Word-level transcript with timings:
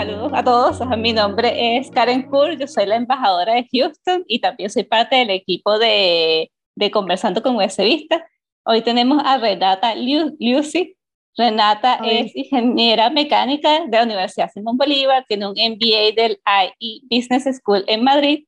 saludos 0.00 0.32
a 0.34 0.42
todos. 0.42 0.80
Mi 0.96 1.12
nombre 1.12 1.76
es 1.76 1.90
Karen 1.90 2.22
Kur, 2.22 2.56
yo 2.56 2.66
soy 2.66 2.86
la 2.86 2.96
embajadora 2.96 3.52
de 3.52 3.68
Houston 3.70 4.24
y 4.26 4.40
también 4.40 4.70
soy 4.70 4.84
parte 4.84 5.16
del 5.16 5.28
equipo 5.28 5.78
de, 5.78 6.50
de 6.74 6.90
Conversando 6.90 7.42
con 7.42 7.58
Vista. 7.58 8.26
Hoy 8.64 8.80
tenemos 8.80 9.22
a 9.22 9.36
Renata 9.36 9.94
Lucy. 9.94 10.96
Renata 11.36 11.96
es 12.02 12.34
ingeniera 12.34 13.10
mecánica 13.10 13.84
de 13.84 13.94
la 13.98 14.04
Universidad 14.04 14.50
Simón 14.50 14.78
Bolívar, 14.78 15.26
tiene 15.28 15.46
un 15.46 15.52
MBA 15.52 16.14
del 16.16 16.40
IE 16.78 17.02
Business 17.10 17.44
School 17.58 17.84
en 17.86 18.02
Madrid, 18.02 18.46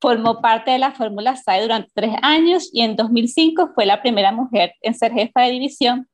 formó 0.00 0.40
parte 0.40 0.70
de 0.70 0.78
la 0.78 0.92
Fórmula 0.92 1.34
SAE 1.34 1.62
durante 1.62 1.90
tres 1.92 2.12
años 2.22 2.70
y 2.72 2.82
en 2.82 2.94
2005 2.94 3.72
fue 3.74 3.84
la 3.84 4.00
primera 4.00 4.30
mujer 4.30 4.74
en 4.80 4.94
ser 4.94 5.12
jefa 5.12 5.40
de 5.40 5.50
división 5.50 6.08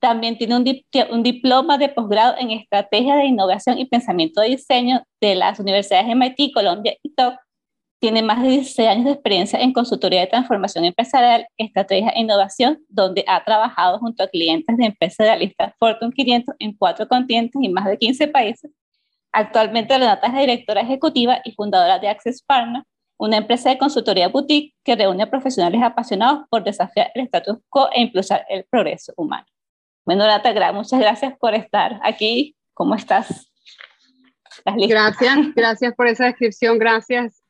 también 0.00 0.38
tiene 0.38 0.56
un, 0.56 1.22
diploma 1.22 1.78
de 1.78 1.90
posgrado 1.90 2.34
en 2.38 2.50
Estrategia 2.50 3.16
de 3.16 3.26
Innovación 3.26 3.78
y 3.78 3.84
Pensamiento 3.84 4.40
de 4.40 4.48
Diseño 4.48 5.04
de 5.20 5.34
las 5.34 5.60
universidades 5.60 6.06
de 6.06 6.14
MIT, 6.14 6.52
Colombia 6.54 6.94
y 7.02 7.14
TOC. 7.14 7.34
Tiene 8.00 8.22
más 8.22 8.42
de 8.42 8.48
16 8.48 8.88
años 8.88 9.04
de 9.04 9.12
experiencia 9.12 9.60
en 9.60 9.74
consultoría 9.74 10.20
de 10.20 10.26
transformación 10.26 10.86
empresarial, 10.86 11.46
estrategia 11.58 12.08
e 12.10 12.20
innovación, 12.20 12.78
donde 12.88 13.24
ha 13.28 13.44
trabajado 13.44 13.98
junto 13.98 14.22
a 14.22 14.28
clientes 14.28 14.74
de 14.78 14.86
empresas 14.86 15.18
de 15.18 15.26
la 15.26 15.36
lista 15.36 15.74
Fortune 15.78 16.12
500 16.12 16.54
en 16.58 16.72
cuatro 16.72 17.06
continentes 17.06 17.60
y 17.62 17.68
más 17.68 17.84
de 17.84 17.98
15 17.98 18.28
países. 18.28 18.70
Actualmente 19.32 19.96
Renata 19.96 20.28
es 20.28 20.34
directora 20.34 20.80
ejecutiva 20.80 21.40
y 21.44 21.52
fundadora 21.52 21.98
de 21.98 22.08
Access 22.08 22.42
Partner, 22.42 22.84
una 23.18 23.36
empresa 23.36 23.68
de 23.68 23.76
consultoría 23.76 24.28
boutique 24.28 24.74
que 24.82 24.96
reúne 24.96 25.24
a 25.24 25.30
profesionales 25.30 25.82
apasionados 25.82 26.48
por 26.48 26.64
desafiar 26.64 27.10
el 27.14 27.24
status 27.24 27.58
quo 27.68 27.90
e 27.92 28.00
impulsar 28.00 28.46
el 28.48 28.64
progreso 28.64 29.12
humano. 29.18 29.44
Bueno, 30.10 30.26
Nata, 30.26 30.72
muchas 30.72 30.98
gracias 30.98 31.38
por 31.38 31.54
estar 31.54 32.00
aquí. 32.02 32.56
¿Cómo 32.74 32.96
estás? 32.96 33.48
Gracias, 34.64 35.38
gracias 35.54 35.94
por 35.94 36.08
esa 36.08 36.24
descripción, 36.24 36.80
gracias. 36.80 37.44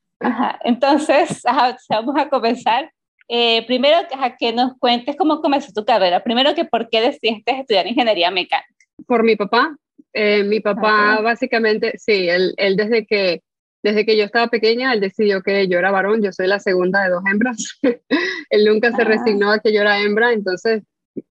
Entonces, 0.62 1.40
vamos 1.88 2.16
a 2.18 2.28
comenzar. 2.28 2.92
Eh, 3.28 3.64
primero, 3.66 3.96
a 4.12 4.36
que 4.36 4.52
nos 4.52 4.76
cuentes 4.78 5.16
cómo 5.16 5.40
comenzó 5.40 5.72
tu 5.72 5.86
carrera. 5.86 6.22
Primero, 6.22 6.54
que 6.54 6.66
por 6.66 6.90
qué 6.90 7.00
decidiste 7.00 7.60
estudiar 7.60 7.86
ingeniería 7.86 8.30
mecánica. 8.30 8.68
Por 9.06 9.24
mi 9.24 9.36
papá. 9.36 9.74
Eh, 10.12 10.42
mi 10.42 10.60
papá, 10.60 11.22
básicamente, 11.22 11.94
sí, 11.96 12.28
él, 12.28 12.52
él, 12.58 12.76
desde 12.76 13.06
que 13.06 13.40
desde 13.82 14.04
que 14.04 14.18
yo 14.18 14.24
estaba 14.24 14.48
pequeña, 14.48 14.92
él 14.92 15.00
decidió 15.00 15.40
que 15.40 15.66
yo 15.66 15.78
era 15.78 15.90
varón, 15.90 16.22
yo 16.22 16.30
soy 16.30 16.46
la 16.46 16.60
segunda 16.60 17.02
de 17.02 17.08
dos 17.08 17.22
hembras. 17.24 17.78
él 18.50 18.64
nunca 18.66 18.92
se 18.92 19.00
ah. 19.00 19.06
resignó 19.06 19.50
a 19.50 19.60
que 19.60 19.72
yo 19.72 19.80
era 19.80 20.02
hembra, 20.02 20.34
entonces 20.34 20.82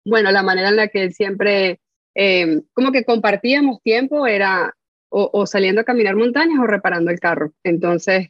bueno, 0.06 0.32
la 0.32 0.44
manera 0.44 0.70
en 0.70 0.76
la 0.76 0.88
que 0.88 1.12
siempre, 1.12 1.80
eh, 2.16 2.62
como 2.74 2.92
que 2.92 3.06
compartíamos 3.06 3.82
tiempo 3.82 4.28
era 4.28 4.76
o, 5.14 5.46
saliendo 5.46 5.82
a 5.82 5.84
caminar 5.84 6.16
montañas 6.16 6.60
o 6.60 6.68
reparando 6.68 7.12
el 7.12 7.20
carro. 7.20 7.52
Entonces, 7.64 8.30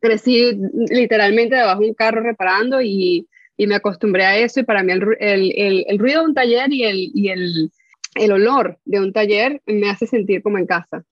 crecí 0.00 0.52
literalmente 0.90 1.56
debajo 1.56 1.80
de 1.80 1.88
un 1.88 1.94
carro 1.94 2.20
reparando 2.20 2.82
y, 2.82 3.26
y 3.56 3.66
me 3.66 3.76
acostumbré 3.76 4.24
a 4.26 4.36
eso 4.36 4.60
y 4.60 4.64
para 4.64 4.82
mí 4.82 4.92
el, 4.92 5.02
el, 5.18 5.84
el, 5.88 5.98
ruido 5.98 6.20
de 6.20 6.28
un 6.28 6.34
taller 6.34 6.70
y, 6.72 6.84
el, 6.84 7.10
y 7.14 7.30
el, 7.30 7.70
el 8.16 8.32
olor 8.32 8.78
de 8.84 9.00
un 9.00 9.12
taller 9.14 9.62
me 9.64 9.88
hace 9.88 10.06
sentir 10.06 10.42
como 10.42 10.58
en 10.58 10.66
casa. 10.66 11.04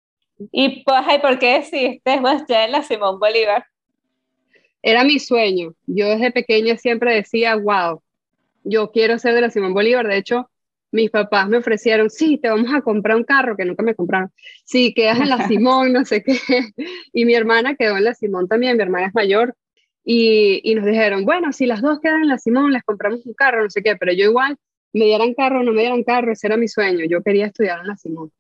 ¿Y 0.53 0.85
pues, 0.85 1.21
por 1.21 1.39
qué 1.39 1.59
decidiste 1.59 2.21
ya 2.49 2.65
en 2.67 2.73
la 2.73 2.83
Simón 2.83 3.19
Bolívar? 3.19 3.65
Era 4.83 5.05
mi 5.05 5.19
sueño. 5.19 5.75
Yo 5.87 6.09
desde 6.09 6.31
pequeña 6.31 6.77
siempre 6.77 7.15
decía, 7.15 7.57
wow, 7.57 8.03
yo 8.69 8.91
quiero 8.91 9.19
ser 9.19 9.35
de 9.35 9.41
la 9.41 9.51
Simón 9.51 9.75
Bolívar. 9.75 10.07
De 10.07 10.17
hecho, 10.17 10.51
mis 10.91 11.11
papás 11.11 11.49
me 11.49 11.59
ofrecieron, 11.59 12.11
sí, 12.11 12.39
te 12.39 12.49
vamos 12.49 12.73
a 12.73 12.83
comprar 12.83 13.17
un 13.17 13.25
carro, 13.25 13.57
que 13.57 13.65
nunca 13.65 13.83
me 13.83 13.95
compraron. 13.95 14.31
Sí, 14.65 14.95
quedas 14.95 15.21
en 15.21 15.29
la 15.29 15.39
Simón, 15.49 15.93
no 15.93 16.05
sé 16.05 16.23
qué. 16.23 16.39
Y 17.13 17.25
mi 17.25 17.35
hermana 17.35 17.75
quedó 17.75 17.97
en 17.97 18.05
la 18.05 18.15
Simón 18.15 18.49
también, 18.49 18.77
mi 18.77 18.83
hermana 18.83 19.07
es 19.07 19.15
mayor. 19.15 19.55
Y, 20.05 20.61
y 20.65 20.75
nos 20.75 20.87
dijeron, 20.87 21.25
bueno, 21.25 21.53
si 21.53 21.67
las 21.67 21.83
dos 21.83 22.01
quedan 22.01 22.23
en 22.23 22.29
la 22.29 22.39
Simón, 22.39 22.73
les 22.73 22.83
compramos 22.83 23.27
un 23.27 23.35
carro, 23.35 23.63
no 23.63 23.71
sé 23.71 23.83
qué. 23.83 23.97
Pero 23.97 24.13
yo 24.13 24.25
igual, 24.25 24.57
me 24.93 25.05
dieran 25.05 25.35
carro 25.35 25.61
o 25.61 25.63
no 25.63 25.73
me 25.73 25.83
dieran 25.83 26.03
carro, 26.03 26.33
ese 26.33 26.47
era 26.47 26.57
mi 26.57 26.69
sueño. 26.69 27.05
Yo 27.05 27.23
quería 27.23 27.47
estudiar 27.47 27.81
en 27.81 27.89
la 27.89 27.97
Simón. 27.97 28.33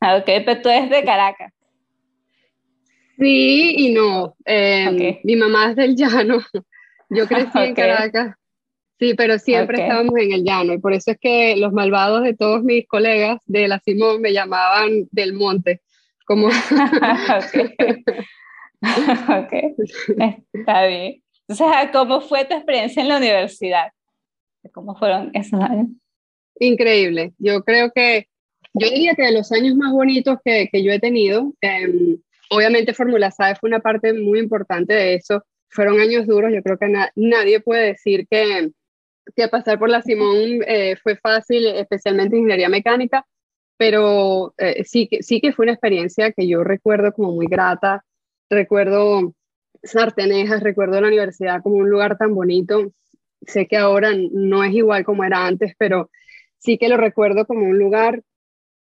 Ah, 0.00 0.16
ok, 0.16 0.26
pero 0.44 0.60
tú 0.60 0.68
eres 0.68 0.90
de 0.90 1.04
Caracas. 1.04 1.52
Sí 3.18 3.74
y 3.78 3.92
no. 3.92 4.36
Em, 4.44 5.18
mi 5.24 5.36
mamá 5.36 5.70
es 5.70 5.76
del 5.76 5.96
llano. 5.96 6.38
Yo 7.08 7.26
crecí 7.26 7.58
en 7.58 7.74
Caracas. 7.74 8.36
Sí, 8.98 9.14
pero 9.14 9.38
siempre 9.38 9.82
estábamos 9.82 10.16
en 10.18 10.32
el 10.32 10.42
llano 10.42 10.72
y 10.72 10.78
por 10.78 10.94
eso 10.94 11.10
es 11.10 11.18
que 11.20 11.54
los 11.56 11.72
malvados 11.72 12.24
de 12.24 12.34
todos 12.34 12.62
mis 12.62 12.86
colegas 12.88 13.40
de 13.44 13.68
la 13.68 13.78
Simón 13.80 14.22
me 14.22 14.32
llamaban 14.32 15.06
del 15.10 15.34
monte. 15.34 15.82
Como... 16.24 16.48
ok, 19.28 19.52
está 20.52 20.86
bien. 20.86 21.22
Entonces, 21.48 21.90
¿cómo 21.92 22.20
fue 22.20 22.44
tu 22.44 22.54
experiencia 22.54 23.02
en 23.02 23.08
la 23.08 23.18
universidad? 23.18 23.92
¿Cómo 24.72 24.96
fueron 24.96 25.30
esos 25.34 25.60
años? 25.60 25.88
Increíble. 26.58 27.32
Yo 27.38 27.62
creo 27.62 27.92
que, 27.94 28.26
yo 28.74 28.88
diría 28.88 29.14
que 29.14 29.22
de 29.22 29.32
los 29.32 29.52
años 29.52 29.76
más 29.76 29.92
bonitos 29.92 30.38
que, 30.44 30.68
que 30.72 30.82
yo 30.82 30.90
he 30.90 30.98
tenido, 30.98 31.52
eh, 31.60 32.18
obviamente 32.50 32.94
Fórmula 32.94 33.30
SAE 33.30 33.56
fue 33.56 33.68
una 33.68 33.80
parte 33.80 34.12
muy 34.12 34.38
importante 34.38 34.94
de 34.94 35.14
eso. 35.14 35.44
Fueron 35.68 36.00
años 36.00 36.26
duros, 36.26 36.52
yo 36.52 36.62
creo 36.62 36.78
que 36.78 36.92
nadie 37.14 37.60
puede 37.60 37.88
decir 37.88 38.26
que, 38.28 38.70
que 39.34 39.48
pasar 39.48 39.78
por 39.78 39.90
la 39.90 40.02
Simón 40.02 40.62
eh, 40.66 40.96
fue 41.02 41.16
fácil, 41.16 41.66
especialmente 41.66 42.36
ingeniería 42.36 42.68
mecánica, 42.68 43.26
pero 43.76 44.54
eh, 44.58 44.84
sí, 44.84 45.08
que, 45.08 45.22
sí 45.22 45.40
que 45.40 45.52
fue 45.52 45.64
una 45.64 45.72
experiencia 45.72 46.32
que 46.32 46.46
yo 46.48 46.64
recuerdo 46.64 47.12
como 47.12 47.32
muy 47.32 47.46
grata. 47.46 48.04
Recuerdo 48.48 49.34
Sartenejas, 49.82 50.62
recuerdo 50.62 51.00
la 51.00 51.08
universidad 51.08 51.62
como 51.62 51.76
un 51.76 51.90
lugar 51.90 52.16
tan 52.16 52.34
bonito. 52.34 52.92
Sé 53.42 53.66
que 53.66 53.76
ahora 53.76 54.12
no 54.32 54.64
es 54.64 54.72
igual 54.74 55.04
como 55.04 55.24
era 55.24 55.46
antes, 55.46 55.74
pero 55.78 56.10
sí 56.58 56.78
que 56.78 56.88
lo 56.88 56.96
recuerdo 56.96 57.46
como 57.46 57.66
un 57.66 57.78
lugar 57.78 58.22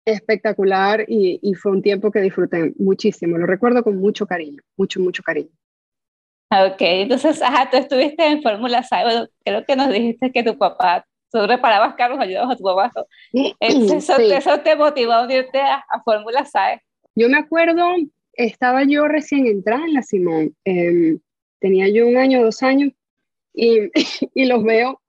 espectacular 0.04 1.04
y, 1.06 1.38
y 1.42 1.54
fue 1.54 1.72
un 1.72 1.82
tiempo 1.82 2.10
que 2.10 2.20
disfruté 2.20 2.72
muchísimo. 2.78 3.38
Lo 3.38 3.46
recuerdo 3.46 3.84
con 3.84 3.96
mucho 3.96 4.26
cariño, 4.26 4.62
mucho, 4.76 5.00
mucho 5.00 5.22
cariño. 5.22 5.59
Ok, 6.52 6.80
entonces, 6.80 7.40
ajá, 7.42 7.70
tú 7.70 7.76
estuviste 7.76 8.26
en 8.26 8.42
Fórmula 8.42 8.82
SAE, 8.82 9.28
creo 9.44 9.64
que 9.64 9.76
nos 9.76 9.88
dijiste 9.90 10.32
que 10.32 10.42
tu 10.42 10.58
papá, 10.58 11.06
tú 11.30 11.46
reparabas 11.46 11.94
carros, 11.94 12.18
ayudabas 12.18 12.54
a 12.54 12.56
tu 12.56 12.64
papá. 12.64 12.90
Eso, 13.60 14.18
eso, 14.18 14.60
te 14.60 14.74
motivó 14.74 15.12
a 15.12 15.24
unirte 15.24 15.60
a, 15.60 15.84
Fórmula 16.04 16.44
SAE. 16.44 16.82
Yo 17.14 17.28
me 17.28 17.38
acuerdo, 17.38 17.86
estaba 18.32 18.82
yo 18.82 19.06
recién 19.06 19.46
entrada 19.46 19.84
en 19.84 19.94
la 19.94 20.02
Simón, 20.02 20.56
em, 20.64 21.20
tenía 21.60 21.88
yo 21.88 22.08
un 22.08 22.16
año, 22.16 22.42
dos 22.42 22.64
años, 22.64 22.92
y, 23.54 23.90
y 24.34 24.44
los 24.46 24.64
veo 24.64 25.00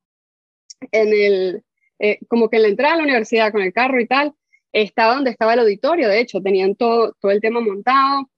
en 0.92 1.08
el, 1.08 1.64
eh, 1.98 2.20
como 2.28 2.50
que 2.50 2.58
en 2.58 2.64
la 2.64 2.70
entrada 2.70 2.94
a 2.94 2.98
la 2.98 3.04
universidad 3.04 3.52
con 3.52 3.62
el 3.62 3.74
carro 3.74 4.00
y 4.00 4.08
tal, 4.08 4.34
estaba 4.74 5.16
donde 5.16 5.32
estaba 5.32 5.54
el 5.54 5.60
auditorio, 5.60 6.08
de 6.08 6.20
hecho, 6.20 6.42
tenían 6.42 6.76
todo, 6.76 7.16
todo 7.20 7.32
el 7.32 7.42
tema 7.42 7.62
montado, 7.62 8.30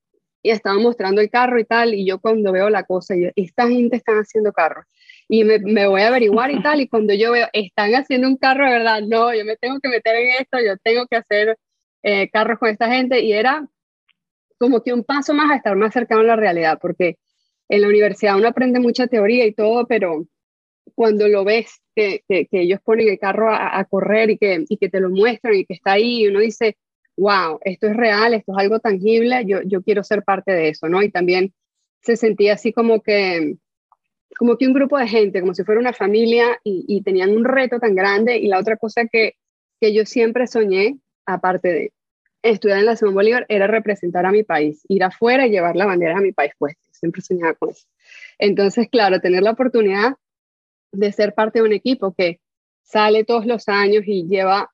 y 0.44 0.52
estaban 0.52 0.84
mostrando 0.84 1.22
el 1.22 1.30
carro 1.30 1.58
y 1.58 1.64
tal, 1.64 1.94
y 1.94 2.06
yo 2.06 2.20
cuando 2.20 2.52
veo 2.52 2.70
la 2.70 2.84
cosa, 2.84 3.16
yo, 3.16 3.30
esta 3.36 3.68
gente 3.68 3.96
están 3.96 4.18
haciendo 4.18 4.52
carro, 4.52 4.84
y 5.30 5.46
me, 5.46 5.58
me, 5.60 5.88
voy 5.88 6.02
a 6.02 6.10
averiguar 6.10 6.52
y 6.52 6.62
tal, 6.62 6.82
y 6.82 6.88
cuando 6.90 7.14
yo 7.14 7.32
veo, 7.32 7.48
están 7.54 7.96
haciendo 7.96 8.28
un 8.28 8.38
carro 8.38 8.66
de 8.66 8.72
verdad, 8.72 9.02
no, 9.02 9.34
yo 9.34 9.46
me 9.46 9.56
tengo 9.56 9.80
que 9.80 9.88
meter 9.88 10.16
en 10.18 10.42
esto, 10.42 10.60
yo 10.60 10.78
tengo 10.84 11.08
que 11.08 11.16
hacer 11.16 11.58
eh, 12.04 12.30
carros 12.30 12.60
con 12.60 12.70
esta 12.70 12.92
gente, 12.94 13.22
y 13.22 13.32
era 13.32 13.66
como 14.60 14.84
que 14.84 14.94
un 14.94 15.06
paso 15.06 15.34
más 15.34 15.50
a 15.50 15.56
estar 15.56 15.76
más 15.78 15.94
cercano 15.94 16.22
a 16.22 16.26
la 16.26 16.36
realidad, 16.36 16.78
porque 16.82 17.18
en 17.70 17.82
la 17.82 17.88
universidad 17.88 18.38
uno 18.38 18.50
aprende 18.50 18.82
mucha 18.82 19.08
teoría 19.08 19.46
y 19.46 19.54
todo, 19.54 19.88
pero 19.88 20.26
cuando 20.94 21.28
lo 21.30 21.46
ves, 21.46 21.82
que, 21.96 22.22
que, 22.28 22.48
ellos 22.52 22.82
ponen 22.84 23.08
el 23.08 23.20
carro 23.20 23.50
a, 23.50 23.80
a, 23.80 23.86
correr 23.86 24.32
y 24.32 24.38
que, 24.38 24.66
y 24.68 24.78
que 24.78 24.90
te 24.90 25.00
lo 25.00 25.10
muestran 25.10 25.56
y 25.56 25.66
que 25.66 25.74
está 25.76 25.94
ahí, 25.94 26.24
y 26.24 26.28
uno 26.28 26.40
dice, 26.40 26.76
wow, 27.18 27.60
esto 27.64 27.88
es 27.88 27.96
real, 27.96 28.34
esto 28.34 28.54
es 28.54 28.58
algo 28.58 28.80
tangible, 28.80 29.44
yo, 29.46 29.62
yo 29.64 29.82
quiero 29.82 30.04
ser 30.04 30.24
parte 30.24 30.52
de 30.52 30.70
eso, 30.70 30.90
¿no? 30.90 31.02
Y 31.04 31.12
también 31.12 31.54
se 32.02 32.16
sentía 32.18 32.54
así 32.54 32.74
como 32.74 33.02
que, 33.02 33.56
como 34.38 34.58
que 34.58 34.68
un 34.68 34.74
grupo 34.74 34.98
de 34.98 35.08
gente, 35.08 35.42
como 35.42 35.54
si 35.54 35.64
fuera 35.64 35.80
una 35.80 35.94
familia 35.94 36.60
y, 36.64 37.02
tenían 37.04 37.32
un 37.32 37.46
reto 37.46 37.80
tan 37.80 37.96
grande. 37.96 38.38
Y 38.38 38.48
la 38.48 38.60
otra 38.60 38.78
cosa 38.78 39.06
que, 39.06 39.36
que 39.80 39.94
yo 39.94 40.06
siempre 40.06 40.48
soñé, 40.48 40.98
aparte 41.26 41.72
de 41.72 41.94
estudiar 42.42 42.80
en 42.80 42.86
la 42.86 42.96
Simón 42.96 43.16
Bolívar, 43.16 43.46
era 43.48 43.68
representar 43.68 44.26
a 44.26 44.32
mi 44.32 44.44
país, 44.44 44.84
ir 44.90 45.04
afuera 45.04 45.48
y 45.48 45.52
llevar 45.52 45.76
la 45.76 45.86
bandera 45.86 46.18
a 46.18 46.22
mi 46.22 46.32
país 46.32 46.52
pues 46.58 46.76
Siempre 46.92 47.22
soñaba 47.22 47.54
con 47.54 47.70
eso. 47.70 47.86
Entonces, 48.40 48.88
claro, 48.90 49.20
tener 49.20 49.44
la 49.44 49.52
oportunidad 49.52 50.16
de 50.94 51.12
ser 51.12 51.34
parte 51.34 51.60
de 51.60 51.66
un 51.66 51.74
equipo 51.74 52.14
que 52.14 52.40
sale 52.82 53.26
todos 53.26 53.46
los 53.46 53.68
años 53.68 54.04
y 54.06 54.26
lleva 54.26 54.73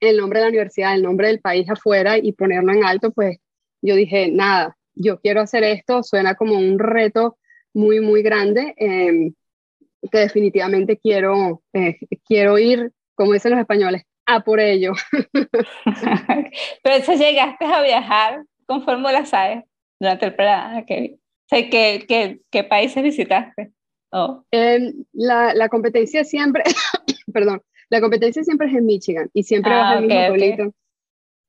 el 0.00 0.16
nombre 0.16 0.38
de 0.38 0.44
la 0.44 0.50
universidad, 0.50 0.94
el 0.94 1.02
nombre 1.02 1.28
del 1.28 1.40
país 1.40 1.68
afuera 1.68 2.18
y 2.18 2.32
ponerlo 2.32 2.72
en 2.72 2.84
alto, 2.84 3.10
pues 3.10 3.38
yo 3.82 3.94
dije, 3.94 4.30
nada, 4.30 4.76
yo 4.94 5.20
quiero 5.20 5.40
hacer 5.40 5.64
esto, 5.64 6.02
suena 6.02 6.34
como 6.34 6.54
un 6.54 6.78
reto 6.78 7.38
muy, 7.72 8.00
muy 8.00 8.22
grande, 8.22 8.74
em, 8.76 9.34
que 10.10 10.18
definitivamente 10.18 10.98
quiero, 10.98 11.62
eh, 11.72 11.98
quiero 12.26 12.58
ir, 12.58 12.92
como 13.14 13.32
dicen 13.32 13.52
los 13.52 13.60
españoles, 13.60 14.02
a 14.26 14.40
por 14.40 14.60
ello. 14.60 14.92
Pero 16.82 16.96
eso 16.96 17.12
llegaste 17.14 17.64
a 17.64 17.82
viajar 17.82 18.44
con 18.66 18.84
Fórmula 18.84 19.24
SAE 19.24 19.64
durante 19.98 20.26
el 20.26 20.34
programa. 20.34 20.84
¿Qué, 20.84 21.18
qué, 21.48 22.40
qué, 22.50 22.64
países 22.64 23.02
visitaste? 23.02 23.72
Oh. 24.10 24.44
la, 25.12 25.52
la, 25.52 25.68
competencia 25.68 26.24
siempre, 26.24 26.64
perdón, 27.32 27.62
la 27.90 28.00
competencia 28.00 28.44
siempre 28.44 28.68
es 28.68 28.74
en 28.74 28.86
Michigan 28.86 29.30
y 29.32 29.42
siempre 29.42 29.72
vas 29.72 29.96
al 29.96 29.98
ah, 29.98 30.00
mismo 30.00 30.26
pueblito. 30.28 30.74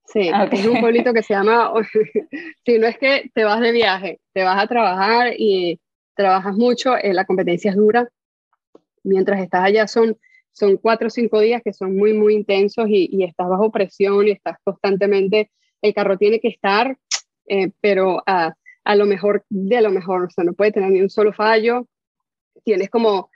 Sí, 0.05 0.29
ah, 0.33 0.49
es 0.51 0.65
un 0.65 0.79
pueblito 0.79 1.13
que 1.13 1.21
se 1.21 1.33
llama, 1.33 1.71
si 2.65 2.79
no 2.79 2.87
es 2.87 2.97
que 2.97 3.29
te 3.33 3.43
vas 3.43 3.59
de 3.59 3.71
viaje, 3.71 4.19
te 4.33 4.43
vas 4.43 4.61
a 4.61 4.67
trabajar 4.67 5.33
y 5.37 5.79
trabajas 6.15 6.55
mucho, 6.55 6.97
eh, 6.97 7.13
la 7.13 7.25
competencia 7.25 7.71
es 7.71 7.77
dura. 7.77 8.09
Mientras 9.03 9.39
estás 9.39 9.63
allá 9.63 9.87
son, 9.87 10.17
son 10.51 10.77
cuatro 10.77 11.07
o 11.07 11.09
cinco 11.11 11.39
días 11.39 11.61
que 11.63 11.73
son 11.73 11.95
muy, 11.95 12.13
muy 12.13 12.33
intensos 12.33 12.87
y, 12.89 13.09
y 13.11 13.23
estás 13.23 13.47
bajo 13.47 13.71
presión 13.71 14.27
y 14.27 14.31
estás 14.31 14.57
constantemente, 14.63 15.51
el 15.81 15.93
carro 15.93 16.17
tiene 16.17 16.39
que 16.39 16.49
estar, 16.49 16.97
eh, 17.47 17.71
pero 17.79 18.23
a, 18.25 18.53
a 18.83 18.95
lo 18.95 19.05
mejor 19.05 19.45
de 19.49 19.81
lo 19.81 19.91
mejor, 19.91 20.23
o 20.23 20.29
sea, 20.29 20.43
no 20.43 20.53
puede 20.53 20.71
tener 20.71 20.91
ni 20.91 21.01
un 21.01 21.09
solo 21.09 21.33
fallo. 21.33 21.87
Tienes 22.63 22.89
como 22.89 23.28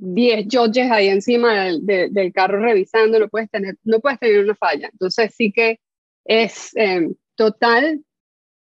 10 0.00 0.46
judges 0.50 0.90
ahí 0.90 1.08
encima 1.08 1.64
del, 1.64 1.84
del, 1.84 2.32
carro 2.32 2.58
revisando, 2.58 3.18
no 3.18 3.28
puedes, 3.28 3.50
tener, 3.50 3.76
no 3.84 4.00
puedes 4.00 4.18
tener 4.18 4.42
una 4.42 4.54
falla. 4.54 4.88
Entonces 4.90 5.34
sí 5.34 5.52
que 5.52 5.78
es 6.24 6.70
em, 6.74 7.14
total 7.34 8.02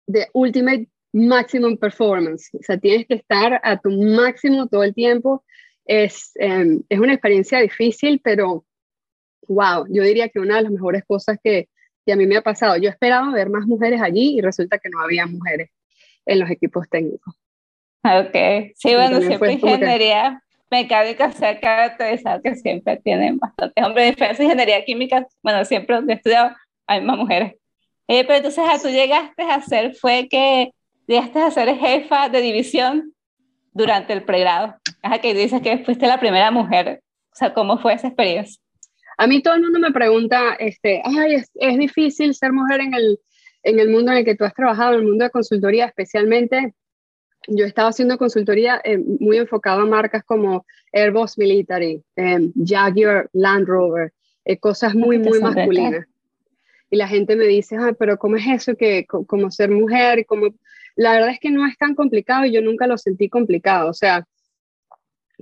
de 0.06 0.28
ultimate 0.32 0.88
maximum 1.12 1.76
performance. 1.76 2.50
O 2.54 2.62
sea, 2.62 2.78
tienes 2.78 3.06
que 3.06 3.14
estar 3.14 3.60
a 3.64 3.80
tu 3.80 3.90
máximo 3.90 4.68
todo 4.68 4.84
el 4.84 4.94
tiempo. 4.94 5.44
Es, 5.84 6.30
em, 6.36 6.82
es 6.88 7.00
una 7.00 7.14
experiencia 7.14 7.58
difícil, 7.60 8.20
pero 8.22 8.64
wow, 9.48 9.86
yo 9.90 10.02
diría 10.04 10.28
que 10.28 10.38
una 10.38 10.56
de 10.56 10.62
las 10.62 10.72
mejores 10.72 11.02
cosas 11.04 11.38
que, 11.42 11.68
que 12.06 12.12
a 12.12 12.16
mí 12.16 12.26
me 12.26 12.36
ha 12.36 12.42
pasado. 12.42 12.76
Yo 12.76 12.88
esperaba 12.88 13.32
ver 13.32 13.50
más 13.50 13.66
mujeres 13.66 14.00
allí 14.00 14.38
y 14.38 14.40
resulta 14.40 14.78
que 14.78 14.88
no 14.88 15.00
había 15.00 15.26
mujeres 15.26 15.70
en 16.26 16.38
los 16.38 16.48
equipos 16.48 16.88
técnicos. 16.88 17.34
Ok, 18.04 18.72
sí, 18.76 18.94
bueno, 18.94 19.20
siempre 19.20 19.54
ingeniería 19.54 20.43
mecánica 20.74 21.30
se 21.30 21.46
ha 21.46 21.60
caracterizado 21.60 22.42
que 22.42 22.56
siempre 22.56 22.96
tienen 22.96 23.38
bastantes 23.38 23.84
hombres. 23.84 24.10
Diferencia 24.10 24.44
ingeniería 24.44 24.84
química, 24.84 25.26
bueno, 25.42 25.64
siempre 25.64 25.96
donde 25.96 26.14
he 26.14 26.16
estudiado 26.16 26.54
hay 26.86 27.00
más 27.00 27.16
mujeres. 27.16 27.54
Eh, 28.08 28.24
pero 28.24 28.36
entonces, 28.36 28.64
a 28.68 28.78
tú 28.80 28.88
llegaste 28.88 29.42
a 29.44 29.54
hacer, 29.54 29.94
fue 29.94 30.28
que 30.28 30.72
llegaste 31.06 31.40
a 31.40 31.50
ser 31.50 31.74
jefa 31.76 32.28
de 32.28 32.40
división 32.42 33.14
durante 33.72 34.12
el 34.12 34.24
pregrado. 34.24 34.74
Ajá, 35.02 35.18
que 35.18 35.32
dices 35.34 35.62
que 35.62 35.78
fuiste 35.78 36.06
la 36.06 36.18
primera 36.18 36.50
mujer. 36.50 37.00
O 37.32 37.36
sea, 37.36 37.54
¿cómo 37.54 37.78
fue 37.78 37.94
esa 37.94 38.08
experiencia? 38.08 38.60
A 39.16 39.26
mí 39.26 39.42
todo 39.42 39.54
el 39.54 39.62
mundo 39.62 39.78
me 39.78 39.92
pregunta, 39.92 40.54
este, 40.58 41.00
ay, 41.04 41.34
es, 41.36 41.50
es 41.54 41.78
difícil 41.78 42.34
ser 42.34 42.52
mujer 42.52 42.80
en 42.80 42.94
el, 42.94 43.18
en 43.62 43.78
el 43.78 43.88
mundo 43.88 44.10
en 44.12 44.18
el 44.18 44.24
que 44.24 44.34
tú 44.34 44.44
has 44.44 44.54
trabajado, 44.54 44.94
en 44.94 45.00
el 45.00 45.06
mundo 45.06 45.24
de 45.24 45.30
consultoría 45.30 45.86
especialmente 45.86 46.74
yo 47.48 47.64
estaba 47.64 47.88
haciendo 47.88 48.18
consultoría 48.18 48.80
eh, 48.84 48.98
muy 48.98 49.38
enfocada 49.38 49.82
a 49.82 49.86
marcas 49.86 50.24
como 50.24 50.66
Airbus 50.92 51.38
Military, 51.38 52.02
eh, 52.16 52.50
Jaguar, 52.64 53.28
Land 53.32 53.66
Rover, 53.66 54.12
eh, 54.44 54.58
cosas 54.58 54.94
muy, 54.94 55.18
muy 55.18 55.40
masculinas. 55.40 56.06
Y 56.90 56.96
la 56.96 57.08
gente 57.08 57.34
me 57.34 57.44
dice, 57.44 57.76
ah, 57.76 57.94
pero 57.98 58.18
¿cómo 58.18 58.36
es 58.36 58.46
eso 58.46 58.76
que 58.76 59.06
como 59.06 59.50
ser 59.50 59.70
mujer? 59.70 60.24
Como... 60.26 60.54
La 60.96 61.12
verdad 61.12 61.30
es 61.30 61.40
que 61.40 61.50
no 61.50 61.66
es 61.66 61.76
tan 61.76 61.96
complicado 61.96 62.44
y 62.44 62.52
yo 62.52 62.62
nunca 62.62 62.86
lo 62.86 62.96
sentí 62.96 63.28
complicado. 63.28 63.90
O 63.90 63.94
sea, 63.94 64.26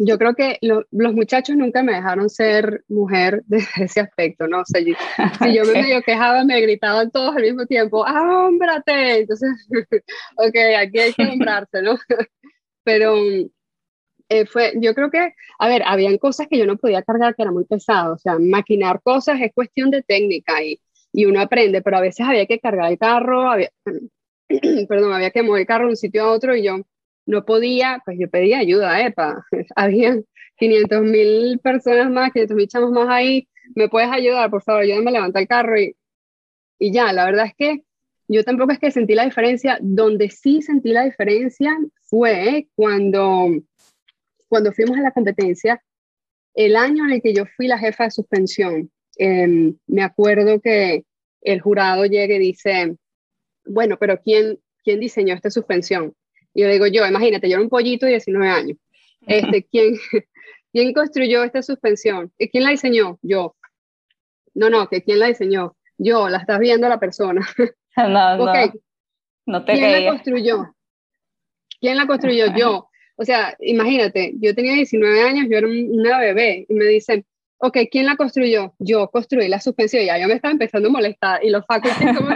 yo 0.05 0.19
creo 0.19 0.35
que 0.35 0.59
los 0.61 1.15
muchachos 1.15 1.57
nunca 1.57 1.83
me 1.83 1.95
dejaron 1.95 2.29
ser 2.29 2.85
mujer 2.89 3.43
desde 3.47 3.85
ese 3.85 4.01
aspecto, 4.01 4.47
¿no? 4.47 4.61
O 4.61 4.65
sea, 4.65 4.81
si 4.81 5.55
yo 5.55 5.65
me 5.65 5.73
medio 5.73 6.03
quejaba, 6.03 6.45
me 6.45 6.61
gritaban 6.61 7.11
todos 7.11 7.37
al 7.37 7.43
mismo 7.43 7.67
tiempo, 7.67 8.05
¡ah, 8.07 8.47
hombrate! 8.47 9.21
Entonces, 9.21 9.51
ok, 10.37 10.57
aquí 10.79 10.99
hay 10.99 11.13
que 11.13 11.25
nombrarse, 11.25 11.83
¿no? 11.83 11.97
Pero 12.85 13.15
eh, 14.29 14.47
fue, 14.47 14.73
yo 14.77 14.95
creo 14.95 15.11
que, 15.11 15.35
a 15.59 15.69
ver, 15.69 15.83
habían 15.87 16.19
cosas 16.19 16.49
que 16.49 16.59
yo 16.59 16.67
no 16.67 16.77
podía 16.77 17.03
cargar 17.03 17.35
que 17.35 17.43
era 17.43 17.53
muy 17.53 17.65
pesado, 17.65 18.15
o 18.15 18.19
sea, 18.19 18.39
maquinar 18.39 19.01
cosas 19.03 19.41
es 19.41 19.53
cuestión 19.55 19.91
de 19.91 20.03
técnica 20.03 20.63
y, 20.63 20.81
y 21.13 21.27
uno 21.27 21.41
aprende, 21.41 21.83
pero 21.83 21.99
a 21.99 22.01
veces 22.01 22.27
había 22.27 22.47
que 22.47 22.59
cargar 22.59 22.91
el 22.91 22.99
carro, 22.99 23.51
había, 23.51 23.71
perdón, 24.89 25.13
había 25.13 25.31
que 25.31 25.43
mover 25.43 25.61
el 25.61 25.67
carro 25.67 25.85
de 25.85 25.91
un 25.91 25.97
sitio 25.97 26.25
a 26.25 26.33
otro 26.33 26.57
y 26.57 26.65
yo 26.65 26.79
no 27.27 27.45
podía, 27.45 28.03
pues 28.05 28.19
yo 28.19 28.29
pedía 28.29 28.59
ayuda, 28.59 29.05
EPA. 29.07 29.45
Había 29.77 30.21
500 30.57 31.03
mil 31.03 31.59
personas 31.61 32.11
más, 32.11 32.33
500 32.33 32.57
mil 32.57 32.69
chamos 32.69 32.91
más 32.91 33.09
ahí. 33.09 33.49
¿Me 33.75 33.89
puedes 33.89 34.11
ayudar? 34.11 34.51
Por 34.51 34.63
favor, 34.63 34.83
ayúdame 34.83 35.11
a 35.11 35.15
levantar 35.15 35.43
el 35.43 35.49
carro. 35.49 35.81
Y, 35.81 35.97
y 36.79 36.93
ya, 36.93 37.13
la 37.13 37.25
verdad 37.25 37.47
es 37.47 37.55
que 37.57 37.85
yo 38.29 38.45
tampoco 38.45 38.73
es 38.73 38.79
que 38.79 38.91
sentí 38.91 39.15
la 39.15 39.25
diferencia. 39.25 39.79
Donde 39.81 40.31
sí 40.31 40.63
sentí 40.63 40.91
la 40.91 41.05
diferencia 41.05 41.77
fue 42.03 42.69
cuando, 42.75 43.49
cuando 44.49 44.73
fuimos 44.73 44.99
a 44.99 45.03
la 45.03 45.13
competencia, 45.13 45.83
el 46.55 46.77
año 46.77 47.05
en 47.05 47.13
el 47.13 47.23
que 47.23 47.35
yo 47.35 47.45
fui 47.57 47.67
la 47.67 47.79
jefa 47.79 48.05
de 48.05 48.11
suspensión. 48.11 48.91
Em, 49.17 49.77
me 49.87 50.03
acuerdo 50.03 50.61
que 50.61 51.05
el 51.43 51.61
jurado 51.61 52.05
llega 52.07 52.35
y 52.37 52.39
dice, 52.39 52.97
bueno, 53.65 53.97
pero 53.99 54.19
¿quién, 54.21 54.59
quién 54.85 55.01
diseñó 55.01 55.35
esta 55.35 55.51
suspensión? 55.51 56.15
Y 56.55 56.63
yo 56.63 56.69
digo 56.69 56.87
yo, 56.87 57.07
imagínate, 57.07 57.49
yo 57.49 57.55
era 57.55 57.63
un 57.63 57.69
pollito 57.69 58.07
de 58.07 58.13
19 58.13 58.49
años. 58.49 58.79
Este, 59.27 59.67
¿quién, 59.71 59.97
¿Quién 60.73 60.93
construyó 60.93 61.45
esta 61.45 61.63
suspensión? 61.63 62.33
¿Y 62.39 62.49
quién 62.49 62.65
la 62.65 62.71
diseñó? 62.71 63.19
Yo. 63.23 63.57
No, 64.55 64.71
no, 64.71 64.89
que 64.89 65.03
quién 65.03 65.19
la 65.19 65.27
diseñó. 65.27 65.77
Yo, 65.99 66.29
la 66.29 66.39
estás 66.39 66.59
viendo 66.59 66.89
la 66.89 67.01
persona. 67.01 67.47
No, 67.95 68.39
no. 68.39 68.47
no 69.45 69.65
te 69.67 69.75
¿Quién 69.75 69.93
la 69.93 70.11
construyó? 70.11 70.75
¿Quién 71.79 71.99
la 71.99 72.07
construyó? 72.07 72.47
Yo. 72.57 72.89
O 73.17 73.25
sea, 73.25 73.55
imagínate, 73.61 74.33
yo 74.41 74.55
tenía 74.55 74.73
19 74.73 75.23
años, 75.23 75.47
yo 75.51 75.59
era 75.59 75.69
una 75.69 76.19
bebé, 76.19 76.65
y 76.69 76.73
me 76.73 76.87
dicen, 76.87 77.27
ok, 77.59 77.77
¿quién 77.91 78.07
la 78.07 78.17
construyó? 78.17 78.75
Yo 78.79 79.09
construí 79.11 79.49
la 79.49 79.61
suspensión, 79.61 80.03
y 80.03 80.07
ya 80.07 80.19
yo 80.19 80.27
me 80.27 80.35
estaba 80.35 80.53
empezando 80.53 80.89
a 80.89 80.93
molestar, 80.93 81.45
y 81.45 81.51
los 81.51 81.67
faculties 81.67 82.17
como 82.17 82.31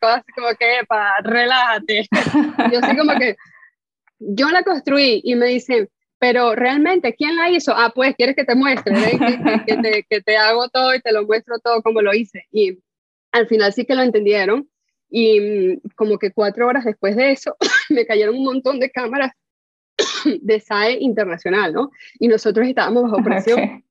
cosas 0.00 0.24
como 0.34 0.48
que, 0.58 0.86
para, 0.86 1.12
relájate. 1.24 2.06
Yo 2.72 2.78
así 2.80 2.96
como 2.96 3.18
que, 3.18 3.36
yo 4.20 4.50
la 4.50 4.62
construí 4.62 5.20
y 5.24 5.34
me 5.34 5.46
dicen, 5.46 5.88
pero 6.20 6.54
realmente, 6.54 7.14
¿quién 7.14 7.34
la 7.36 7.50
hizo? 7.50 7.72
Ah, 7.74 7.92
pues, 7.94 8.14
¿quieres 8.14 8.36
que 8.36 8.44
te 8.44 8.54
muestre? 8.54 8.94
Que, 9.66 9.76
te, 9.78 10.06
que, 10.08 10.20
te, 10.20 10.36
hago 10.36 10.68
todo 10.68 10.94
y 10.94 11.00
te 11.00 11.12
lo 11.12 11.24
muestro 11.24 11.58
todo 11.58 11.82
como 11.82 12.02
lo 12.02 12.12
hice. 12.12 12.46
Y 12.52 12.78
al 13.32 13.48
final 13.48 13.72
sí 13.72 13.86
que 13.86 13.94
lo 13.94 14.02
entendieron. 14.02 14.68
Y 15.08 15.40
mm, 15.40 15.80
como 15.96 16.18
que 16.18 16.30
cuatro 16.30 16.68
horas 16.68 16.84
después 16.84 17.16
de 17.16 17.32
eso, 17.32 17.56
me 17.88 18.04
cayeron 18.04 18.36
un 18.36 18.44
montón 18.44 18.78
de 18.78 18.90
cámaras 18.90 19.32
de 20.42 20.60
SAE 20.60 20.98
internacional, 21.00 21.72
¿no? 21.72 21.90
Y 22.18 22.28
nosotros 22.28 22.68
estábamos 22.68 23.04
bajo 23.04 23.24
presión, 23.24 23.82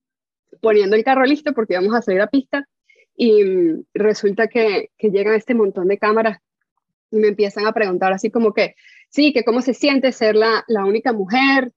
poniendo 0.61 0.95
el 0.95 1.03
carro 1.03 1.25
listo 1.25 1.53
porque 1.53 1.73
íbamos 1.73 1.95
a 1.95 2.03
salir 2.03 2.21
a 2.21 2.27
pista. 2.27 2.63
Y 3.15 3.43
mm, 3.43 3.85
resulta 3.95 4.47
que, 4.47 4.91
que 4.99 5.09
llegan 5.09 5.33
este 5.33 5.55
montón 5.55 5.87
de 5.87 5.97
cámaras 5.97 6.37
y 7.11 7.17
me 7.17 7.29
empiezan 7.29 7.65
a 7.67 7.73
preguntar 7.73 8.13
así 8.13 8.29
como 8.29 8.53
que, 8.53 8.75
sí, 9.09 9.33
que 9.33 9.43
cómo 9.43 9.61
se 9.61 9.73
siente 9.73 10.11
ser 10.11 10.35
la, 10.35 10.63
la 10.67 10.85
única 10.85 11.13
mujer 11.13 11.71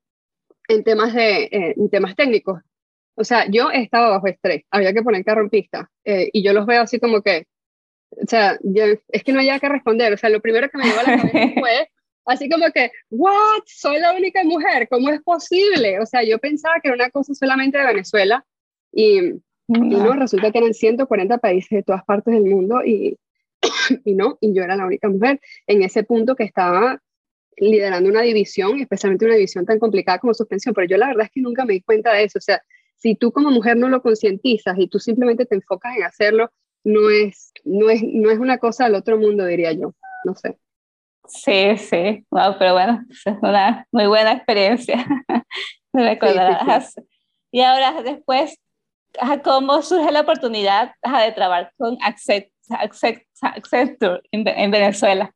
en 0.68 0.84
temas, 0.84 1.14
de, 1.14 1.44
eh, 1.44 1.74
en 1.76 1.90
temas 1.90 2.14
técnicos. 2.16 2.60
O 3.14 3.24
sea, 3.24 3.46
yo 3.48 3.70
estaba 3.70 4.08
bajo 4.08 4.26
estrés, 4.26 4.64
había 4.70 4.92
que 4.92 5.02
poner 5.02 5.24
carro 5.24 5.42
en 5.42 5.50
pista 5.50 5.90
eh, 6.04 6.30
y 6.32 6.42
yo 6.42 6.52
los 6.52 6.66
veo 6.66 6.82
así 6.82 6.98
como 6.98 7.20
que, 7.20 7.46
o 8.10 8.26
sea, 8.26 8.58
es 9.08 9.24
que 9.24 9.32
no 9.32 9.40
había 9.40 9.58
que 9.58 9.68
responder. 9.68 10.12
O 10.12 10.16
sea, 10.16 10.30
lo 10.30 10.40
primero 10.40 10.68
que 10.68 10.78
me 10.78 10.84
llegó 10.84 11.00
a 11.00 11.02
la 11.02 11.16
cabeza 11.16 11.52
fue 11.60 11.88
así 12.26 12.48
como 12.48 12.70
que, 12.70 12.90
¿what? 13.10 13.62
Soy 13.66 13.98
la 13.98 14.14
única 14.14 14.42
mujer, 14.44 14.88
¿cómo 14.88 15.10
es 15.10 15.20
posible? 15.22 16.00
O 16.00 16.06
sea, 16.06 16.22
yo 16.22 16.38
pensaba 16.38 16.76
que 16.80 16.88
era 16.88 16.94
una 16.94 17.10
cosa 17.10 17.34
solamente 17.34 17.78
de 17.78 17.86
Venezuela 17.86 18.44
y, 18.92 19.18
y 19.68 19.78
no, 19.78 20.12
resulta 20.14 20.50
que 20.50 20.58
eran 20.58 20.74
140 20.74 21.38
países 21.38 21.70
de 21.70 21.82
todas 21.82 22.04
partes 22.04 22.32
del 22.34 22.44
mundo 22.44 22.84
y, 22.84 23.16
y 24.04 24.14
no, 24.14 24.38
y 24.40 24.54
yo 24.54 24.62
era 24.62 24.76
la 24.76 24.86
única 24.86 25.08
mujer 25.08 25.40
en 25.66 25.82
ese 25.82 26.04
punto 26.04 26.36
que 26.36 26.44
estaba 26.44 27.00
liderando 27.56 28.08
una 28.08 28.22
división, 28.22 28.80
especialmente 28.80 29.24
una 29.24 29.34
división 29.34 29.66
tan 29.66 29.78
complicada 29.78 30.18
como 30.18 30.34
suspensión, 30.34 30.74
pero 30.74 30.88
yo 30.88 30.96
la 30.96 31.08
verdad 31.08 31.26
es 31.26 31.30
que 31.32 31.40
nunca 31.40 31.64
me 31.64 31.74
di 31.74 31.82
cuenta 31.82 32.12
de 32.12 32.24
eso. 32.24 32.38
O 32.38 32.42
sea, 32.42 32.62
si 32.96 33.14
tú 33.14 33.32
como 33.32 33.50
mujer 33.50 33.76
no 33.76 33.88
lo 33.88 34.02
concientizas 34.02 34.78
y 34.78 34.88
tú 34.88 34.98
simplemente 34.98 35.46
te 35.46 35.54
enfocas 35.54 35.96
en 35.96 36.04
hacerlo, 36.04 36.50
no 36.84 37.10
es, 37.10 37.52
no 37.64 37.90
es, 37.90 38.02
no 38.02 38.30
es 38.30 38.38
una 38.38 38.58
cosa 38.58 38.84
del 38.84 38.94
otro 38.94 39.18
mundo, 39.18 39.44
diría 39.44 39.72
yo. 39.72 39.94
No 40.24 40.34
sé. 40.34 40.58
Sí, 41.26 41.76
sí, 41.76 42.26
wow, 42.30 42.56
pero 42.58 42.72
bueno, 42.72 43.04
es 43.08 43.24
una 43.40 43.86
muy 43.92 44.06
buena 44.06 44.32
experiencia. 44.32 45.06
Me 45.92 46.18
Y 47.52 47.60
ahora, 47.60 48.02
después, 48.02 48.58
¿cómo 49.44 49.82
surge 49.82 50.10
la 50.10 50.22
oportunidad 50.22 50.94
de 51.02 51.32
trabajar 51.32 51.72
con 51.76 51.96
Accenture 53.42 54.22
en 54.30 54.70
Venezuela? 54.70 55.32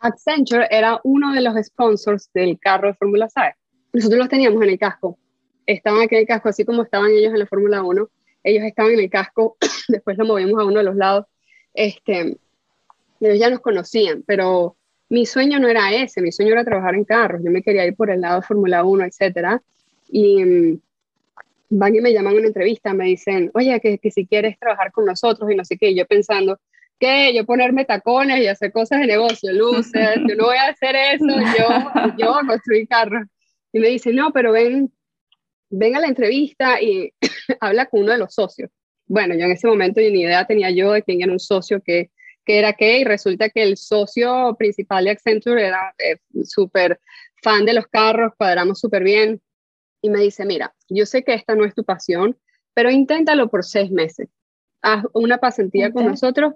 Accenture 0.00 0.66
era 0.70 0.98
uno 1.04 1.32
de 1.34 1.42
los 1.42 1.54
sponsors 1.66 2.30
del 2.32 2.58
carro 2.58 2.88
de 2.88 2.94
Fórmula 2.94 3.28
SAE. 3.28 3.54
Nosotros 3.92 4.18
los 4.18 4.28
teníamos 4.28 4.62
en 4.62 4.70
el 4.70 4.78
casco. 4.78 5.18
Estaban 5.66 6.00
aquí 6.00 6.14
en 6.14 6.22
el 6.22 6.26
casco, 6.26 6.48
así 6.48 6.64
como 6.64 6.82
estaban 6.82 7.10
ellos 7.10 7.32
en 7.32 7.38
la 7.38 7.46
Fórmula 7.46 7.82
1. 7.82 8.08
ellos 8.42 8.64
estaban 8.64 8.92
en 8.92 9.00
el 9.00 9.10
casco, 9.10 9.56
después 9.88 10.16
lo 10.16 10.24
movimos 10.24 10.58
a 10.60 10.64
uno 10.64 10.78
de 10.78 10.84
los 10.84 10.96
lados, 10.96 11.26
este, 11.74 12.38
ellos 13.20 13.38
ya 13.38 13.50
nos 13.50 13.60
conocían, 13.60 14.24
pero 14.26 14.76
mi 15.10 15.26
sueño 15.26 15.58
no 15.58 15.68
era 15.68 15.92
ese, 15.92 16.22
mi 16.22 16.32
sueño 16.32 16.52
era 16.52 16.64
trabajar 16.64 16.94
en 16.94 17.04
carros, 17.04 17.42
yo 17.44 17.50
me 17.50 17.62
quería 17.62 17.84
ir 17.84 17.94
por 17.94 18.10
el 18.10 18.22
lado 18.22 18.40
de 18.40 18.46
Fórmula 18.46 18.82
1, 18.82 19.04
etcétera, 19.04 19.62
y 20.08 20.44
mm, 20.44 20.80
van 21.70 21.94
y 21.94 22.00
me 22.00 22.12
llaman 22.12 22.34
a 22.34 22.38
una 22.38 22.48
entrevista, 22.48 22.92
me 22.92 23.06
dicen, 23.06 23.50
oye, 23.54 23.80
que, 23.80 23.98
que 23.98 24.10
si 24.10 24.26
quieres 24.26 24.58
trabajar 24.58 24.92
con 24.92 25.06
nosotros 25.06 25.50
y 25.50 25.54
no 25.54 25.64
sé 25.64 25.78
qué, 25.78 25.90
y 25.90 25.96
yo 25.96 26.04
pensando, 26.06 26.60
¿qué? 26.98 27.32
Yo 27.34 27.46
ponerme 27.46 27.84
tacones 27.84 28.40
y 28.40 28.48
hacer 28.48 28.72
cosas 28.72 29.00
de 29.00 29.06
negocio, 29.06 29.52
luces, 29.52 30.16
yo 30.28 30.36
no 30.36 30.46
voy 30.46 30.56
a 30.56 30.68
hacer 30.68 30.96
eso, 30.96 31.26
yo, 31.26 32.12
yo 32.18 32.40
construir 32.46 32.86
carros. 32.88 33.26
Y 33.72 33.78
me 33.78 33.88
dice, 33.88 34.12
no, 34.12 34.32
pero 34.32 34.52
ven, 34.52 34.92
ven 35.70 35.96
a 35.96 36.00
la 36.00 36.08
entrevista 36.08 36.80
y 36.82 37.12
habla 37.60 37.86
con 37.86 38.02
uno 38.02 38.12
de 38.12 38.18
los 38.18 38.34
socios. 38.34 38.70
Bueno, 39.06 39.34
yo 39.34 39.44
en 39.44 39.52
ese 39.52 39.66
momento 39.66 40.00
ni 40.00 40.22
idea 40.22 40.46
tenía 40.46 40.70
yo 40.70 40.92
de 40.92 41.02
quién 41.02 41.22
era 41.22 41.32
un 41.32 41.40
socio 41.40 41.80
que, 41.80 42.10
que 42.44 42.58
era 42.58 42.72
qué, 42.72 42.98
y 42.98 43.04
resulta 43.04 43.48
que 43.48 43.62
el 43.62 43.76
socio 43.76 44.56
principal 44.58 45.04
de 45.04 45.10
Accenture 45.12 45.66
era 45.66 45.94
eh, 45.98 46.16
súper 46.44 47.00
fan 47.42 47.64
de 47.64 47.74
los 47.74 47.86
carros, 47.86 48.32
cuadramos 48.36 48.78
súper 48.78 49.02
bien, 49.04 49.40
y 50.02 50.10
me 50.10 50.20
dice, 50.20 50.44
mira, 50.44 50.74
yo 50.88 51.06
sé 51.06 51.24
que 51.24 51.34
esta 51.34 51.54
no 51.54 51.64
es 51.64 51.74
tu 51.74 51.84
pasión, 51.84 52.36
pero 52.74 52.90
inténtalo 52.90 53.48
por 53.48 53.64
seis 53.64 53.90
meses. 53.90 54.28
Haz 54.82 55.04
una 55.12 55.38
pasantía 55.38 55.92
con 55.92 56.06
nosotros 56.06 56.54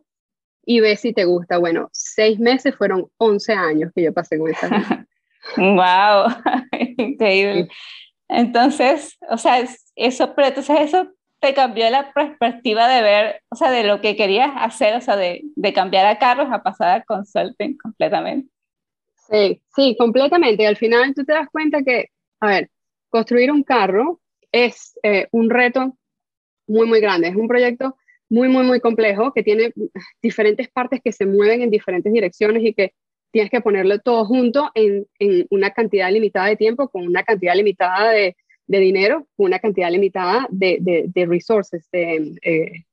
y 0.65 0.81
ve 0.81 0.97
si 0.97 1.13
te 1.13 1.25
gusta. 1.25 1.59
Bueno, 1.59 1.91
seis 1.93 2.39
meses 2.39 2.75
fueron 2.75 3.11
11 3.19 3.53
años 3.53 3.93
que 3.95 4.03
yo 4.03 4.13
pasé 4.13 4.39
con 4.39 4.55
gente. 4.55 5.07
¡Wow! 5.57 6.29
Increíble. 6.99 7.69
Entonces, 8.29 9.19
o 9.29 9.37
sea, 9.37 9.63
eso, 9.95 10.35
pero 10.35 10.49
entonces 10.49 10.81
eso 10.81 11.09
te 11.41 11.53
cambió 11.53 11.91
la 11.91 12.11
perspectiva 12.13 12.89
de 12.89 13.03
ver, 13.03 13.43
o 13.51 13.57
sea, 13.57 13.71
de 13.71 13.85
lo 13.85 14.01
que 14.01 14.17
querías 14.17 14.51
hacer, 14.57 14.97
o 14.97 15.01
sea, 15.03 15.17
de, 15.17 15.43
de 15.57 15.73
cambiar 15.75 16.07
a 16.07 16.19
carros 16.19 16.49
a 16.51 16.63
pasar 16.63 17.01
a 17.01 17.05
consulting 17.05 17.77
completamente. 17.77 18.49
Sí, 19.31 19.61
sí, 19.75 19.97
completamente. 19.99 20.63
Y 20.63 20.67
al 20.67 20.77
final 20.77 21.15
tú 21.15 21.25
te 21.25 21.35
das 21.35 21.49
cuenta 21.51 21.83
que, 21.83 22.07
a 22.41 22.47
ver, 22.47 22.71
construir 23.15 23.53
un 23.53 23.63
carro 23.63 24.21
es 24.51 24.99
eh, 25.05 25.29
un 25.31 25.49
reto 25.49 25.97
muy, 26.67 26.85
muy 26.89 27.01
grande. 27.01 27.29
Es 27.29 27.37
un 27.37 27.47
proyecto 27.47 27.95
muy, 28.29 28.49
muy, 28.49 28.65
muy 28.65 28.81
complejo 28.81 29.33
que 29.33 29.45
tiene 29.45 29.73
diferentes 30.21 30.69
partes 30.69 31.01
que 31.01 31.13
se 31.13 31.25
mueven 31.25 31.63
en 31.63 31.71
diferentes 31.71 32.13
direcciones 32.13 32.65
y 32.65 32.75
que 32.75 32.93
tienes 33.31 33.53
que 33.53 33.61
ponerlo 33.61 34.01
todo 34.01 34.25
junto 34.25 34.73
en, 34.75 35.07
una 35.51 35.71
cantidad 35.71 36.11
limitada 36.11 36.49
de 36.49 36.57
tiempo, 36.57 36.89
con 36.89 37.07
una 37.07 37.23
cantidad 37.23 37.55
limitada 37.55 38.11
de, 38.11 38.35
dinero, 38.67 39.29
con 39.37 39.47
una 39.47 39.61
cantidad 39.61 39.93
limitada 39.93 40.49
de, 40.51 40.79
de, 40.81 41.05
de, 41.07 42.35
eh, 42.43 42.85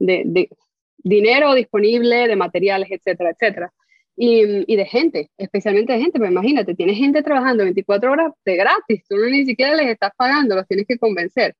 de, 0.00 0.48
dinero 1.04 1.54
disponible, 1.54 2.26
de 2.26 2.34
materiales, 2.34 2.90
etcétera, 2.90 3.30
etcétera 3.30 3.72
y, 4.20 4.76
de 4.76 4.84
gente, 4.84 5.30
especialmente 5.38 5.92
de 5.92 6.00
gente, 6.00 6.18
pero 6.18 6.30
imagínate, 6.30 6.74
tienes 6.74 6.98
gente 6.98 7.22
trabajando 7.22 7.62
24 7.62 8.10
horas 8.10 8.32
de 8.44 8.56
gratis, 8.56 9.04
tú 9.08 9.16
no 9.16 9.26
ni 9.26 9.46
siquiera 9.46 9.76
les 9.76 9.88
estás 9.88 10.10
pagando, 10.16 10.56
los 10.56 10.66
tienes 10.66 10.86
que 10.88 10.98
convencer. 10.98 11.54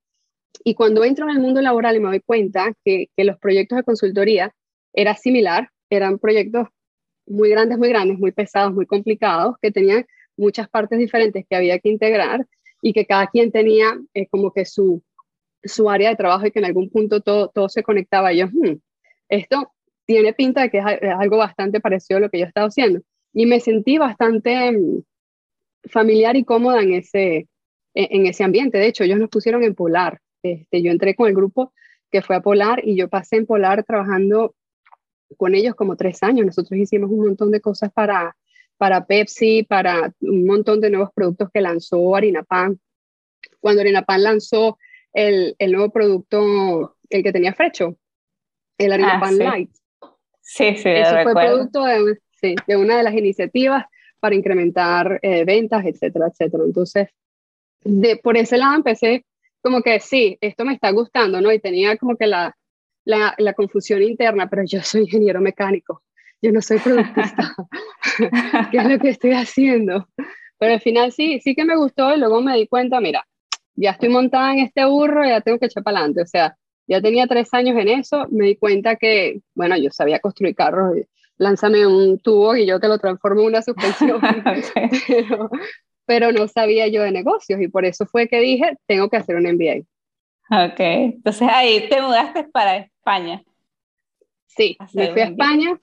Y 0.65 0.75
cuando 0.75 1.05
entro 1.05 1.27
en 1.27 1.37
el 1.37 1.41
mundo 1.41 1.61
laboral 1.61 1.95
y 1.95 2.01
me 2.01 2.09
doy 2.09 2.21
cuenta 2.21 2.73
que, 2.85 3.07
que 3.17 3.25
los 3.25 3.39
proyectos 3.39 3.77
de 3.77 3.85
consultoría 3.85 4.53
era 4.93 5.15
similar, 5.15 5.71
eran 5.89 6.19
proyectos 6.19 6.67
muy 7.27 7.49
grandes, 7.51 7.79
muy 7.79 7.91
grandes, 7.91 8.19
muy 8.19 8.33
pesados, 8.33 8.75
muy 8.75 8.87
complicados, 8.87 9.55
que 9.63 9.71
tenían 9.71 10.05
muchas 10.37 10.69
partes 10.69 10.99
diferentes 10.99 11.45
que 11.49 11.55
había 11.55 11.79
que 11.79 11.91
integrar 11.91 12.45
y 12.83 12.93
que 12.93 13.07
cada 13.07 13.29
quien 13.29 13.53
tenía 13.53 13.97
eh, 14.15 14.27
como 14.27 14.53
que 14.53 14.65
su, 14.65 15.05
su 15.63 15.89
área 15.89 16.11
de 16.11 16.17
trabajo 16.17 16.47
y 16.47 16.51
que 16.51 16.59
en 16.59 16.65
algún 16.65 16.91
punto 16.91 17.21
todo, 17.21 17.51
todo 17.51 17.69
se 17.69 17.85
conectaba. 17.85 18.33
Y 18.33 18.39
yo, 18.39 18.47
hmm, 18.49 18.81
esto 19.29 19.71
tiene 20.09 20.33
pinta 20.33 20.63
de 20.63 20.71
que 20.71 20.79
es 20.79 20.85
algo 21.19 21.37
bastante 21.37 21.81
parecido 21.81 22.17
a 22.17 22.21
lo 22.23 22.31
que 22.31 22.39
yo 22.39 22.47
estaba 22.47 22.69
haciendo. 22.69 23.03
Y 23.35 23.45
me 23.45 23.61
sentí 23.61 23.99
bastante 23.99 24.73
mm, 24.73 25.03
familiar 25.91 26.35
y 26.35 26.45
cómoda 26.45 26.81
en 26.81 26.95
ese, 26.95 27.37
e, 27.37 27.47
en 28.11 28.27
ese 28.27 28.43
ambiente. 28.43 28.79
De 28.79 28.87
hecho, 28.87 29.05
ellos 29.05 29.19
nos 29.19 29.29
pusieron 29.29 29.63
en 29.63 29.75
Polar. 29.75 30.19
Este, 30.43 30.83
yo 30.83 30.91
entré 30.91 31.15
con 31.15 31.29
el 31.29 31.35
grupo 31.35 31.75
que 32.11 32.23
fue 32.23 32.37
a 32.37 32.41
Polar 32.41 32.81
y 32.83 32.97
yo 32.97 33.11
pasé 33.11 33.37
en 33.37 33.45
Polar 33.45 33.85
trabajando 33.85 34.55
con 35.37 35.55
ellos 35.55 35.75
como 35.75 35.95
tres 35.95 36.23
años. 36.23 36.47
Nosotros 36.47 36.81
hicimos 36.81 37.11
un 37.11 37.27
montón 37.27 37.51
de 37.51 37.61
cosas 37.61 37.93
para, 37.93 38.35
para 38.79 39.05
Pepsi, 39.05 39.63
para 39.63 40.15
un 40.21 40.47
montón 40.47 40.81
de 40.81 40.89
nuevos 40.89 41.11
productos 41.15 41.51
que 41.53 41.61
lanzó 41.61 42.17
Harina 42.17 42.45
Pan. 42.45 42.81
Cuando 43.61 43.83
Harina 43.83 44.07
Pan 44.07 44.23
lanzó 44.23 44.79
el, 45.13 45.55
el 45.59 45.73
nuevo 45.73 45.93
producto, 45.93 46.97
el 47.11 47.23
que 47.23 47.33
tenía 47.33 47.53
Frecho, 47.53 47.99
el 48.79 48.93
Harina 48.93 49.19
ah, 49.19 49.21
Pan 49.21 49.37
Light, 49.37 49.71
Sí, 50.51 50.75
sí, 50.77 50.89
Eso 50.89 51.15
fue 51.23 51.35
producto 51.35 51.85
de, 51.85 52.19
sí, 52.41 52.55
de, 52.67 52.77
una 52.79 52.97
de 52.97 53.03
las 53.03 53.13
iniciativas 53.13 53.85
para 54.19 54.35
incrementar 54.35 55.21
eh, 55.21 55.45
ventas, 55.45 55.85
etcétera, 55.85 56.29
etcétera. 56.29 56.65
Entonces, 56.65 57.09
de, 57.85 58.17
por 58.17 58.39
ese 58.39 58.57
lado 58.57 58.77
empecé 58.77 59.27
como 59.61 59.83
que 59.83 60.01
sí, 60.01 60.39
esto 60.41 60.65
me 60.65 60.73
está 60.73 60.91
gustando, 60.91 61.43
¿no? 61.43 61.53
Y 61.53 61.59
tenía 61.59 61.99
como 61.99 62.17
que 62.17 62.27
la, 62.27 62.57
la, 63.05 63.35
la 63.37 63.53
confusión 63.53 64.03
interna, 64.03 64.49
pero 64.49 64.63
yo 64.65 64.81
soy 64.83 65.03
ingeniero 65.03 65.43
mecánico, 65.43 66.03
yo 66.41 66.51
no 66.51 66.63
soy 66.63 66.79
productista. 66.79 67.55
¿Qué 68.71 68.79
es 68.79 68.89
lo 68.89 68.99
que 68.99 69.11
estoy 69.11 69.33
haciendo? 69.33 70.09
Pero 70.59 70.73
al 70.73 70.81
final 70.81 71.13
sí, 71.13 71.41
sí 71.41 71.55
que 71.55 71.67
me 71.67 71.77
gustó 71.77 72.15
y 72.15 72.19
luego 72.19 72.41
me 72.41 72.57
di 72.57 72.67
cuenta, 72.67 73.03
mira, 73.03 73.29
ya 73.75 73.91
estoy 73.91 74.09
montada 74.09 74.55
en 74.55 74.61
este 74.61 74.87
burro, 74.87 75.27
ya 75.27 75.43
tengo 75.43 75.59
que 75.59 75.67
echar 75.67 75.83
para 75.83 75.99
adelante. 75.99 76.23
O 76.23 76.27
sea, 76.27 76.57
ya 76.89 77.03
tenía 77.03 77.27
tres 77.27 77.53
años 77.53 77.77
en 77.79 77.89
eso, 77.89 78.27
me 78.31 78.47
di 78.47 78.57
cuenta 78.57 78.97
que, 78.97 79.41
bueno, 79.55 79.77
yo 79.77 79.91
sabía 79.91 80.21
construir 80.21 80.55
carros, 80.55 80.97
lánzame 81.37 81.87
un 81.87 82.19
tubo 82.19 82.57
y 82.57 82.67
yo 82.67 82.81
te 82.81 82.89
lo 82.89 82.99
transformo 82.99 83.43
en 83.43 83.49
una 83.49 83.63
suspensión, 83.63 84.21
pero, 86.07 86.33
no 86.33 86.49
sabía 86.49 86.89
yo 86.89 87.03
de 87.03 87.13
negocios 87.13 87.61
y 87.61 87.69
por 87.69 87.85
eso 87.85 88.07
fue 88.07 88.27
que 88.27 88.41
dije, 88.41 88.79
tengo 88.87 89.11
que 89.11 89.19
hacer 89.19 89.37
un 89.37 89.45
MBA. 89.45 89.85
Ok, 90.51 90.81
entonces 90.81 91.49
ahí 91.53 91.87
te 91.91 92.01
mudaste 92.01 92.45
para 92.45 92.79
España. 92.79 93.43
Sí, 94.47 94.77
me 94.95 95.13
fui 95.13 95.21
a 95.21 95.27
España, 95.27 95.79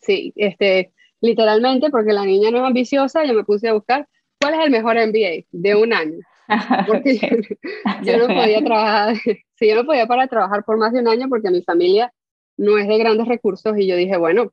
sí, 0.00 0.32
este, 0.36 0.92
literalmente 1.20 1.90
porque 1.90 2.12
la 2.12 2.24
niña 2.24 2.52
no 2.52 2.58
es 2.58 2.64
ambiciosa, 2.64 3.24
yo 3.24 3.34
me 3.34 3.42
puse 3.42 3.68
a 3.68 3.72
buscar 3.72 4.08
cuál 4.40 4.54
es 4.54 4.60
el 4.60 4.70
mejor 4.70 4.96
MBA 4.96 5.46
de 5.50 5.74
un 5.74 5.92
año. 5.92 6.18
Porque 6.86 7.18
yo, 8.02 8.18
no 8.18 8.26
podía 8.26 8.62
trabajar, 8.62 9.16
sí, 9.56 9.68
yo 9.68 9.74
no 9.76 9.84
podía 9.84 10.06
para 10.06 10.26
trabajar 10.26 10.64
por 10.64 10.76
más 10.76 10.92
de 10.92 11.00
un 11.00 11.08
año 11.08 11.28
porque 11.28 11.50
mi 11.50 11.62
familia 11.62 12.12
no 12.56 12.78
es 12.78 12.86
de 12.86 12.98
grandes 12.98 13.26
recursos 13.26 13.76
y 13.78 13.86
yo 13.86 13.96
dije, 13.96 14.16
bueno, 14.16 14.52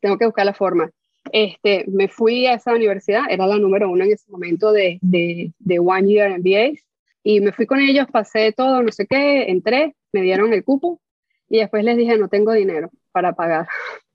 tengo 0.00 0.18
que 0.18 0.26
buscar 0.26 0.46
la 0.46 0.54
forma. 0.54 0.90
Este, 1.32 1.84
me 1.88 2.08
fui 2.08 2.46
a 2.46 2.54
esa 2.54 2.72
universidad, 2.72 3.24
era 3.28 3.46
la 3.46 3.58
número 3.58 3.90
uno 3.90 4.04
en 4.04 4.12
ese 4.12 4.30
momento 4.30 4.72
de, 4.72 4.98
de, 5.02 5.52
de 5.58 5.78
One 5.78 6.08
Year 6.08 6.38
MBAs, 6.38 6.82
y 7.22 7.40
me 7.40 7.52
fui 7.52 7.66
con 7.66 7.80
ellos, 7.80 8.06
pasé 8.10 8.52
todo, 8.52 8.82
no 8.82 8.90
sé 8.90 9.06
qué, 9.06 9.50
entré, 9.50 9.94
me 10.12 10.22
dieron 10.22 10.52
el 10.54 10.64
cupo 10.64 11.00
y 11.48 11.58
después 11.58 11.84
les 11.84 11.96
dije, 11.96 12.16
no 12.16 12.28
tengo 12.28 12.52
dinero 12.52 12.90
para 13.12 13.34
pagar. 13.34 13.68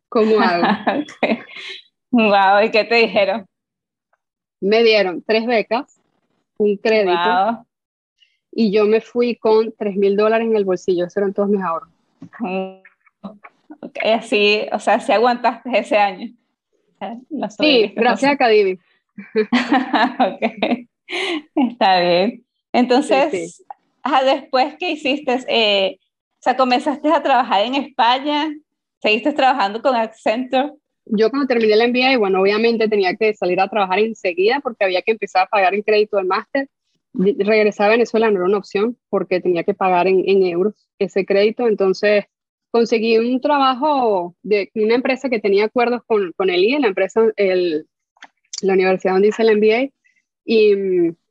¿Cómo 0.10 0.40
hago? 0.40 0.66
Wow, 2.10 2.64
¿y 2.64 2.72
qué 2.72 2.86
te 2.86 2.96
dijeron? 2.96 3.46
Me 4.62 4.84
dieron 4.84 5.22
tres 5.22 5.46
becas 5.46 5.95
un 6.58 6.78
crédito. 6.78 7.66
Y 8.52 8.72
yo 8.72 8.86
me 8.86 9.02
fui 9.02 9.36
con 9.36 9.74
3 9.78 9.98
mil 9.98 10.16
dólares 10.16 10.48
en 10.48 10.56
el 10.56 10.66
bolsillo, 10.66 11.06
esos 11.06 11.18
eran 11.18 11.34
todos 11.34 11.50
mis 11.50 11.62
ahorros. 11.62 11.90
Okay, 13.82 14.12
así, 14.12 14.66
o 14.72 14.80
sea, 14.80 15.00
si 15.00 15.12
aguantaste 15.12 15.70
ese 15.78 15.98
año. 15.98 16.34
sí, 17.58 17.94
gracias 17.96 18.32
a 18.32 18.38
Cadivi. 18.38 18.80
okay. 20.36 20.88
Está 21.56 22.00
bien. 22.00 22.46
Entonces, 22.72 23.64
después 24.26 24.76
que 24.78 24.92
hiciste, 24.92 25.40
eh, 25.48 25.98
o 26.00 26.42
sea, 26.42 26.58
comenzaste 26.58 27.12
a 27.12 27.24
trabajar 27.24 27.62
en 27.62 27.76
España, 27.76 28.54
seguiste 29.02 29.34
trabajando 29.34 29.82
con 29.82 29.96
Accenture 29.96 30.74
yo 31.06 31.30
cuando 31.30 31.48
terminé 31.48 31.74
el 31.74 31.92
MBA, 31.92 32.18
bueno, 32.18 32.42
obviamente 32.42 32.88
tenía 32.88 33.16
que 33.16 33.34
salir 33.34 33.60
a 33.60 33.68
trabajar 33.68 34.00
enseguida 34.00 34.60
porque 34.62 34.86
había 34.86 35.02
que 35.02 35.12
empezar 35.12 35.44
a 35.44 35.50
pagar 35.50 35.76
el 35.76 35.84
crédito 35.84 36.18
del 36.18 36.26
máster. 36.26 36.70
Regresar 37.14 37.88
a 37.88 37.92
Venezuela 37.92 38.30
no 38.30 38.38
era 38.38 38.46
una 38.46 38.58
opción 38.58 38.98
porque 39.10 39.40
tenía 39.40 39.64
que 39.64 39.74
pagar 39.74 40.08
en, 40.08 40.24
en 40.28 40.46
euros 40.46 40.88
ese 41.00 41.26
crédito. 41.26 41.68
Entonces 41.68 42.26
conseguí 42.72 43.18
un 43.18 43.40
trabajo 43.40 44.36
de 44.44 44.70
una 44.76 44.96
empresa 44.96 45.30
que 45.30 45.40
tenía 45.40 45.66
acuerdos 45.66 46.02
con, 46.06 46.34
con 46.34 46.50
el 46.50 46.64
IE, 46.64 46.80
la 46.80 46.88
empresa, 46.88 47.22
el, 47.38 47.88
la 48.62 48.74
universidad 48.74 49.14
donde 49.14 49.30
hice 49.30 49.44
el 49.44 49.58
MBA, 49.58 49.92
y 50.44 50.74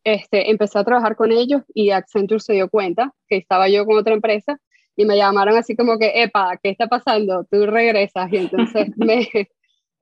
este, 0.05 0.51
empecé 0.51 0.79
a 0.79 0.85
trabajar 0.85 1.17
con 1.17 1.33
ellos 1.33 1.63
y 1.73 1.91
Accenture 1.91 2.41
se 2.41 2.55
dio 2.55 2.69
cuenta 2.69 3.13
que 3.29 3.37
estaba 3.37 3.69
yo 3.69 3.85
con 3.87 3.97
otra 3.97 4.15
empresa 4.15 4.59
y 4.97 5.05
me 5.05 5.17
llamaron 5.17 5.57
así 5.57 5.77
como 5.77 5.99
que, 5.99 6.23
epa, 6.23 6.59
¿qué 6.63 6.71
está 6.71 6.87
pasando? 6.87 7.47
Tú 7.51 7.67
regresas. 7.67 8.33
Y 8.33 8.37
entonces 8.39 8.89
me, 8.97 9.29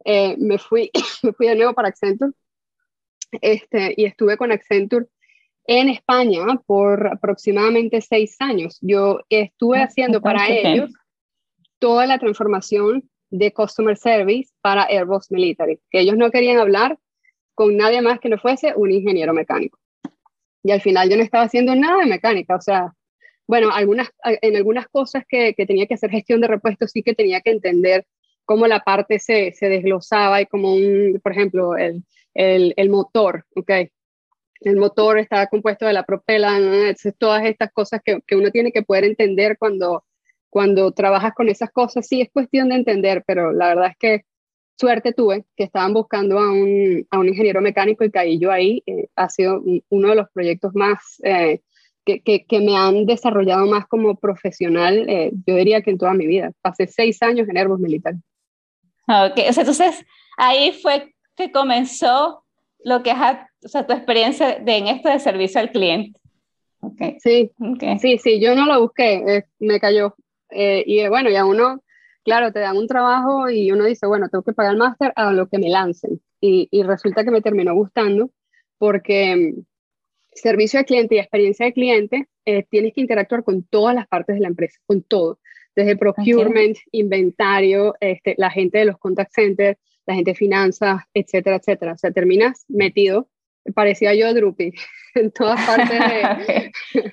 eh, 0.05 0.37
me, 0.39 0.59
fui, 0.59 0.91
me 1.23 1.33
fui 1.33 1.47
de 1.49 1.57
nuevo 1.57 1.75
para 1.75 1.89
Accenture 1.89 2.33
este, 3.41 3.95
y 3.97 4.05
estuve 4.05 4.37
con 4.37 4.53
Accenture 4.53 5.07
en 5.67 5.89
España 5.89 6.45
por 6.67 7.07
aproximadamente 7.07 8.01
seis 8.01 8.37
años. 8.41 8.79
Yo 8.81 9.21
estuve 9.29 9.79
ah, 9.79 9.85
haciendo 9.85 10.21
para 10.21 10.49
ellos 10.49 10.91
toda 11.79 12.07
la 12.07 12.19
transformación 12.19 13.09
de 13.31 13.53
Customer 13.53 13.97
Service 13.97 14.53
para 14.61 14.85
Airbus 14.85 15.31
Military, 15.31 15.81
que 15.91 16.01
ellos 16.01 16.17
no 16.17 16.31
querían 16.31 16.59
hablar 16.59 16.99
con 17.55 17.77
nadie 17.77 18.03
más 18.03 18.21
que 18.21 18.29
no 18.29 18.39
fuese 18.39 18.75
un 18.77 18.93
ingeniero 18.93 19.33
mecánico. 19.33 19.79
Y 20.63 20.71
al 20.71 20.81
final 20.81 21.09
yo 21.09 21.17
no 21.17 21.23
estaba 21.23 21.45
haciendo 21.45 21.75
nada 21.75 21.99
de 21.99 22.07
mecánica, 22.07 22.57
o 22.57 22.61
sea, 22.61 22.93
bueno, 23.47 23.71
algunas, 23.73 24.09
en 24.25 24.57
algunas 24.57 24.87
cosas 24.89 25.25
que, 25.29 25.55
que 25.55 25.67
tenía 25.67 25.87
que 25.87 25.95
hacer 25.95 26.11
gestión 26.11 26.41
de 26.41 26.49
repuestos 26.49 26.93
sí 26.93 27.03
que 27.03 27.15
tenía 27.15 27.41
que 27.41 27.51
entender 27.51 28.07
cómo 28.53 28.67
la 28.67 28.81
parte 28.81 29.19
se, 29.19 29.53
se 29.53 29.71
desglosaba 29.71 30.43
y 30.43 30.47
como 30.47 30.75
un, 30.75 31.19
por 31.23 31.33
ejemplo, 31.33 31.75
el, 31.75 32.05
el, 32.35 32.75
el 32.77 32.91
motor, 32.91 33.47
¿ok? 33.57 33.71
El 34.61 34.77
motor 34.77 35.19
está 35.19 35.47
compuesto 35.47 35.87
de 35.87 35.95
la 35.95 36.05
propela, 36.05 36.59
todas 37.19 37.47
estas 37.47 37.73
cosas 37.73 38.03
que, 38.05 38.21
que, 38.27 38.37
uno 38.37 38.51
tiene 38.51 38.71
que 38.71 38.83
poder 38.83 39.05
entender 39.05 39.57
cuando, 39.59 40.05
cuando 40.51 40.93
trabajas 40.93 41.33
con 41.35 41.49
esas 41.49 41.71
cosas, 41.71 42.07
sí 42.07 42.21
es 42.21 42.29
cuestión 42.31 42.69
de 42.69 42.75
entender, 42.75 43.25
pero 43.27 43.53
la 43.53 43.69
verdad 43.69 43.93
es 43.93 43.97
que 43.97 44.25
suerte 44.79 45.15
tuve 45.15 45.47
que 45.57 45.65
estaban 45.65 45.95
buscando 45.95 46.39
a 46.39 46.53
un, 46.53 47.07
a 47.11 47.19
un 47.19 47.29
ingeniero 47.29 47.63
mecánico 47.63 48.05
y 48.05 48.11
caí 48.11 48.39
yo 48.39 48.53
ahí. 48.53 48.83
Eh, 48.85 49.09
ha 49.17 49.31
sido 49.31 49.63
uno 49.89 50.09
de 50.11 50.15
los 50.15 50.29
proyectos 50.31 50.75
más 50.75 50.99
eh, 51.25 51.63
que, 52.05 52.21
que, 52.21 52.45
que, 52.45 52.61
me 52.61 52.77
han 52.77 53.07
desarrollado 53.07 53.67
más 53.67 53.87
como 53.87 54.17
profesional, 54.17 55.09
eh, 55.09 55.31
yo 55.47 55.57
diría 55.57 55.81
que 55.83 55.91
en 55.91 55.99
toda 55.99 56.13
mi 56.15 56.27
vida. 56.27 56.53
Pasé 56.61 56.87
seis 56.87 57.23
años 57.23 57.49
en 57.49 57.57
Airbus 57.57 57.81
Militar. 57.81 58.15
Ok, 59.09 59.39
o 59.49 59.53
sea, 59.53 59.63
entonces 59.63 60.05
ahí 60.37 60.73
fue 60.73 61.15
que 61.37 61.51
comenzó 61.51 62.45
lo 62.85 63.03
que 63.03 63.11
es 63.11 63.17
o 63.65 63.69
sea, 63.69 63.87
tu 63.87 63.93
experiencia 63.93 64.59
de, 64.59 64.77
en 64.77 64.89
esto 64.89 65.09
de 65.09 65.19
servicio 65.21 65.61
al 65.61 65.71
cliente. 65.71 66.19
Okay. 66.81 67.17
Sí, 67.21 67.51
okay. 67.75 67.99
sí, 67.99 68.19
sí, 68.19 68.41
yo 68.41 68.57
no 68.57 68.67
lo 68.67 68.81
busqué, 68.81 69.45
me 69.61 69.79
cayó. 69.79 70.17
y 70.51 71.07
bueno, 71.09 71.31
ya 71.31 71.45
uno 71.45 71.81
claro, 72.25 72.53
te 72.53 72.61
dan 72.61 72.77
un 72.77 72.87
trabajo 72.87 73.51
y 73.51 73.71
uno 73.73 73.85
dice, 73.85 74.07
bueno, 74.07 74.29
tengo 74.29 74.45
que 74.45 74.53
pagar 74.53 74.73
el 74.73 74.79
máster 74.79 75.13
a 75.17 75.33
lo 75.33 75.49
que 75.49 75.59
me 75.59 75.69
lancen. 75.69 76.21
Y, 76.41 76.69
y, 76.71 76.83
resulta 76.83 77.25
que 77.25 77.31
me 77.31 77.43
terminó 77.43 77.75
gustando 77.75 78.31
porque 78.79 79.37
mm, 79.37 79.65
servicio 80.35 80.81
de 80.81 80.85
cliente 80.85 81.15
y 81.15 81.19
experiencia 81.19 81.67
de 81.67 81.73
cliente, 81.73 82.29
eh, 82.45 82.65
tienes 82.69 82.95
que 82.95 83.01
interactuar 83.01 83.45
con 83.45 83.63
todas 83.65 83.95
las 83.95 84.09
partes 84.09 84.37
de 84.37 84.41
la 84.41 84.49
empresa, 84.49 84.81
con 84.87 85.03
todo, 85.03 85.39
desde 85.75 85.97
procurement, 85.97 86.77
inventario, 86.91 87.95
este, 88.01 88.35
la 88.39 88.51
gente 88.51 88.79
de 88.79 88.85
los 88.87 88.99
contact 88.99 89.33
centers, 89.33 89.79
la 90.07 90.15
gente 90.15 90.33
de 90.33 90.37
finanzas, 90.37 91.03
etcétera, 91.15 91.57
etcétera. 91.57 91.93
O 91.93 91.99
sea, 91.99 92.11
terminas 92.11 92.65
metido, 92.69 93.29
parecía 93.75 94.15
yo 94.15 94.33
Drupi, 94.35 94.73
en 95.15 95.31
todas 95.31 95.65
partes 95.65 95.99
de, 95.99 96.73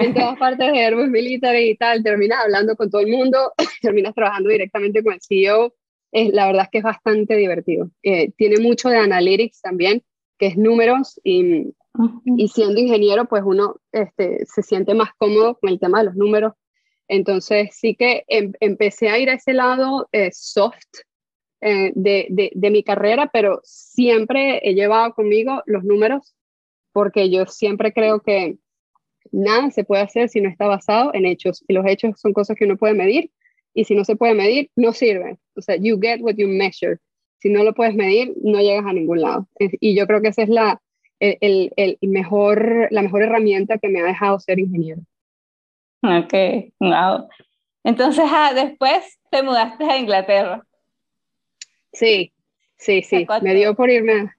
en 0.00 0.14
todas 0.14 0.38
partes 0.38 0.72
de 0.72 0.84
Airbus 0.84 1.08
Military 1.08 1.70
y 1.70 1.76
tal, 1.76 2.02
terminas 2.02 2.44
hablando 2.44 2.76
con 2.76 2.90
todo 2.90 3.00
el 3.00 3.10
mundo, 3.10 3.52
terminas 3.82 4.14
trabajando 4.14 4.50
directamente 4.50 5.02
con 5.02 5.14
el 5.14 5.20
CEO. 5.20 5.74
Es, 6.12 6.30
la 6.32 6.46
verdad 6.46 6.64
es 6.64 6.68
que 6.70 6.78
es 6.78 6.84
bastante 6.84 7.36
divertido. 7.36 7.90
Eh, 8.02 8.32
tiene 8.36 8.60
mucho 8.60 8.90
de 8.90 8.98
analytics 8.98 9.62
también, 9.62 10.02
que 10.38 10.48
es 10.48 10.58
números 10.58 11.18
y, 11.24 11.74
y 12.36 12.48
siendo 12.48 12.78
ingeniero, 12.80 13.24
pues 13.24 13.42
uno 13.46 13.76
este, 13.92 14.44
se 14.44 14.62
siente 14.62 14.92
más 14.92 15.10
cómodo 15.16 15.58
con 15.58 15.70
el 15.70 15.80
tema 15.80 16.00
de 16.00 16.06
los 16.06 16.14
números. 16.14 16.52
Entonces 17.12 17.68
sí 17.72 17.94
que 17.94 18.24
em, 18.26 18.52
empecé 18.60 19.10
a 19.10 19.18
ir 19.18 19.28
a 19.28 19.34
ese 19.34 19.52
lado 19.52 20.08
eh, 20.12 20.30
soft 20.32 20.88
eh, 21.60 21.92
de, 21.94 22.26
de, 22.30 22.50
de 22.54 22.70
mi 22.70 22.82
carrera, 22.82 23.28
pero 23.30 23.60
siempre 23.64 24.60
he 24.66 24.72
llevado 24.72 25.12
conmigo 25.12 25.62
los 25.66 25.84
números 25.84 26.34
porque 26.92 27.28
yo 27.28 27.44
siempre 27.44 27.92
creo 27.92 28.20
que 28.20 28.56
nada 29.30 29.70
se 29.70 29.84
puede 29.84 30.02
hacer 30.02 30.30
si 30.30 30.40
no 30.40 30.48
está 30.48 30.66
basado 30.66 31.10
en 31.12 31.26
hechos. 31.26 31.62
Y 31.68 31.74
los 31.74 31.84
hechos 31.86 32.18
son 32.18 32.32
cosas 32.32 32.56
que 32.56 32.64
uno 32.64 32.78
puede 32.78 32.94
medir. 32.94 33.30
Y 33.74 33.84
si 33.84 33.94
no 33.94 34.04
se 34.04 34.16
puede 34.16 34.34
medir, 34.34 34.70
no 34.74 34.94
sirve. 34.94 35.38
O 35.54 35.60
sea, 35.60 35.76
you 35.76 35.98
get 36.00 36.20
what 36.22 36.36
you 36.36 36.48
measure. 36.48 36.96
Si 37.40 37.50
no 37.50 37.62
lo 37.62 37.74
puedes 37.74 37.94
medir, 37.94 38.32
no 38.42 38.58
llegas 38.60 38.86
a 38.86 38.92
ningún 38.94 39.20
lado. 39.20 39.48
Y 39.58 39.94
yo 39.94 40.06
creo 40.06 40.22
que 40.22 40.28
esa 40.28 40.44
es 40.44 40.48
la, 40.48 40.80
el, 41.20 41.72
el, 41.76 41.98
mejor, 42.00 42.88
la 42.90 43.02
mejor 43.02 43.22
herramienta 43.22 43.76
que 43.76 43.88
me 43.88 44.00
ha 44.00 44.04
dejado 44.04 44.40
ser 44.40 44.58
ingeniero. 44.58 45.02
Ok, 46.02 46.72
wow. 46.80 47.28
Entonces, 47.84 48.24
ah, 48.26 48.52
después 48.54 49.18
te 49.30 49.42
mudaste 49.42 49.84
a 49.84 49.98
Inglaterra. 49.98 50.64
Sí, 51.92 52.32
sí, 52.76 53.02
sí. 53.02 53.26
Me 53.42 53.54
dio 53.54 53.74
por 53.74 53.90
irme. 53.90 54.32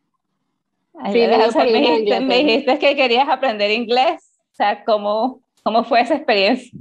sí, 1.11 1.19
me, 1.19 1.37
me, 1.37 1.79
dijiste, 1.79 2.19
me 2.21 2.37
dijiste 2.37 2.79
que 2.79 2.95
querías 2.95 3.27
aprender 3.29 3.71
inglés 3.71 4.33
o 4.53 4.55
sea, 4.55 4.83
¿cómo, 4.83 5.41
cómo 5.63 5.83
fue 5.83 6.01
esa 6.01 6.15
experiencia? 6.15 6.77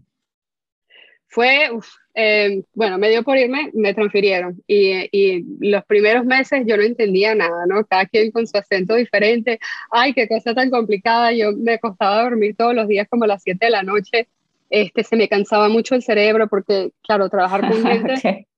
Fue, 1.27 1.71
eh, 2.15 2.63
bueno, 2.75 2.99
me 2.99 3.09
dio 3.09 3.23
por 3.23 3.39
irme, 3.39 3.71
me 3.73 3.95
transfirieron 3.95 4.63
y, 4.67 5.09
y, 5.11 5.43
los 5.61 5.83
primeros 5.87 6.27
meses 6.27 6.65
yo 6.67 6.77
no 6.77 6.83
entendía 6.83 7.35
nada, 7.35 7.65
¿no? 7.67 7.83
Cada 7.87 8.05
quien 8.05 8.31
con 8.31 8.47
su 8.47 8.59
acento 8.59 8.95
diferente, 8.95 9.59
ay, 9.91 10.13
qué 10.13 10.29
cosa 10.29 10.53
tan 10.55 10.69
complicada, 10.69 11.33
yo 11.33 11.53
me 11.53 11.79
costaba 11.79 12.25
dormir 12.25 12.55
todos 12.55 12.75
los 12.75 12.87
días 12.87 13.09
como 13.09 13.25
a 13.25 13.29
las 13.29 13.43
7 13.43 13.65
de 13.65 13.71
la 13.71 13.83
noche, 13.83 14.29
este, 14.73 15.05
se 15.05 15.17
me 15.17 15.29
cansaba 15.29 15.69
mucho 15.69 15.95
el 15.95 16.03
cerebro 16.03 16.49
porque, 16.49 16.93
claro, 17.03 17.29
trabajar 17.29 17.61
con 17.61 17.83
gente 17.87 18.49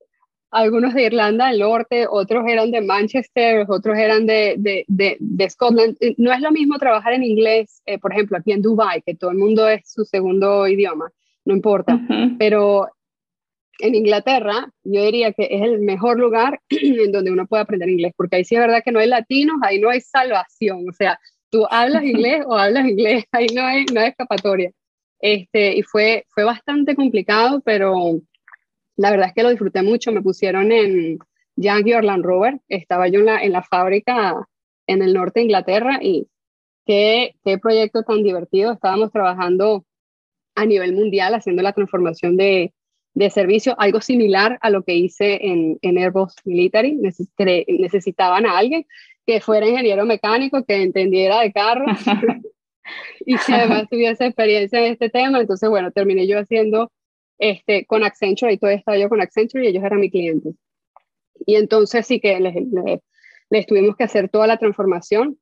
algunos 0.54 0.94
de 0.94 1.06
Irlanda 1.06 1.48
del 1.48 1.58
Norte, 1.58 2.06
otros 2.08 2.44
eran 2.46 2.70
de 2.70 2.80
Manchester, 2.80 3.66
otros 3.68 3.98
eran 3.98 4.24
de, 4.24 4.54
de, 4.56 5.16
de, 5.18 5.50
Scotland. 5.50 5.96
No 6.16 6.32
es 6.32 6.40
lo 6.40 6.52
mismo 6.52 6.78
trabajar 6.78 7.12
en 7.12 7.24
inglés, 7.24 7.82
eh, 7.86 7.98
por 7.98 8.12
ejemplo, 8.12 8.38
aquí 8.38 8.52
en 8.52 8.62
Dubai, 8.62 9.02
que 9.02 9.16
todo 9.16 9.32
el 9.32 9.38
mundo 9.38 9.68
es 9.68 9.80
su 9.84 10.04
segundo 10.04 10.68
idioma, 10.68 11.10
no 11.44 11.54
importa, 11.54 12.00
pero 12.38 12.88
en 13.80 13.96
Inglaterra 13.96 14.68
yo 14.84 15.02
diría 15.02 15.32
que 15.32 15.48
es 15.50 15.60
el 15.60 15.80
mejor 15.80 16.20
lugar 16.20 16.60
en 16.70 17.10
donde 17.10 17.32
uno 17.32 17.48
puede 17.48 17.64
aprender 17.64 17.88
inglés, 17.88 18.12
porque 18.16 18.36
ahí 18.36 18.44
sí 18.44 18.54
es 18.54 18.60
verdad 18.60 18.82
que 18.84 18.92
no 18.92 19.00
hay 19.00 19.08
latinos, 19.08 19.56
ahí 19.60 19.80
no 19.80 19.90
hay 19.90 20.00
salvación, 20.00 20.88
o 20.88 20.92
sea, 20.92 21.18
tú 21.50 21.66
hablas 21.68 22.04
inglés 22.04 22.44
o 22.46 22.56
hablas 22.56 22.86
inglés, 22.86 23.24
ahí 23.32 23.48
no 23.52 23.62
hay, 23.62 23.86
no 23.92 24.00
hay 24.00 24.10
escapatoria. 24.10 24.70
Este, 25.24 25.74
y 25.74 25.82
fue, 25.82 26.26
fue 26.28 26.44
bastante 26.44 26.94
complicado, 26.94 27.62
pero 27.64 28.20
la 28.94 29.10
verdad 29.10 29.28
es 29.28 29.34
que 29.34 29.42
lo 29.42 29.48
disfruté 29.48 29.80
mucho, 29.82 30.12
me 30.12 30.20
pusieron 30.20 30.70
en 30.70 31.18
Yankee 31.56 31.94
Orland 31.94 32.22
Rover, 32.22 32.60
estaba 32.68 33.08
yo 33.08 33.20
en 33.20 33.52
la, 33.52 33.62
fábrica 33.62 34.46
en 34.86 35.00
el 35.00 35.14
norte 35.14 35.40
de 35.40 35.44
Inglaterra 35.44 35.98
y 36.02 36.28
qué, 36.84 37.36
qué 37.42 37.56
proyecto 37.56 38.02
tan 38.02 38.22
divertido, 38.22 38.72
estábamos 38.72 39.12
trabajando 39.12 39.86
a 40.56 40.66
nivel 40.66 40.92
mundial 40.92 41.32
haciendo 41.32 41.62
la 41.62 41.72
transformación 41.72 42.36
de, 42.36 42.74
de 43.14 43.30
servicio, 43.30 43.74
algo 43.78 44.02
similar 44.02 44.58
a 44.60 44.68
lo 44.68 44.82
que 44.82 44.94
hice 44.94 45.38
en, 45.40 45.78
en 45.80 45.96
Airbus 45.96 46.34
Military, 46.44 47.00
necesitaban 47.78 48.44
a 48.44 48.58
alguien 48.58 48.84
que 49.26 49.40
fuera 49.40 49.66
ingeniero 49.66 50.04
mecánico, 50.04 50.66
que 50.66 50.82
entendiera 50.82 51.40
de 51.40 51.50
carro 51.50 51.86
y 53.26 53.36
que 53.36 53.52
además 53.54 53.88
tuviese 53.90 54.26
experiencia 54.26 54.78
en 54.78 54.92
este 54.92 55.10
tema, 55.10 55.40
entonces 55.40 55.68
bueno, 55.68 55.90
terminé 55.90 56.26
yo 56.26 56.38
haciendo 56.38 56.90
este, 57.38 57.86
con 57.86 58.04
Accenture, 58.04 58.52
y 58.52 58.58
todavía 58.58 58.78
estaba 58.78 58.98
yo 58.98 59.08
con 59.08 59.20
Accenture 59.20 59.64
y 59.64 59.68
ellos 59.68 59.84
eran 59.84 60.00
mi 60.00 60.10
cliente. 60.10 60.50
Y 61.46 61.56
entonces 61.56 62.06
sí 62.06 62.20
que 62.20 62.38
les, 62.40 62.54
les, 63.50 63.66
tuvimos 63.66 63.96
que 63.96 64.04
hacer 64.04 64.28
toda 64.28 64.46
la 64.46 64.56
transformación. 64.56 65.38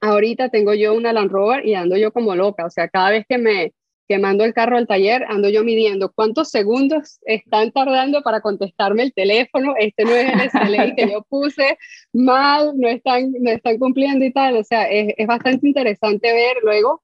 Ahorita 0.00 0.50
tengo 0.50 0.74
yo 0.74 0.94
una 0.94 1.12
Land 1.12 1.30
Rover 1.30 1.66
y 1.66 1.74
ando 1.74 1.96
yo 1.96 2.12
como 2.12 2.34
loca, 2.34 2.66
o 2.66 2.70
sea, 2.70 2.88
cada 2.88 3.10
vez 3.10 3.24
que 3.28 3.38
me 3.38 3.72
que 4.08 4.18
mando 4.18 4.44
el 4.44 4.54
carro 4.54 4.76
al 4.76 4.86
taller, 4.86 5.24
ando 5.28 5.48
yo 5.48 5.64
midiendo 5.64 6.12
cuántos 6.12 6.50
segundos 6.50 7.18
están 7.22 7.72
tardando 7.72 8.22
para 8.22 8.40
contestarme 8.40 9.02
el 9.02 9.12
teléfono, 9.12 9.74
este 9.80 10.04
no 10.04 10.12
es 10.12 10.32
el 10.32 10.50
SLA 10.50 10.94
que 10.94 11.10
yo 11.10 11.22
puse 11.28 11.76
mal, 12.12 12.74
no 12.76 12.86
están, 12.86 13.32
no 13.40 13.50
están 13.50 13.78
cumpliendo 13.78 14.24
y 14.24 14.32
tal, 14.32 14.58
o 14.58 14.62
sea, 14.62 14.88
es, 14.88 15.12
es 15.16 15.26
bastante 15.26 15.66
interesante 15.66 16.32
ver 16.32 16.58
luego 16.62 17.02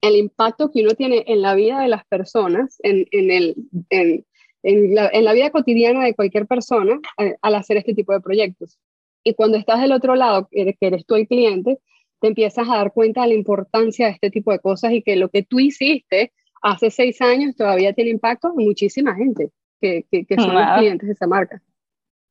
el 0.00 0.16
impacto 0.16 0.70
que 0.70 0.82
uno 0.82 0.94
tiene 0.94 1.24
en 1.26 1.42
la 1.42 1.54
vida 1.54 1.80
de 1.80 1.88
las 1.88 2.04
personas, 2.06 2.78
en, 2.82 3.06
en, 3.10 3.30
el, 3.30 3.56
en, 3.90 4.24
en 4.62 4.94
la, 4.94 5.10
la, 5.12 5.32
vida 5.32 5.50
cotidiana 5.50 6.04
de 6.04 6.14
cualquier 6.14 6.46
persona 6.46 7.00
eh, 7.18 7.36
al 7.42 7.54
hacer 7.54 7.76
este 7.76 7.94
tipo 7.94 8.12
de 8.12 8.20
proyectos. 8.20 8.78
Y 9.24 9.34
cuando 9.34 9.56
estás 9.56 9.80
del 9.80 9.92
otro 9.92 10.14
lado, 10.14 10.48
que 10.50 10.76
eres 10.80 11.04
tú 11.06 11.16
el 11.16 11.26
cliente, 11.26 11.78
te 12.20 12.28
empiezas 12.28 12.68
a 12.68 12.76
dar 12.76 12.92
cuenta 12.92 13.22
de 13.22 13.28
la 13.28 13.34
importancia 13.34 14.06
de 14.06 14.12
este 14.12 14.30
tipo 14.30 14.52
de 14.52 14.58
cosas 14.58 14.92
y 14.92 15.02
que 15.02 15.16
lo 15.16 15.28
que 15.28 15.42
tú 15.42 15.60
hiciste 15.60 16.32
hace 16.62 16.90
seis 16.90 17.20
años 17.20 17.56
todavía 17.56 17.92
tiene 17.92 18.10
impacto 18.10 18.48
en 18.48 18.64
muchísima 18.64 19.14
gente 19.14 19.50
que, 19.80 20.04
que, 20.10 20.24
que 20.24 20.36
son 20.36 20.54
los 20.54 20.78
clientes 20.78 21.06
de 21.06 21.12
esa 21.12 21.26
marca. 21.26 21.62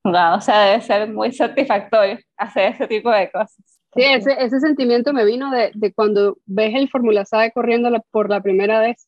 Wow, 0.03 0.37
o 0.37 0.41
sea, 0.41 0.65
debe 0.65 0.81
ser 0.81 1.11
muy 1.11 1.31
satisfactorio 1.31 2.17
hacer 2.37 2.73
ese 2.73 2.87
tipo 2.87 3.11
de 3.11 3.29
cosas. 3.29 3.76
Sí, 3.97 4.03
ese, 4.03 4.35
ese 4.39 4.59
sentimiento 4.59 5.11
me 5.11 5.25
vino 5.25 5.51
de, 5.51 5.71
de 5.73 5.91
cuando 5.91 6.37
ves 6.45 6.75
el 6.75 6.87
Fórmula 6.89 7.25
SAE 7.25 7.51
corriendo 7.51 7.89
por 8.11 8.29
la 8.29 8.41
primera 8.41 8.79
vez, 8.79 9.07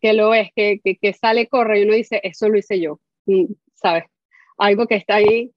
que 0.00 0.12
lo 0.12 0.30
ves, 0.30 0.50
que, 0.56 0.80
que, 0.82 0.96
que, 0.96 1.12
sale, 1.12 1.46
corre 1.46 1.80
y 1.80 1.84
uno 1.84 1.94
dice, 1.94 2.20
eso 2.24 2.48
lo 2.48 2.58
hice 2.58 2.80
yo, 2.80 3.00
mm, 3.26 3.44
¿sabes? 3.74 4.04
Algo 4.58 4.86
que 4.86 4.96
está 4.96 5.16
ahí, 5.16 5.52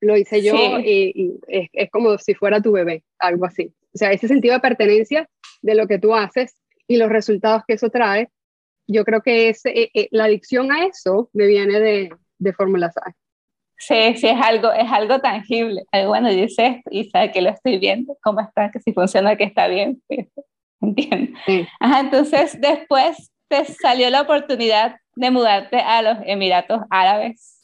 lo 0.00 0.16
hice 0.16 0.42
yo 0.42 0.54
y, 0.80 1.12
y 1.14 1.38
es, 1.48 1.68
es, 1.72 1.90
como 1.90 2.16
si 2.18 2.34
fuera 2.34 2.62
tu 2.62 2.72
bebé, 2.72 3.04
algo 3.18 3.44
así. 3.44 3.74
O 3.94 3.98
sea, 3.98 4.10
ese 4.12 4.26
sentido 4.26 4.54
de 4.54 4.60
pertenencia 4.60 5.28
de 5.60 5.74
lo 5.74 5.86
que 5.86 5.98
tú 5.98 6.14
haces 6.14 6.56
y 6.86 6.96
los 6.96 7.10
resultados 7.10 7.62
que 7.68 7.74
eso 7.74 7.90
trae, 7.90 8.30
yo 8.86 9.04
creo 9.04 9.20
que 9.20 9.50
es, 9.50 9.66
eh, 9.66 9.90
eh, 9.92 10.08
la 10.12 10.24
adicción 10.24 10.72
a 10.72 10.86
eso 10.86 11.28
me 11.34 11.46
viene 11.46 11.78
de, 11.78 12.10
de 12.38 12.52
Fórmula 12.54 12.90
SAE. 12.90 13.12
Sí, 13.78 14.16
sí, 14.16 14.26
es 14.26 14.40
algo, 14.40 14.72
es 14.72 14.90
algo 14.90 15.20
tangible. 15.20 15.84
Bueno, 16.06 16.28
dice 16.28 16.82
y 16.90 17.04
sabe 17.10 17.30
que 17.30 17.40
lo 17.40 17.50
estoy 17.50 17.78
viendo, 17.78 18.16
cómo 18.22 18.40
está, 18.40 18.70
que 18.70 18.80
si 18.80 18.92
funciona, 18.92 19.36
que 19.36 19.44
está 19.44 19.68
bien. 19.68 20.02
Entiendo. 20.80 21.38
Ajá, 21.80 22.00
entonces, 22.00 22.60
después 22.60 23.32
te 23.48 23.64
salió 23.64 24.10
la 24.10 24.22
oportunidad 24.22 24.96
de 25.14 25.30
mudarte 25.30 25.78
a 25.78 26.02
los 26.02 26.18
Emiratos 26.24 26.80
Árabes. 26.90 27.54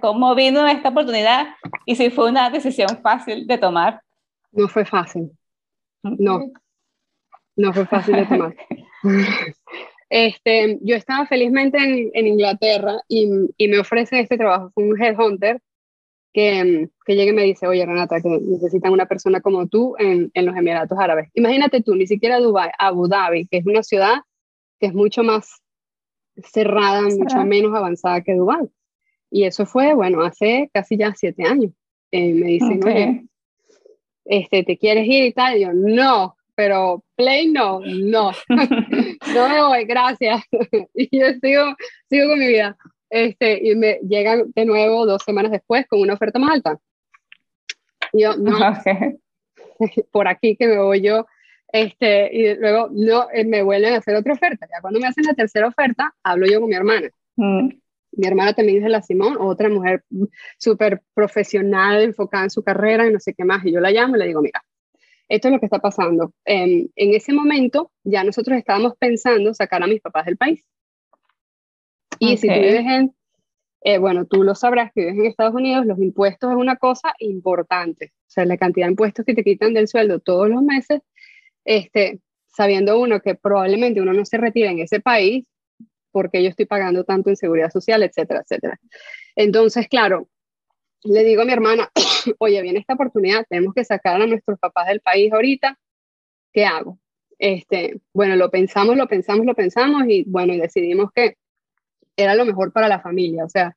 ¿Cómo 0.00 0.34
vino 0.34 0.66
esta 0.66 0.90
oportunidad 0.90 1.48
y 1.86 1.96
si 1.96 2.10
fue 2.10 2.28
una 2.28 2.50
decisión 2.50 2.88
fácil 3.02 3.46
de 3.46 3.56
tomar? 3.56 4.02
No 4.52 4.68
fue 4.68 4.84
fácil. 4.84 5.30
No, 6.02 6.40
no 7.56 7.72
fue 7.72 7.86
fácil 7.86 8.16
de 8.16 8.26
tomar. 8.26 8.54
Este, 10.08 10.78
yo 10.82 10.94
estaba 10.94 11.26
felizmente 11.26 11.78
en, 11.78 12.10
en 12.14 12.26
Inglaterra 12.26 13.00
y, 13.08 13.28
y, 13.56 13.68
me 13.68 13.78
ofrecen 13.78 14.20
este 14.20 14.36
trabajo. 14.36 14.70
Fue 14.72 14.84
un 14.84 15.00
headhunter 15.02 15.60
que, 16.32 16.88
que 17.04 17.16
llega 17.16 17.32
y 17.32 17.34
me 17.34 17.42
dice, 17.42 17.66
oye 17.66 17.84
Renata, 17.84 18.20
que 18.20 18.28
necesitan 18.28 18.92
una 18.92 19.06
persona 19.06 19.40
como 19.40 19.66
tú 19.68 19.96
en, 19.98 20.30
en, 20.34 20.46
los 20.46 20.56
Emiratos 20.56 20.98
Árabes. 20.98 21.30
Imagínate 21.34 21.82
tú, 21.82 21.94
ni 21.94 22.06
siquiera 22.06 22.38
Dubai, 22.38 22.70
Abu 22.78 23.08
Dhabi, 23.08 23.46
que 23.48 23.56
es 23.58 23.66
una 23.66 23.82
ciudad 23.82 24.16
que 24.78 24.88
es 24.88 24.94
mucho 24.94 25.22
más 25.22 25.62
cerrada, 26.44 27.02
mucho 27.02 27.38
menos 27.44 27.74
avanzada 27.74 28.20
que 28.20 28.34
Dubai. 28.34 28.68
Y 29.30 29.44
eso 29.44 29.66
fue, 29.66 29.94
bueno, 29.94 30.22
hace 30.22 30.70
casi 30.72 30.96
ya 30.96 31.14
siete 31.16 31.44
años. 31.44 31.72
Eh, 32.12 32.32
me 32.34 32.46
dicen, 32.48 32.84
oye, 32.84 33.26
este, 34.24 34.62
¿te 34.62 34.76
quieres 34.76 35.06
ir 35.06 35.24
y 35.24 35.32
tal? 35.32 35.56
Y 35.56 35.62
yo, 35.62 35.72
no, 35.72 36.36
pero 36.54 37.02
play 37.16 37.50
no, 37.50 37.80
no, 37.80 38.32
no 38.48 39.48
me 39.48 39.62
voy, 39.62 39.84
gracias. 39.84 40.42
y 40.94 41.18
yo 41.18 41.26
sigo, 41.40 41.74
sigo 42.08 42.28
con 42.28 42.38
mi 42.38 42.46
vida. 42.46 42.76
Este, 43.08 43.60
y 43.62 43.74
me 43.74 43.98
llegan 44.02 44.52
de 44.54 44.64
nuevo 44.64 45.06
dos 45.06 45.22
semanas 45.22 45.52
después 45.52 45.86
con 45.86 46.00
una 46.00 46.14
oferta 46.14 46.38
más 46.38 46.52
alta. 46.52 46.78
Y 48.12 48.22
yo, 48.22 48.36
no, 48.36 48.58
por 50.12 50.28
aquí 50.28 50.56
que 50.56 50.66
me 50.66 50.78
voy 50.78 51.00
yo. 51.00 51.26
Este, 51.72 52.30
y 52.32 52.54
luego 52.54 52.88
no, 52.92 53.28
eh, 53.32 53.44
me 53.44 53.62
vuelven 53.62 53.94
a 53.94 53.98
hacer 53.98 54.14
otra 54.14 54.34
oferta. 54.34 54.66
Ya 54.72 54.80
cuando 54.80 55.00
me 55.00 55.06
hacen 55.06 55.24
la 55.24 55.34
tercera 55.34 55.68
oferta, 55.68 56.14
hablo 56.22 56.46
yo 56.46 56.60
con 56.60 56.68
mi 56.68 56.76
hermana. 56.76 57.08
Mm. 57.36 57.68
Mi 58.12 58.26
hermana 58.26 58.54
también 58.54 58.78
es 58.78 58.84
de 58.84 58.88
la 58.88 59.02
Simón, 59.02 59.36
otra 59.38 59.68
mujer 59.68 60.02
súper 60.58 61.02
profesional, 61.12 62.02
enfocada 62.02 62.44
en 62.44 62.50
su 62.50 62.62
carrera 62.62 63.06
y 63.06 63.12
no 63.12 63.20
sé 63.20 63.34
qué 63.34 63.44
más. 63.44 63.64
Y 63.66 63.72
yo 63.72 63.80
la 63.80 63.90
llamo 63.90 64.16
y 64.16 64.20
le 64.20 64.26
digo, 64.26 64.40
mira, 64.40 64.64
esto 65.28 65.48
es 65.48 65.54
lo 65.54 65.60
que 65.60 65.66
está 65.66 65.78
pasando. 65.78 66.32
en 66.44 66.90
ese 66.94 67.32
momento 67.32 67.90
ya 68.04 68.24
nosotros 68.24 68.58
estábamos 68.58 68.94
pensando 68.98 69.54
sacar 69.54 69.82
a 69.82 69.86
mis 69.86 70.00
papás 70.00 70.26
del 70.26 70.36
país. 70.36 70.64
Y 72.18 72.36
si 72.36 72.48
tú 72.48 72.54
vives 72.54 72.86
en, 72.86 73.14
eh, 73.82 73.98
bueno, 73.98 74.26
tú 74.26 74.42
lo 74.42 74.54
sabrás 74.54 74.92
que 74.92 75.02
vives 75.02 75.16
en 75.16 75.26
Estados 75.26 75.54
Unidos, 75.54 75.86
los 75.86 75.98
impuestos 75.98 76.50
es 76.50 76.56
una 76.56 76.76
cosa 76.76 77.14
importante. 77.18 78.12
O 78.22 78.30
sea, 78.30 78.44
la 78.44 78.56
cantidad 78.56 78.86
de 78.86 78.92
impuestos 78.92 79.24
que 79.24 79.34
te 79.34 79.44
quitan 79.44 79.74
del 79.74 79.88
sueldo 79.88 80.20
todos 80.20 80.48
los 80.48 80.62
meses, 80.62 81.02
este, 81.64 82.20
sabiendo 82.48 82.98
uno 82.98 83.20
que 83.20 83.34
probablemente 83.34 84.00
uno 84.00 84.12
no 84.12 84.24
se 84.24 84.38
retira 84.38 84.70
en 84.70 84.80
ese 84.80 85.00
país 85.00 85.44
porque 86.10 86.42
yo 86.42 86.48
estoy 86.48 86.64
pagando 86.64 87.04
tanto 87.04 87.28
en 87.28 87.36
seguridad 87.36 87.70
social, 87.70 88.02
etcétera, 88.02 88.40
etcétera. 88.40 88.80
Entonces, 89.34 89.86
claro, 89.86 90.28
le 91.04 91.24
digo 91.24 91.42
a 91.42 91.44
mi 91.44 91.52
hermana, 91.52 91.90
oye, 92.38 92.62
viene 92.62 92.80
esta 92.80 92.94
oportunidad, 92.94 93.46
tenemos 93.48 93.74
que 93.74 93.84
sacar 93.84 94.20
a 94.20 94.26
nuestros 94.26 94.58
papás 94.58 94.88
del 94.88 95.00
país 95.00 95.32
ahorita, 95.32 95.78
¿qué 96.52 96.64
hago? 96.64 96.98
Este, 97.38 98.00
bueno, 98.14 98.36
lo 98.36 98.50
pensamos, 98.50 98.96
lo 98.96 99.06
pensamos, 99.06 99.44
lo 99.44 99.54
pensamos 99.54 100.04
y 100.08 100.24
bueno, 100.26 100.54
y 100.54 100.58
decidimos 100.58 101.10
que 101.14 101.36
era 102.16 102.34
lo 102.34 102.46
mejor 102.46 102.72
para 102.72 102.88
la 102.88 103.00
familia, 103.00 103.44
o 103.44 103.48
sea, 103.48 103.76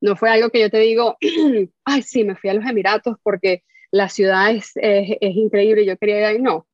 no 0.00 0.16
fue 0.16 0.30
algo 0.30 0.50
que 0.50 0.60
yo 0.60 0.70
te 0.70 0.78
digo, 0.78 1.16
ay, 1.84 2.02
sí, 2.02 2.24
me 2.24 2.36
fui 2.36 2.50
a 2.50 2.54
los 2.54 2.66
Emiratos 2.66 3.16
porque 3.22 3.64
la 3.90 4.08
ciudad 4.08 4.50
es, 4.50 4.72
es, 4.76 5.36
increíble, 5.36 5.86
yo 5.86 5.96
quería 5.96 6.18
ir 6.18 6.24
ahí, 6.24 6.42
no, 6.42 6.66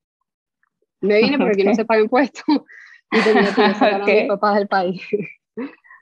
me 1.01 1.17
vine 1.21 1.37
porque 1.37 1.53
aquí 1.53 1.63
no 1.63 1.75
se 1.75 1.85
paga 1.85 2.01
impuestos 2.01 2.43
y 3.11 3.21
tenía 3.21 3.53
que 3.53 3.73
sacar 3.73 4.01
a 4.01 4.05
mis 4.05 4.27
papás 4.27 4.55
del 4.55 4.67
país. 4.67 5.01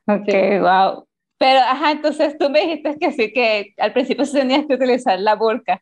ok, 0.05 0.61
wow. 0.61 1.08
Pero, 1.39 1.59
ajá, 1.61 1.91
entonces 1.91 2.37
tú 2.37 2.49
me 2.49 2.61
dijiste 2.61 2.97
que 2.99 3.11
sí, 3.13 3.33
que 3.33 3.73
al 3.77 3.93
principio 3.93 4.25
se 4.25 4.39
tenías 4.39 4.65
que 4.67 4.75
utilizar 4.75 5.19
la 5.19 5.35
burka. 5.35 5.81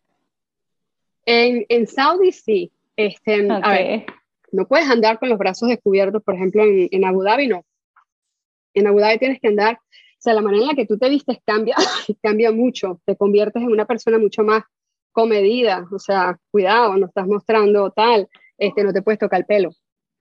En, 1.26 1.65
en 1.67 1.88
Saudi 1.88 2.32
sí. 2.32 2.72
Este, 2.96 3.48
a 3.52 3.72
ver, 3.74 4.06
no 4.52 4.67
puedes 4.67 4.89
andar 4.89 5.20
con 5.20 5.30
los 5.30 5.38
brazos 5.38 5.70
descubiertos, 5.70 6.24
por 6.24 6.36
ejemplo, 6.36 6.63
en, 6.63 6.88
en, 6.91 7.06
Abu 7.06 7.22
Dhabi 7.22 7.48
no. 7.48 7.65
En 8.74 8.88
Abu 8.88 9.00
Dhabi 9.00 9.17
tienes 9.20 9.39
que 9.39 9.50
andar, 9.50 9.76
o 9.76 10.20
sea, 10.20 10.34
la 10.34 10.41
manera 10.41 10.63
en 10.63 10.67
la 10.70 10.76
que 10.76 10.86
tú 10.86 10.98
te 10.98 11.10
vistes 11.10 11.38
cambia, 11.46 11.76
cambia 12.24 12.52
mucho, 12.52 13.02
te 13.06 13.15
conviertes 13.15 13.62
en 13.62 13.72
una 13.72 13.86
persona 13.86 14.17
mucho 14.17 14.43
más 14.43 14.63
comedida, 15.12 15.88
o 15.91 16.00
sea, 16.00 16.39
cuidado, 16.52 16.96
no 16.98 17.08
estás 17.08 17.28
mostrando 17.28 17.91
tal, 17.91 18.28
este, 18.58 18.84
no 18.84 18.93
te 18.93 19.02
puedes 19.02 19.20
tocar 19.20 19.41
el 19.41 19.46
pelo, 19.46 19.72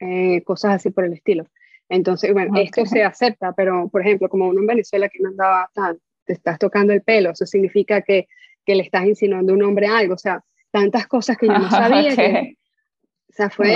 eh, 0.00 0.42
cosas 0.44 0.74
así 0.74 0.90
por 0.90 1.04
el 1.04 1.14
estilo. 1.14 1.46
Entonces, 1.88 2.32
bueno, 2.32 2.58
esto 2.58 2.84
se 2.84 3.02
acepta, 3.02 3.52
pero 3.52 3.88
por 3.88 4.02
ejemplo, 4.02 4.28
como 4.28 4.48
uno 4.48 4.60
en 4.60 4.66
Venezuela 4.66 5.08
que 5.08 5.20
no 5.20 5.28
andaba 5.28 5.70
tan, 5.72 5.98
te 6.24 6.32
estás 6.32 6.58
tocando 6.58 6.92
el 6.92 7.02
pelo, 7.02 7.30
eso 7.30 7.46
significa 7.46 8.02
que, 8.02 8.28
que 8.64 8.74
le 8.74 8.82
estás 8.82 9.06
insinuando 9.06 9.52
a 9.52 9.56
un 9.56 9.62
hombre 9.62 9.86
algo, 9.86 10.14
o 10.14 10.18
sea, 10.18 10.42
tantas 10.70 11.06
cosas 11.06 11.36
que 11.38 11.46
yo 11.46 11.58
no 11.58 11.70
sabía. 11.70 12.12
o 12.12 13.32
sea, 13.32 13.50
fue, 13.50 13.74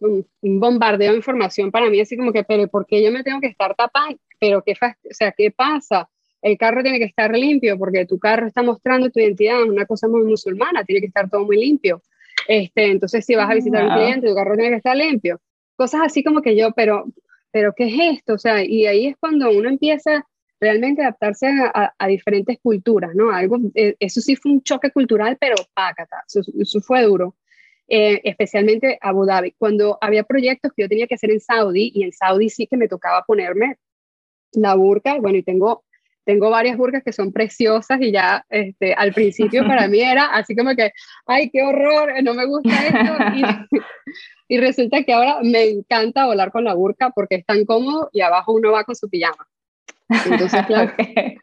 un, 0.00 0.60
bombardeo 0.60 1.12
de 1.12 1.16
información 1.16 1.70
para 1.70 1.88
mí, 1.88 2.00
así 2.00 2.16
como 2.16 2.32
que, 2.32 2.44
pero 2.44 2.68
¿por 2.68 2.86
qué 2.86 3.02
yo 3.02 3.10
me 3.10 3.22
tengo 3.22 3.40
que 3.40 3.48
estar 3.48 3.74
tapando? 3.74 4.18
Pero 4.38 4.62
qué, 4.62 4.72
o 4.72 5.14
sea, 5.14 5.32
¿qué 5.32 5.50
pasa? 5.50 6.08
El 6.42 6.56
carro 6.56 6.82
tiene 6.82 6.98
que 6.98 7.04
estar 7.04 7.34
limpio 7.36 7.78
porque 7.78 8.06
tu 8.06 8.18
carro 8.18 8.46
está 8.46 8.62
mostrando 8.62 9.10
tu 9.10 9.20
identidad, 9.20 9.62
una 9.62 9.86
cosa 9.86 10.08
muy 10.08 10.22
musulmana, 10.22 10.84
tiene 10.84 11.00
que 11.00 11.08
estar 11.08 11.28
todo 11.28 11.44
muy 11.44 11.56
limpio. 11.56 12.02
Este, 12.48 12.90
entonces, 12.90 13.24
si 13.24 13.34
vas 13.34 13.50
a 13.50 13.54
visitar 13.54 13.82
a 13.82 13.88
un 13.88 13.94
cliente, 13.94 14.28
tu 14.28 14.34
carro 14.34 14.54
tiene 14.54 14.70
que 14.70 14.76
estar 14.76 14.96
limpio. 14.96 15.40
Cosas 15.76 16.00
así 16.04 16.24
como 16.24 16.40
que 16.40 16.56
yo, 16.56 16.72
pero 16.72 17.04
pero 17.52 17.72
¿qué 17.76 17.86
es 17.86 18.18
esto? 18.18 18.34
O 18.34 18.38
sea, 18.38 18.64
y 18.64 18.86
ahí 18.86 19.06
es 19.06 19.16
cuando 19.18 19.50
uno 19.50 19.68
empieza 19.68 20.26
realmente 20.60 21.02
a 21.02 21.06
adaptarse 21.06 21.46
a, 21.48 22.06
diferentes 22.06 22.58
culturas, 22.62 23.14
¿no? 23.14 23.30
Algo, 23.30 23.58
eh, 23.74 23.96
eso 23.98 24.20
sí 24.20 24.36
fue 24.36 24.52
un 24.52 24.62
choque 24.62 24.90
cultural, 24.90 25.38
pero 25.40 25.56
pácata, 25.74 26.22
eso, 26.26 26.80
fue 26.80 27.02
duro. 27.02 27.36
Eh, 27.88 28.20
especialmente 28.24 28.98
Abu 29.00 29.24
Dhabi, 29.24 29.52
cuando 29.58 29.98
había 30.00 30.22
proyectos 30.22 30.72
que 30.72 30.82
yo 30.82 30.88
tenía 30.88 31.06
que 31.06 31.14
hacer 31.14 31.30
en 31.30 31.40
Saudi, 31.40 31.90
y 31.94 32.04
en 32.04 32.12
Saudi 32.12 32.50
sí 32.50 32.66
que 32.66 32.76
me 32.76 32.88
tocaba 32.88 33.24
ponerme 33.26 33.78
la 34.52 34.74
burka, 34.74 35.18
bueno, 35.18 35.38
y 35.38 35.42
tengo, 35.42 35.84
tengo 36.24 36.50
varias 36.50 36.76
burkas 36.76 37.02
que 37.02 37.12
son 37.12 37.32
preciosas, 37.32 38.00
y 38.00 38.12
ya 38.12 38.44
este, 38.48 38.94
al 38.94 39.12
principio 39.12 39.66
para 39.66 39.88
mí 39.88 40.00
era 40.00 40.26
así 40.26 40.54
como 40.54 40.74
que, 40.74 40.92
ay, 41.26 41.50
qué 41.50 41.62
horror, 41.62 42.12
no 42.22 42.34
me 42.34 42.46
gusta 42.46 42.70
esto, 42.86 43.16
y, 43.34 43.42
y 44.54 44.58
resulta 44.58 45.02
que 45.04 45.12
ahora 45.12 45.38
me 45.42 45.64
encanta 45.64 46.26
volar 46.26 46.50
con 46.50 46.64
la 46.64 46.74
burka 46.74 47.10
porque 47.10 47.36
es 47.36 47.46
tan 47.46 47.64
cómodo 47.64 48.10
y 48.12 48.20
abajo 48.20 48.52
uno 48.52 48.72
va 48.72 48.84
con 48.84 48.96
su 48.96 49.08
pijama. 49.08 49.46
Entonces, 50.26 50.66
claro, 50.66 50.92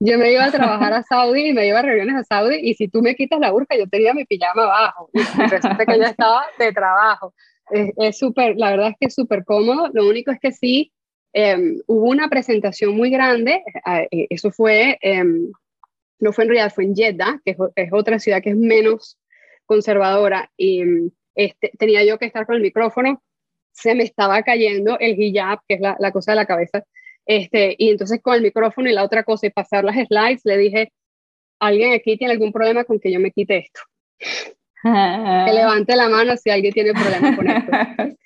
yo 0.00 0.18
me 0.18 0.32
iba 0.32 0.44
a 0.44 0.50
trabajar 0.50 0.92
a 0.92 1.02
Saudi 1.02 1.48
y 1.48 1.52
me 1.52 1.66
iba 1.66 1.78
a 1.78 1.82
reuniones 1.82 2.16
a 2.16 2.24
Saudi 2.24 2.56
y 2.60 2.74
si 2.74 2.88
tú 2.88 3.02
me 3.02 3.14
quitas 3.14 3.38
la 3.38 3.50
burka, 3.50 3.76
yo 3.76 3.88
tenía 3.88 4.14
mi 4.14 4.24
pijama 4.24 4.64
abajo. 4.64 5.10
Y 5.12 5.20
resulta 5.48 5.86
que 5.86 5.98
ya 5.98 6.06
estaba 6.08 6.44
de 6.58 6.72
trabajo. 6.72 7.34
Es 7.70 8.18
súper, 8.18 8.56
la 8.56 8.70
verdad 8.70 8.88
es 8.88 8.96
que 8.98 9.06
es 9.06 9.14
súper 9.14 9.44
cómodo. 9.44 9.90
Lo 9.92 10.08
único 10.08 10.32
es 10.32 10.40
que 10.40 10.50
sí, 10.50 10.92
em, 11.32 11.80
hubo 11.86 12.08
una 12.08 12.28
presentación 12.28 12.96
muy 12.96 13.10
grande. 13.10 13.62
Eh, 13.86 14.08
eh, 14.10 14.26
eso 14.30 14.50
fue, 14.50 14.98
em, 15.00 15.50
no 16.18 16.32
fue 16.32 16.44
en 16.44 16.50
realidad, 16.50 16.72
fue 16.74 16.84
en 16.84 16.94
Jeddah, 16.94 17.40
que 17.44 17.52
es, 17.52 17.56
es 17.76 17.92
otra 17.92 18.18
ciudad 18.18 18.42
que 18.42 18.50
es 18.50 18.56
menos 18.56 19.18
conservadora. 19.66 20.50
Y 20.56 20.82
este, 21.34 21.70
tenía 21.78 22.04
yo 22.04 22.18
que 22.18 22.26
estar 22.26 22.46
con 22.46 22.56
el 22.56 22.62
micrófono, 22.62 23.22
se 23.72 23.94
me 23.94 24.04
estaba 24.04 24.42
cayendo 24.42 24.98
el 24.98 25.20
hijab, 25.20 25.60
que 25.66 25.74
es 25.74 25.80
la, 25.80 25.96
la, 25.98 26.12
cosa 26.12 26.32
de 26.32 26.36
la 26.36 26.46
cabeza, 26.46 26.84
este, 27.26 27.76
y 27.78 27.90
entonces 27.90 28.20
con 28.20 28.34
el 28.34 28.42
micrófono 28.42 28.90
y 28.90 28.92
la 28.92 29.04
otra 29.04 29.22
cosa 29.22 29.46
y 29.46 29.50
pasar 29.50 29.84
las 29.84 29.96
slides, 30.06 30.40
le 30.44 30.58
dije, 30.58 30.92
¿alguien 31.60 31.92
aquí 31.92 32.16
tiene 32.16 32.32
algún 32.32 32.52
problema 32.52 32.84
con 32.84 32.98
que 32.98 33.12
yo 33.12 33.20
me 33.20 33.30
quite 33.30 33.58
esto? 33.58 33.80
que 34.82 35.52
levante 35.52 35.94
la 35.94 36.08
mano 36.08 36.36
si 36.36 36.50
alguien 36.50 36.72
tiene 36.72 36.92
problema 36.92 37.36
con 37.36 37.48
esto. 37.48 37.72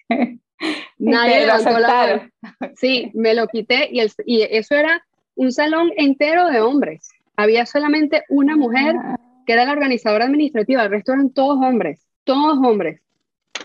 Nadie 0.99 1.47
la 1.47 1.59
mano. 1.59 2.31
Sí, 2.77 3.11
me 3.15 3.35
lo 3.35 3.47
quité 3.47 3.89
y, 3.91 4.01
el, 4.01 4.11
y 4.27 4.43
eso 4.43 4.75
era 4.75 5.05
un 5.35 5.53
salón 5.53 5.91
entero 5.97 6.49
de 6.49 6.61
hombres. 6.61 7.11
Había 7.37 7.67
solamente 7.67 8.25
una 8.29 8.57
mujer 8.57 8.95
ah. 8.99 9.17
que 9.47 9.53
era 9.53 9.65
la 9.65 9.73
organizadora 9.73 10.27
administrativa, 10.27 10.85
el 10.85 10.91
resto 10.91 11.13
eran 11.13 11.31
todos 11.31 11.59
hombres, 11.65 12.07
todos 12.25 12.59
hombres. 12.59 13.01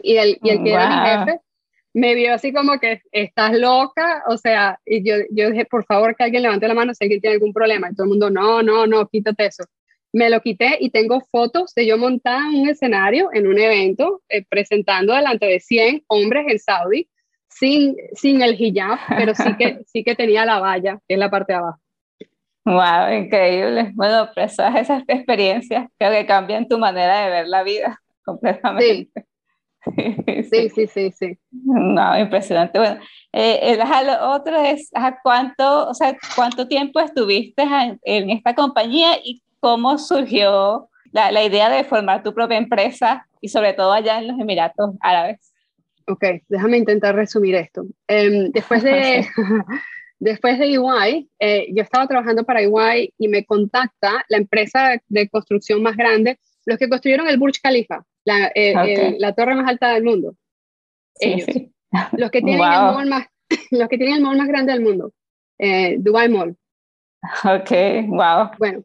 Y 0.02 0.18
el, 0.18 0.38
y 0.42 0.50
el 0.50 0.64
que 0.64 0.72
era 0.72 0.90
mi 0.90 1.10
jefe 1.10 1.40
me 1.94 2.16
vio 2.16 2.34
así 2.34 2.54
como 2.54 2.80
que 2.80 3.02
estás 3.12 3.58
loca, 3.58 4.24
o 4.28 4.38
sea, 4.38 4.80
y 4.86 5.04
yo, 5.04 5.16
yo 5.32 5.50
dije, 5.50 5.66
por 5.66 5.86
favor, 5.86 6.16
que 6.16 6.24
alguien 6.24 6.44
levante 6.44 6.68
la 6.68 6.74
mano 6.74 6.94
si 6.94 7.04
alguien 7.04 7.20
tiene 7.20 7.36
algún 7.36 7.54
problema. 7.54 7.90
Y 7.90 7.96
todo 7.96 8.06
el 8.06 8.10
mundo, 8.10 8.30
no, 8.30 8.62
no, 8.62 8.86
no, 8.86 9.08
quítate 9.08 9.48
eso. 9.48 9.64
Me 10.12 10.30
lo 10.30 10.42
quité 10.42 10.78
y 10.80 10.90
tengo 10.90 11.22
fotos 11.32 11.74
de 11.76 11.86
yo 11.86 11.98
montada 11.98 12.42
en 12.52 12.62
un 12.62 12.70
escenario, 12.70 13.30
en 13.34 13.48
un 13.48 13.60
evento, 13.60 14.22
eh, 14.30 14.44
presentando 14.48 15.14
delante 15.14 15.46
de 15.46 15.60
100 15.60 16.04
hombres 16.08 16.46
en 16.48 16.60
Saudi, 16.60 17.10
sin, 17.48 17.96
sin 18.14 18.42
el 18.42 18.60
hijab, 18.60 18.98
pero 19.10 19.34
sí 19.36 19.56
que, 19.58 19.80
sí 19.88 20.04
que 20.04 20.16
tenía 20.16 20.46
la 20.46 20.60
valla, 20.60 21.00
que 21.08 21.16
es 21.16 21.20
la 21.20 21.30
parte 21.30 21.54
de 21.54 21.60
abajo. 21.60 21.80
Wow, 22.66 23.14
increíble. 23.14 23.92
Bueno, 23.96 24.30
pues 24.34 24.54
esas 24.54 25.04
experiencias 25.08 25.88
creo 25.98 26.12
que 26.12 26.26
cambian 26.26 26.68
tu 26.68 26.78
manera 26.78 27.26
de 27.26 27.30
ver 27.32 27.48
la 27.48 27.64
vida 27.64 28.00
completamente. 28.24 29.26
Sí, 30.52 30.70
sí, 30.70 30.88
sí, 30.88 31.12
sí. 31.12 31.38
No, 31.52 32.20
impresionante. 32.20 32.78
Bueno, 32.78 33.00
eh, 33.32 33.78
lo 34.06 34.32
otro 34.32 34.62
es, 34.62 34.92
¿cuánto, 35.24 35.88
o 35.88 35.94
sea, 35.94 36.18
¿cuánto 36.36 36.68
tiempo 36.68 37.00
estuviste 37.00 37.64
en, 38.04 38.30
esta 38.30 38.54
compañía 38.54 39.18
y 39.24 39.42
cómo 39.60 39.98
surgió 39.98 40.90
la, 41.12 41.32
la, 41.32 41.44
idea 41.44 41.70
de 41.70 41.84
formar 41.84 42.24
tu 42.24 42.34
propia 42.34 42.58
empresa 42.58 43.28
y 43.42 43.50
sobre 43.50 43.74
todo 43.74 43.92
allá 43.92 44.20
en 44.20 44.28
los 44.28 44.40
Emiratos 44.40 44.96
Árabes? 45.02 45.54
Ok, 46.08 46.24
déjame 46.48 46.78
intentar 46.78 47.16
resumir 47.16 47.56
esto. 47.56 47.86
Em, 48.08 48.52
después 48.52 48.84
de... 48.84 49.28
Después 50.20 50.60
de 50.60 50.66
EY, 50.66 51.30
eh, 51.40 51.68
yo 51.74 51.82
estaba 51.82 52.06
trabajando 52.06 52.44
para 52.44 52.62
EY 52.62 53.14
y 53.18 53.30
me 53.30 53.46
contacta 53.46 54.26
la 54.28 54.38
empresa 54.38 55.02
de 55.08 55.30
construcción 55.30 55.82
más 55.82 55.96
grande, 55.96 56.38
los 56.66 56.78
que 56.78 56.90
construyeron 56.90 57.30
el 57.30 57.38
Burj 57.38 57.62
Khalifa, 57.64 58.04
la, 58.26 58.52
eh, 58.54 59.16
la 59.18 59.34
torre 59.34 59.56
más 59.56 59.70
alta 59.70 59.94
del 59.94 60.04
mundo. 60.04 60.36
Ellos. 61.20 61.48
Los, 62.18 62.30
que 62.30 62.44
tienen 62.44 62.62
el 62.62 62.70
mall 62.70 63.08
más, 63.08 63.26
los 63.72 63.90
que 63.90 63.98
tienen 63.98 64.18
el 64.18 64.22
mall 64.22 64.38
más 64.38 64.48
grande 64.48 64.74
del 64.74 64.84
mundo, 64.84 65.12
eh, 65.58 65.96
Dubai 65.98 66.30
Mall. 66.30 66.56
Ok, 67.44 67.72
wow. 68.10 68.52
Bueno, 68.60 68.84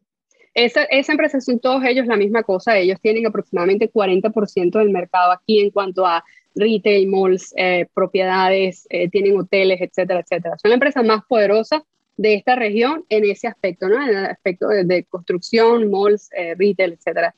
esa, 0.55 0.85
esa, 0.85 1.13
empresa 1.13 1.41
son 1.41 1.59
todos 1.59 1.85
ellos 1.85 2.07
la 2.07 2.17
misma 2.17 2.43
cosa. 2.43 2.79
Ellos 2.79 3.01
tienen 3.01 3.27
aproximadamente 3.27 3.91
40% 3.91 4.79
del 4.79 4.91
mercado 4.91 5.33
aquí 5.33 5.61
en 5.61 5.71
cuanto 5.71 6.07
a 6.07 6.25
retail, 6.55 7.09
malls, 7.09 7.53
eh, 7.57 7.87
propiedades, 7.93 8.87
eh, 8.91 9.09
tienen 9.09 9.37
hoteles, 9.39 9.81
etcétera, 9.81 10.21
etcétera. 10.21 10.57
Son 10.59 10.71
la 10.71 10.75
empresa 10.75 11.03
más 11.03 11.25
poderosa 11.29 11.85
de 12.17 12.35
esta 12.35 12.55
región 12.55 13.05
en 13.09 13.25
ese 13.25 13.49
aspecto, 13.49 13.89
¿no? 13.89 14.01
En 14.01 14.17
el 14.17 14.27
aspecto 14.27 14.69
de, 14.69 15.05
construcción, 15.05 15.91
malls, 15.91 16.31
eh, 16.37 16.55
retail, 16.57 16.93
etcétera. 16.93 17.35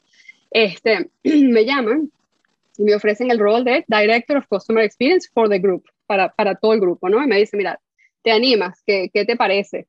Este, 0.50 1.10
me 1.24 1.64
llaman 1.64 2.10
y 2.76 2.82
me 2.82 2.94
ofrecen 2.94 3.30
el 3.30 3.38
rol 3.38 3.64
de 3.64 3.84
Director 3.88 4.36
of 4.36 4.46
Customer 4.48 4.84
Experience 4.84 5.30
for 5.32 5.48
the 5.48 5.58
Group, 5.58 5.84
para, 6.06 6.28
para 6.28 6.54
todo 6.54 6.74
el 6.74 6.80
grupo, 6.80 7.08
¿no? 7.08 7.22
Y 7.24 7.26
me 7.26 7.38
dice, 7.38 7.56
mira, 7.56 7.80
¿te 8.22 8.30
animas? 8.30 8.82
¿Qué, 8.86 9.10
qué 9.12 9.24
te 9.24 9.36
parece? 9.36 9.86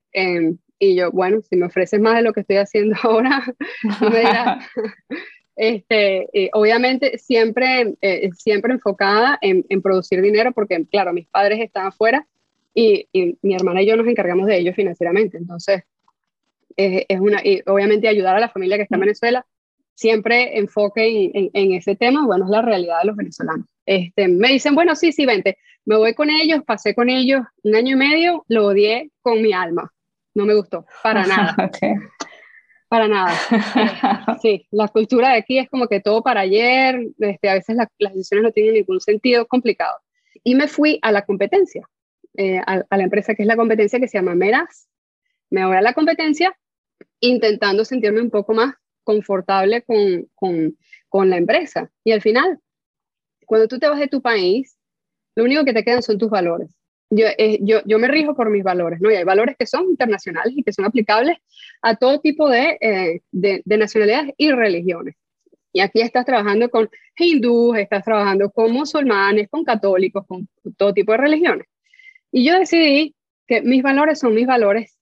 Y 0.79 0.95
yo, 0.95 1.11
bueno, 1.11 1.41
si 1.41 1.55
me 1.55 1.65
ofreces 1.65 1.99
más 1.99 2.15
de 2.15 2.21
lo 2.21 2.33
que 2.33 2.41
estoy 2.41 2.57
haciendo 2.57 2.95
ahora, 3.03 3.55
este, 5.55 6.29
eh, 6.33 6.49
obviamente 6.53 7.17
siempre, 7.17 7.95
eh, 8.01 8.29
siempre 8.35 8.73
enfocada 8.73 9.39
en, 9.41 9.63
producir 9.81 10.21
dinero, 10.21 10.51
porque 10.51 10.85
claro, 10.85 11.13
mis 11.13 11.27
padres 11.27 11.59
están 11.61 11.87
afuera 11.87 12.27
y, 12.73 13.07
mi 13.41 13.55
hermana 13.55 13.81
y 13.81 13.87
yo 13.87 13.95
nos 13.95 14.07
encargamos 14.07 14.45
de 14.45 14.57
ellos 14.57 14.75
financieramente. 14.75 15.37
Entonces, 15.37 15.83
es 16.75 17.19
una, 17.19 17.41
y 17.43 17.63
obviamente 17.65 18.07
ayudar 18.07 18.35
a 18.35 18.39
la 18.39 18.49
familia 18.49 18.77
que 18.77 18.83
está 18.83 18.95
en 18.95 19.01
Venezuela, 19.01 19.45
siempre 19.97 20.59
enfoque 20.59 21.31
en, 21.33 21.73
ese 21.73 21.95
tema, 21.95 22.23
bueno, 22.23 22.45
es 22.45 22.51
la 22.51 22.61
realidad 22.61 22.99
de 22.99 23.07
los 23.07 23.15
venezolanos. 23.15 23.65
Este, 23.83 24.27
me 24.27 24.49
dicen, 24.49 24.75
bueno, 24.75 24.95
sí, 24.95 25.11
sí, 25.11 25.25
vente, 25.25 25.57
me 25.85 25.97
voy 25.97 26.13
con 26.13 26.29
ellos, 26.29 26.61
pasé 26.65 26.93
con 26.93 27.09
ellos 27.09 27.41
un 27.63 27.75
año 27.75 27.93
y 27.93 27.95
medio, 27.95 28.45
lo 28.47 28.67
odié 28.67 29.09
con 29.23 29.41
mi 29.41 29.53
alma, 29.53 29.91
no 30.37 30.45
me 30.45 30.53
gustó, 30.53 30.85
para 31.01 31.25
nada. 31.27 31.71
Para 32.87 33.07
nada. 33.07 33.33
Sí, 34.41 34.67
la 34.69 34.87
cultura 34.87 35.29
de 35.29 35.37
aquí 35.37 35.57
es 35.57 35.67
como 35.67 35.87
que 35.87 35.99
todo 35.99 36.21
para 36.21 36.41
ayer, 36.41 37.07
este, 37.17 37.49
a 37.49 37.55
veces 37.55 37.75
las 37.75 38.13
decisiones 38.13 38.43
no 38.43 38.51
tienen 38.51 38.75
ningún 38.75 39.01
sentido, 39.01 39.41
es 39.41 39.47
complicado. 39.47 39.97
Y 40.43 40.53
me 40.53 40.67
fui 40.67 40.99
a 41.01 41.11
la 41.11 41.23
competencia, 41.23 41.89
eh, 42.35 42.61
a, 42.65 42.83
la 42.95 43.03
empresa 43.03 43.33
que 43.33 43.41
es 43.41 43.47
la 43.47 43.55
competencia 43.55 43.99
que 43.99 44.07
se 44.07 44.19
llama 44.19 44.35
Meras. 44.35 44.87
Me 45.49 45.65
voy 45.65 45.75
a 45.75 45.81
la 45.81 45.93
competencia 45.93 46.55
intentando 47.19 47.83
sentirme 47.83 48.21
un 48.21 48.29
poco 48.29 48.53
más 48.53 48.75
confortable 49.03 49.81
con, 49.81 50.29
con, 50.35 50.77
con 51.09 51.31
la 51.31 51.37
empresa. 51.37 51.89
Y 52.03 52.11
al 52.11 52.21
final, 52.21 52.59
cuando 53.47 53.67
tú 53.67 53.79
te 53.79 53.89
vas 53.89 53.99
de 53.99 54.07
tu 54.07 54.21
país, 54.21 54.77
lo 55.35 55.45
único 55.45 55.65
que 55.65 55.73
te 55.73 55.83
quedan 55.83 56.03
son 56.03 56.19
tus 56.19 56.29
valores 56.29 56.76
yo, 57.09 57.27
eh, 57.37 57.59
yo, 57.61 57.81
yo, 57.85 57.99
me 57.99 58.07
rijo 58.07 58.35
por 58.35 58.49
mis 58.49 58.63
valores, 58.63 58.99
¿no? 58.99 59.09
Y 59.11 59.15
hay 59.15 59.23
valores 59.23 59.55
que 59.57 59.65
son 59.65 59.85
internacionales 59.85 60.53
y 60.55 60.63
que 60.63 60.73
son 60.73 60.85
aplicables 60.85 61.37
a 61.81 61.95
todo 61.95 62.19
tipo 62.19 62.49
de, 62.49 62.77
eh, 62.81 63.21
de, 63.31 63.77
nacionalidades 63.77 64.33
y 64.37 64.51
religiones. 64.51 65.15
Y 65.71 65.79
aquí 65.79 66.01
estás 66.01 66.25
trabajando 66.25 66.69
con 66.69 66.89
hindúes, 67.17 67.83
estás 67.83 68.03
trabajando 68.03 68.49
con 68.51 68.71
musulmanes, 68.71 69.47
con 69.49 69.63
católicos, 69.63 70.25
con 70.27 70.49
todo 70.75 70.93
tipo 70.93 71.11
de 71.13 71.19
religiones. 71.19 71.67
Y 72.31 72.45
yo 72.45 72.57
decidí 72.57 73.15
que 73.47 73.61
mis 73.61 73.83
valores 73.83 74.19
son 74.19 74.33
mis 74.33 74.47
valores 74.47 74.97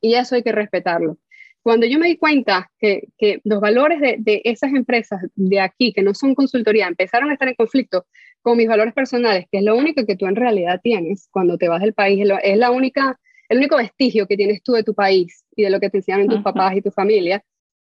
y 0.00 0.14
eso 0.14 0.34
hay 0.34 0.42
que 0.42 0.52
respetarlo. 0.52 1.18
Cuando 1.62 1.86
yo 1.86 1.98
me 1.98 2.08
di 2.08 2.16
cuenta 2.16 2.70
que, 2.78 3.08
que 3.18 3.40
los 3.44 3.60
valores 3.60 4.00
de, 4.00 4.16
de, 4.18 4.40
esas 4.44 4.72
empresas 4.72 5.20
de 5.34 5.60
aquí, 5.60 5.92
que 5.92 6.02
no 6.02 6.14
son 6.14 6.34
consultoría, 6.34 6.88
empezaron 6.88 7.30
a 7.30 7.34
estar 7.34 7.48
en 7.48 7.54
conflicto 7.54 8.06
con 8.42 8.56
mis 8.56 8.68
valores 8.68 8.94
personales, 8.94 9.46
que 9.50 9.58
es 9.58 9.64
lo 9.64 9.76
único 9.76 10.06
que 10.06 10.16
tú 10.16 10.26
en 10.26 10.36
realidad 10.36 10.80
tienes 10.82 11.28
cuando 11.30 11.58
te 11.58 11.68
vas 11.68 11.82
del 11.82 11.94
país, 11.94 12.26
es 12.42 12.56
la 12.56 12.70
única, 12.70 13.18
el 13.48 13.58
único 13.58 13.76
vestigio 13.76 14.26
que 14.26 14.36
tienes 14.36 14.62
tú 14.62 14.72
de 14.72 14.82
tu 14.82 14.94
país 14.94 15.44
y 15.54 15.62
de 15.62 15.70
lo 15.70 15.80
que 15.80 15.90
te 15.90 15.98
enseñaron 15.98 16.28
tus 16.28 16.42
papás 16.42 16.76
y 16.76 16.82
tu 16.82 16.90
familia, 16.90 17.44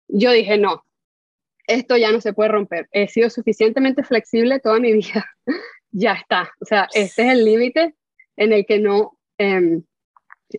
yo 0.08 0.32
dije, 0.32 0.58
no, 0.58 0.84
esto 1.68 1.98
ya 1.98 2.12
no 2.12 2.22
se 2.22 2.34
puede 2.34 2.50
romper. 2.50 2.88
He 2.92 3.08
sido 3.08 3.30
suficientemente 3.30 4.04
flexible 4.04 4.60
toda 4.60 4.80
mi 4.80 4.94
vida, 4.94 5.26
ya 5.92 6.14
está. 6.14 6.50
O 6.62 6.66
sea, 6.66 6.88
este 6.94 7.24
es 7.24 7.30
el 7.34 7.46
límite 7.46 7.96
en 8.38 8.54
el 8.54 8.66
que 8.66 8.80
no, 8.80 9.18
em, 9.38 9.84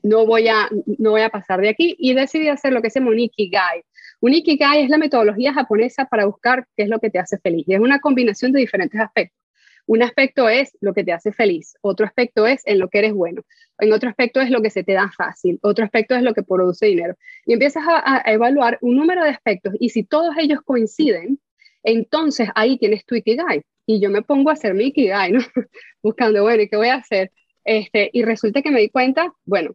no, 0.02 0.26
voy 0.26 0.48
a, 0.48 0.68
no 0.98 1.12
voy 1.12 1.22
a 1.22 1.30
pasar 1.30 1.60
de 1.60 1.70
aquí 1.70 1.96
y 1.98 2.12
decidí 2.12 2.48
hacer 2.48 2.72
lo 2.72 2.82
que 2.82 2.90
se 2.90 3.00
llama 3.00 3.12
un 3.12 3.20
Ikigai. 3.20 3.82
Un 4.20 4.34
Ikigai 4.34 4.82
es 4.82 4.90
la 4.90 4.98
metodología 4.98 5.54
japonesa 5.54 6.04
para 6.04 6.26
buscar 6.26 6.66
qué 6.76 6.82
es 6.84 6.88
lo 6.88 6.98
que 6.98 7.10
te 7.10 7.18
hace 7.18 7.38
feliz. 7.38 7.64
Y 7.66 7.74
es 7.74 7.80
una 7.80 8.00
combinación 8.00 8.52
de 8.52 8.60
diferentes 8.60 9.00
aspectos. 9.00 9.37
Un 9.88 10.02
aspecto 10.02 10.50
es 10.50 10.76
lo 10.82 10.92
que 10.92 11.02
te 11.02 11.14
hace 11.14 11.32
feliz, 11.32 11.74
otro 11.80 12.04
aspecto 12.04 12.46
es 12.46 12.60
en 12.66 12.78
lo 12.78 12.90
que 12.90 12.98
eres 12.98 13.14
bueno, 13.14 13.40
en 13.78 13.90
otro 13.90 14.10
aspecto 14.10 14.38
es 14.42 14.50
lo 14.50 14.60
que 14.60 14.68
se 14.68 14.84
te 14.84 14.92
da 14.92 15.10
fácil, 15.16 15.58
otro 15.62 15.82
aspecto 15.82 16.14
es 16.14 16.20
lo 16.20 16.34
que 16.34 16.42
produce 16.42 16.84
dinero. 16.84 17.14
Y 17.46 17.54
empiezas 17.54 17.84
a, 17.88 18.22
evaluar 18.26 18.76
un 18.82 18.96
número 18.96 19.24
de 19.24 19.30
aspectos 19.30 19.72
y 19.80 19.88
si 19.88 20.04
todos 20.04 20.36
ellos 20.38 20.60
coinciden, 20.62 21.40
entonces 21.82 22.50
ahí 22.54 22.76
tienes 22.76 23.06
tu 23.06 23.14
Ikigai. 23.14 23.62
Y 23.86 23.98
yo 23.98 24.10
me 24.10 24.20
pongo 24.20 24.50
a 24.50 24.52
hacer 24.52 24.74
mi 24.74 24.88
Ikigai, 24.88 25.32
¿no? 25.32 25.40
Buscando, 26.02 26.42
bueno, 26.42 26.62
¿y 26.62 26.68
qué 26.68 26.76
voy 26.76 26.88
a 26.88 26.96
hacer? 26.96 27.32
Este, 27.64 28.10
y 28.12 28.24
resulta 28.24 28.60
que 28.60 28.70
me 28.70 28.80
di 28.80 28.90
cuenta, 28.90 29.32
bueno, 29.46 29.74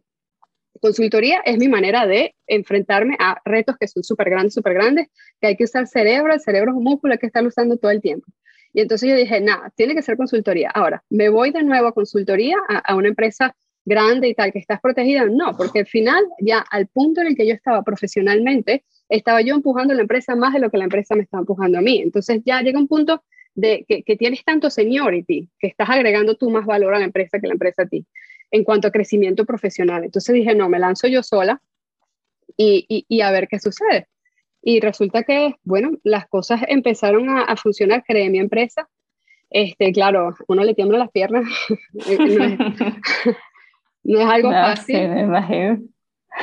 consultoría 0.80 1.40
es 1.44 1.58
mi 1.58 1.66
manera 1.66 2.06
de 2.06 2.36
enfrentarme 2.46 3.16
a 3.18 3.40
retos 3.44 3.76
que 3.80 3.88
son 3.88 4.04
súper 4.04 4.30
grandes, 4.30 4.54
súper 4.54 4.74
grandes, 4.74 5.08
que 5.40 5.48
hay 5.48 5.56
que 5.56 5.64
usar 5.64 5.88
cerebro, 5.88 6.32
el 6.32 6.40
cerebro 6.40 6.70
es 6.70 6.76
un 6.76 6.84
músculo 6.84 7.18
que 7.18 7.26
estar 7.26 7.44
usando 7.44 7.78
todo 7.78 7.90
el 7.90 8.00
tiempo. 8.00 8.28
Y 8.74 8.80
entonces 8.80 9.08
yo 9.08 9.16
dije, 9.16 9.40
nada, 9.40 9.72
tiene 9.76 9.94
que 9.94 10.02
ser 10.02 10.16
consultoría. 10.16 10.68
Ahora, 10.74 11.04
¿me 11.08 11.28
voy 11.28 11.52
de 11.52 11.62
nuevo 11.62 11.86
a 11.86 11.92
consultoría, 11.92 12.56
a, 12.68 12.96
una 12.96 13.08
empresa 13.08 13.54
grande 13.84 14.28
y 14.28 14.34
tal, 14.34 14.52
que 14.52 14.58
estás 14.58 14.80
protegida? 14.80 15.26
No, 15.26 15.56
porque 15.56 15.78
al 15.78 15.86
final, 15.86 16.24
ya 16.40 16.58
al 16.58 16.88
punto 16.88 17.20
en 17.20 17.28
el 17.28 17.36
que 17.36 17.46
yo 17.46 17.54
estaba 17.54 17.84
profesionalmente, 17.84 18.84
estaba 19.08 19.42
yo 19.42 19.54
empujando 19.54 19.94
la 19.94 20.02
empresa 20.02 20.34
más 20.34 20.52
de 20.52 20.58
lo 20.58 20.70
que 20.72 20.78
la 20.78 20.84
empresa 20.84 21.14
me 21.14 21.22
estaba 21.22 21.42
empujando 21.42 21.78
a 21.78 21.82
mí. 21.82 22.00
Entonces 22.02 22.42
ya 22.44 22.62
llega 22.62 22.80
un 22.80 22.88
punto 22.88 23.22
de 23.54 23.86
que, 23.86 24.16
tienes 24.16 24.44
tanto 24.44 24.68
seniority, 24.70 25.48
que 25.60 25.68
estás 25.68 25.88
agregando 25.88 26.34
tú 26.34 26.50
más 26.50 26.66
valor 26.66 26.94
a 26.94 26.98
la 26.98 27.04
empresa 27.04 27.38
que 27.38 27.46
la 27.46 27.52
empresa 27.52 27.82
a 27.82 27.86
ti, 27.86 28.04
en 28.50 28.64
cuanto 28.64 28.88
a 28.88 28.90
crecimiento 28.90 29.44
profesional. 29.44 30.02
Entonces 30.02 30.34
dije, 30.34 30.52
no, 30.56 30.68
me 30.68 30.80
lanzo 30.80 31.06
yo 31.06 31.22
sola 31.22 31.62
y, 32.56 33.06
y 33.08 33.20
a 33.20 33.30
ver 33.30 33.46
qué 33.46 33.60
sucede. 33.60 34.08
Y 34.66 34.80
resulta 34.80 35.24
que, 35.24 35.56
bueno, 35.62 35.90
las 36.04 36.26
cosas 36.26 36.62
empezaron 36.66 37.28
a, 37.28 37.54
funcionar, 37.56 38.02
creé 38.02 38.30
mi 38.30 38.38
empresa. 38.38 38.88
Este, 39.50 39.92
claro, 39.92 40.34
uno 40.48 40.64
le 40.64 40.74
tiembla 40.74 40.96
las 40.96 41.10
piernas. 41.10 41.44
no, 44.04 44.20
es, 44.20 44.26
algo 44.26 44.50
fácil. 44.50 44.96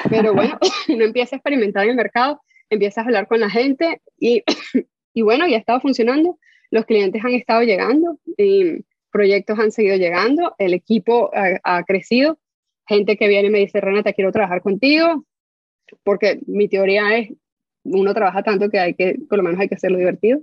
Pero 0.07 0.35
bueno, 0.35 0.59
uno 0.89 1.03
empieza 1.03 1.35
a 1.35 1.37
experimentar 1.37 1.83
en 1.83 1.89
el 1.89 1.95
mercado, 1.95 2.39
empiezas 2.69 2.99
a 2.99 3.07
hablar 3.07 3.27
con 3.27 3.39
la 3.39 3.49
gente 3.49 3.99
y, 4.19 4.43
y 5.15 5.23
bueno, 5.23 5.47
ya 5.47 5.57
estaba 5.57 5.79
funcionando. 5.79 6.37
Los 6.69 6.85
clientes 6.85 7.25
han 7.25 7.33
estado 7.33 7.63
llegando 7.63 8.19
y 8.37 8.85
proyectos 9.11 9.57
han 9.57 9.71
seguido 9.71 9.95
llegando, 9.95 10.53
el 10.59 10.75
equipo 10.75 11.31
ha, 11.33 11.59
ha 11.63 11.83
crecido. 11.85 12.37
Gente 12.87 13.17
que 13.17 13.27
viene 13.27 13.47
y 13.47 13.51
me 13.51 13.59
dice, 13.59 13.81
Renata, 13.81 14.13
quiero 14.13 14.31
trabajar 14.31 14.61
contigo, 14.61 15.25
porque 16.03 16.39
mi 16.45 16.67
teoría 16.67 17.17
es 17.17 17.31
uno 17.83 18.13
trabaja 18.13 18.43
tanto 18.43 18.69
que 18.69 18.79
hay 18.79 18.93
que, 18.93 19.17
por 19.29 19.37
lo 19.37 19.43
menos 19.43 19.59
hay 19.59 19.67
que 19.67 19.75
hacerlo 19.75 19.97
divertido. 19.97 20.41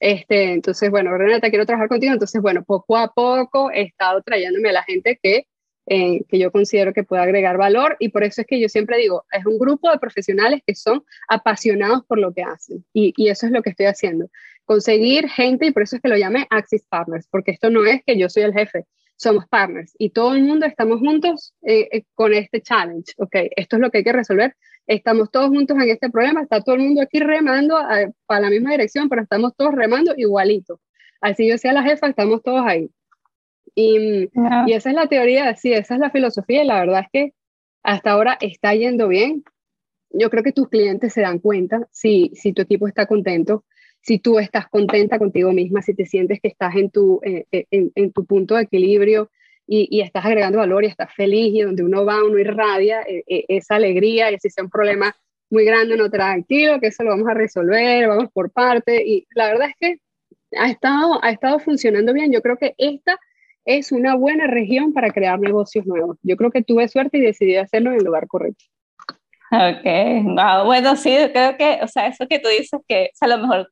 Este, 0.00 0.52
entonces, 0.52 0.90
bueno, 0.90 1.16
Renata, 1.16 1.50
quiero 1.50 1.66
trabajar 1.66 1.88
contigo. 1.88 2.12
Entonces, 2.12 2.40
bueno, 2.40 2.64
poco 2.64 2.96
a 2.96 3.12
poco 3.12 3.70
he 3.70 3.82
estado 3.82 4.22
trayéndome 4.22 4.70
a 4.70 4.72
la 4.72 4.82
gente 4.82 5.18
que 5.22 5.46
eh, 5.86 6.22
que 6.28 6.38
yo 6.38 6.52
considero 6.52 6.92
que 6.92 7.02
puede 7.02 7.22
agregar 7.22 7.56
valor 7.56 7.96
y 7.98 8.10
por 8.10 8.22
eso 8.22 8.42
es 8.42 8.46
que 8.46 8.60
yo 8.60 8.68
siempre 8.68 8.96
digo, 8.98 9.24
es 9.32 9.44
un 9.44 9.58
grupo 9.58 9.90
de 9.90 9.98
profesionales 9.98 10.60
que 10.64 10.76
son 10.76 11.02
apasionados 11.26 12.04
por 12.06 12.18
lo 12.18 12.32
que 12.32 12.42
hacen 12.42 12.84
y, 12.92 13.12
y 13.16 13.28
eso 13.28 13.46
es 13.46 13.52
lo 13.52 13.60
que 13.60 13.70
estoy 13.70 13.86
haciendo. 13.86 14.30
Conseguir 14.64 15.28
gente 15.28 15.66
y 15.66 15.72
por 15.72 15.82
eso 15.82 15.96
es 15.96 16.02
que 16.02 16.08
lo 16.08 16.16
llamé 16.16 16.46
Axis 16.50 16.86
Partners, 16.88 17.26
porque 17.28 17.50
esto 17.50 17.70
no 17.70 17.84
es 17.86 18.02
que 18.06 18.16
yo 18.16 18.28
soy 18.28 18.44
el 18.44 18.52
jefe, 18.52 18.84
somos 19.16 19.46
partners 19.48 19.94
y 19.98 20.10
todo 20.10 20.34
el 20.34 20.44
mundo 20.44 20.64
estamos 20.64 21.00
juntos 21.00 21.54
eh, 21.62 21.88
eh, 21.90 22.04
con 22.14 22.32
este 22.34 22.62
challenge, 22.62 23.12
¿ok? 23.16 23.36
Esto 23.56 23.76
es 23.76 23.82
lo 23.82 23.90
que 23.90 23.98
hay 23.98 24.04
que 24.04 24.12
resolver. 24.12 24.54
Estamos 24.90 25.30
todos 25.30 25.50
juntos 25.50 25.76
en 25.80 25.88
este 25.88 26.10
problema, 26.10 26.42
está 26.42 26.60
todo 26.62 26.74
el 26.74 26.80
mundo 26.80 27.00
aquí 27.00 27.20
remando 27.20 27.76
para 28.26 28.40
la 28.40 28.50
misma 28.50 28.72
dirección, 28.72 29.08
pero 29.08 29.22
estamos 29.22 29.54
todos 29.56 29.72
remando 29.72 30.14
igualito. 30.16 30.80
Así 31.20 31.48
yo 31.48 31.58
sea 31.58 31.72
la 31.72 31.84
jefa, 31.84 32.08
estamos 32.08 32.42
todos 32.42 32.66
ahí. 32.66 32.90
Y, 33.76 34.28
y, 34.66 34.72
esa 34.72 34.90
es 34.90 34.96
la 34.96 35.06
teoría, 35.06 35.54
sí, 35.54 35.72
esa 35.72 35.94
es 35.94 36.00
la 36.00 36.10
filosofía 36.10 36.64
y 36.64 36.66
la 36.66 36.80
verdad 36.80 37.02
es 37.02 37.08
que 37.12 37.34
hasta 37.84 38.10
ahora 38.10 38.36
está 38.40 38.74
yendo 38.74 39.06
bien. 39.06 39.44
Yo 40.10 40.28
creo 40.28 40.42
que 40.42 40.50
tus 40.50 40.68
clientes 40.68 41.12
se 41.12 41.20
dan 41.20 41.38
cuenta 41.38 41.86
si, 41.92 42.32
si 42.34 42.52
tu 42.52 42.62
equipo 42.62 42.88
está 42.88 43.06
contento, 43.06 43.64
si 44.00 44.18
tú 44.18 44.40
estás 44.40 44.68
contenta 44.68 45.20
contigo 45.20 45.52
misma, 45.52 45.82
si 45.82 45.94
te 45.94 46.04
sientes 46.04 46.40
que 46.40 46.48
estás 46.48 46.74
en 46.74 46.90
tu, 46.90 47.20
eh, 47.22 47.46
eh, 47.52 47.66
en, 47.70 48.10
tu 48.10 48.24
punto 48.24 48.56
de 48.56 48.62
equilibrio 48.62 49.30
y, 49.72 49.86
y, 49.88 50.00
estás 50.00 50.24
agregando 50.24 50.58
valor 50.58 50.82
y 50.82 50.88
estás 50.88 51.14
feliz 51.14 51.54
y 51.54 51.62
donde 51.62 51.84
uno 51.84 52.04
va, 52.04 52.24
uno 52.24 52.36
irradia 52.40 53.02
eh, 53.02 53.44
esa 53.46 53.76
alegría 53.76 54.32
y 54.32 54.38
si 54.40 54.50
sea 54.50 54.64
un 54.64 54.70
problema 54.70 55.14
muy 55.48 55.64
grande, 55.64 55.96
no 55.96 56.10
tranquilo, 56.10 56.80
que 56.80 56.88
eso 56.88 57.04
lo 57.04 57.10
vamos 57.10 57.28
a 57.28 57.34
resolver, 57.34 58.08
vamos 58.08 58.32
por 58.32 58.50
parte. 58.50 59.06
Y 59.06 59.28
la 59.32 59.46
verdad 59.46 59.68
es 59.68 59.76
que 59.78 60.58
ha 60.58 60.68
estado, 60.68 61.22
ha 61.22 61.30
estado 61.30 61.60
funcionando 61.60 62.12
bien. 62.12 62.32
Yo 62.32 62.42
creo 62.42 62.56
que 62.56 62.74
esta 62.78 63.16
es 63.64 63.92
una 63.92 64.16
buena 64.16 64.48
región 64.48 64.92
para 64.92 65.12
crear 65.12 65.38
negocios 65.38 65.86
nuevos. 65.86 66.18
Yo 66.22 66.36
creo 66.36 66.50
que 66.50 66.62
tuve 66.62 66.88
suerte 66.88 67.18
y 67.18 67.20
decidí 67.20 67.54
hacerlo 67.54 67.90
en 67.90 67.98
el 67.98 68.04
lugar 68.04 68.26
correcto. 68.26 68.64
Ok, 69.52 70.64
bueno, 70.66 70.96
sí, 70.96 71.16
creo 71.32 71.56
que, 71.56 71.78
o 71.82 71.86
sea, 71.86 72.08
eso 72.08 72.26
que 72.28 72.40
tú 72.40 72.48
dices 72.48 72.80
que 72.88 73.10
a 73.20 73.26
lo 73.28 73.38
mejor 73.38 73.70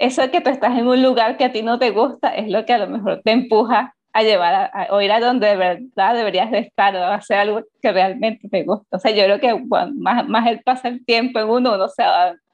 eso 0.00 0.28
que 0.32 0.40
tú 0.40 0.50
estás 0.50 0.76
en 0.76 0.88
un 0.88 1.02
lugar 1.02 1.36
que 1.36 1.44
a 1.44 1.52
ti 1.52 1.62
no 1.62 1.78
te 1.78 1.90
gusta 1.90 2.34
es 2.34 2.48
lo 2.48 2.64
que 2.64 2.72
a 2.72 2.78
lo 2.78 2.88
mejor 2.88 3.20
te 3.22 3.32
empuja 3.32 3.94
a 4.12 4.22
llevar 4.22 4.70
a, 4.72 4.88
o 4.90 5.00
ir 5.00 5.12
a 5.12 5.20
donde 5.20 5.46
de 5.46 5.56
verdad 5.56 6.14
deberías 6.14 6.50
de 6.50 6.58
estar 6.58 6.94
o 6.96 7.04
hacer 7.04 7.38
algo 7.38 7.62
que 7.80 7.92
realmente 7.92 8.48
te 8.48 8.64
gusta. 8.64 8.96
O 8.96 9.00
sea, 9.00 9.12
yo 9.12 9.24
creo 9.24 9.40
que 9.40 9.54
más, 9.94 10.28
más 10.28 10.46
el 10.48 10.62
pasa 10.62 10.88
el 10.88 11.04
tiempo 11.04 11.38
en 11.38 11.48
uno, 11.48 11.74
uno 11.74 11.88
se 11.88 12.02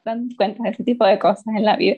dando 0.05 0.35
cuenta 0.37 0.63
de 0.63 0.71
ese 0.71 0.85
tipo 0.85 1.05
de 1.05 1.19
cosas 1.19 1.47
en 1.57 1.65
la 1.65 1.77
vida. 1.77 1.97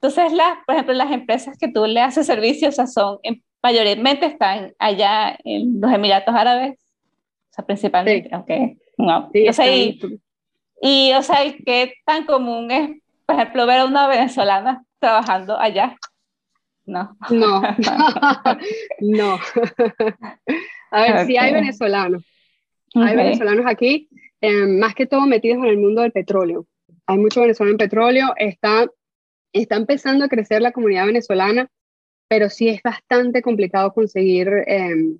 Entonces, 0.00 0.32
las, 0.32 0.58
por 0.66 0.74
ejemplo, 0.74 0.94
las 0.94 1.12
empresas 1.12 1.56
que 1.58 1.68
tú 1.68 1.86
le 1.86 2.00
haces 2.00 2.26
servicios, 2.26 2.74
o 2.74 2.76
sea, 2.76 2.86
son 2.86 3.18
mayormente 3.62 4.26
están 4.26 4.74
allá 4.78 5.38
en 5.44 5.80
los 5.80 5.90
Emiratos 5.90 6.34
Árabes, 6.34 6.74
o 6.74 7.54
sea, 7.54 7.64
principalmente, 7.64 8.30
sí. 8.46 8.78
No. 8.98 9.30
Sí, 9.32 9.48
o 9.48 9.52
sea, 9.52 9.74
y, 9.74 9.98
y, 10.82 11.12
o 11.14 11.22
sea, 11.22 11.38
¿qué 11.64 11.94
tan 12.04 12.26
común 12.26 12.70
es, 12.70 12.90
por 13.24 13.36
ejemplo, 13.36 13.66
ver 13.66 13.80
a 13.80 13.84
una 13.86 14.06
venezolana 14.06 14.84
trabajando 14.98 15.58
allá? 15.58 15.96
No. 16.86 17.16
No. 17.30 17.62
no. 19.00 19.38
a 20.90 21.02
ver, 21.02 21.12
okay. 21.12 21.26
sí 21.26 21.36
hay 21.36 21.52
venezolanos. 21.52 22.22
Hay 22.94 23.16
venezolanos 23.16 23.66
aquí, 23.66 24.08
eh, 24.40 24.66
más 24.66 24.94
que 24.94 25.06
todo 25.06 25.26
metidos 25.26 25.58
en 25.58 25.70
el 25.70 25.78
mundo 25.78 26.02
del 26.02 26.12
petróleo. 26.12 26.66
Hay 27.06 27.18
mucho 27.18 27.40
venezolano 27.40 27.72
en 27.72 27.78
petróleo. 27.78 28.34
Está, 28.36 28.86
está 29.52 29.76
empezando 29.76 30.24
a 30.24 30.28
crecer 30.28 30.62
la 30.62 30.72
comunidad 30.72 31.06
venezolana 31.06 31.68
pero 32.28 32.50
sí 32.50 32.68
es 32.68 32.82
bastante 32.82 33.42
complicado 33.42 33.92
conseguir 33.92 34.48
em, 34.66 35.18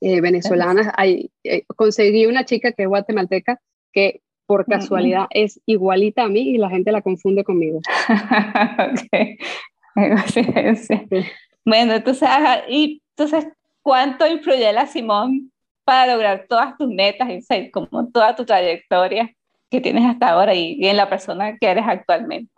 eh, 0.00 0.20
venezolanas. 0.20 0.88
Hay, 0.96 1.30
eh, 1.44 1.64
conseguí 1.76 2.26
una 2.26 2.44
chica 2.44 2.72
que 2.72 2.82
es 2.82 2.88
guatemalteca 2.88 3.60
que 3.92 4.20
por 4.46 4.66
casualidad 4.66 5.26
es 5.30 5.60
igualita 5.66 6.24
a 6.24 6.28
mí 6.28 6.50
y 6.50 6.58
la 6.58 6.68
gente 6.68 6.92
la 6.92 7.02
confunde 7.02 7.44
conmigo. 7.44 7.80
okay. 9.08 9.38
Bueno, 11.64 11.94
entonces, 11.94 12.28
y 12.68 13.00
entonces, 13.10 13.46
¿cuánto 13.82 14.26
influye 14.26 14.72
la 14.72 14.86
Simón 14.86 15.52
para 15.84 16.12
lograr 16.12 16.46
todas 16.48 16.76
tus 16.76 16.88
metas 16.88 17.28
y 17.30 17.70
como 17.70 18.08
toda 18.08 18.34
tu 18.34 18.44
trayectoria 18.44 19.32
que 19.70 19.80
tienes 19.80 20.04
hasta 20.04 20.30
ahora 20.30 20.54
y, 20.56 20.72
y 20.80 20.88
en 20.88 20.96
la 20.96 21.08
persona 21.08 21.56
que 21.58 21.68
eres 21.68 21.84
actualmente? 21.86 22.52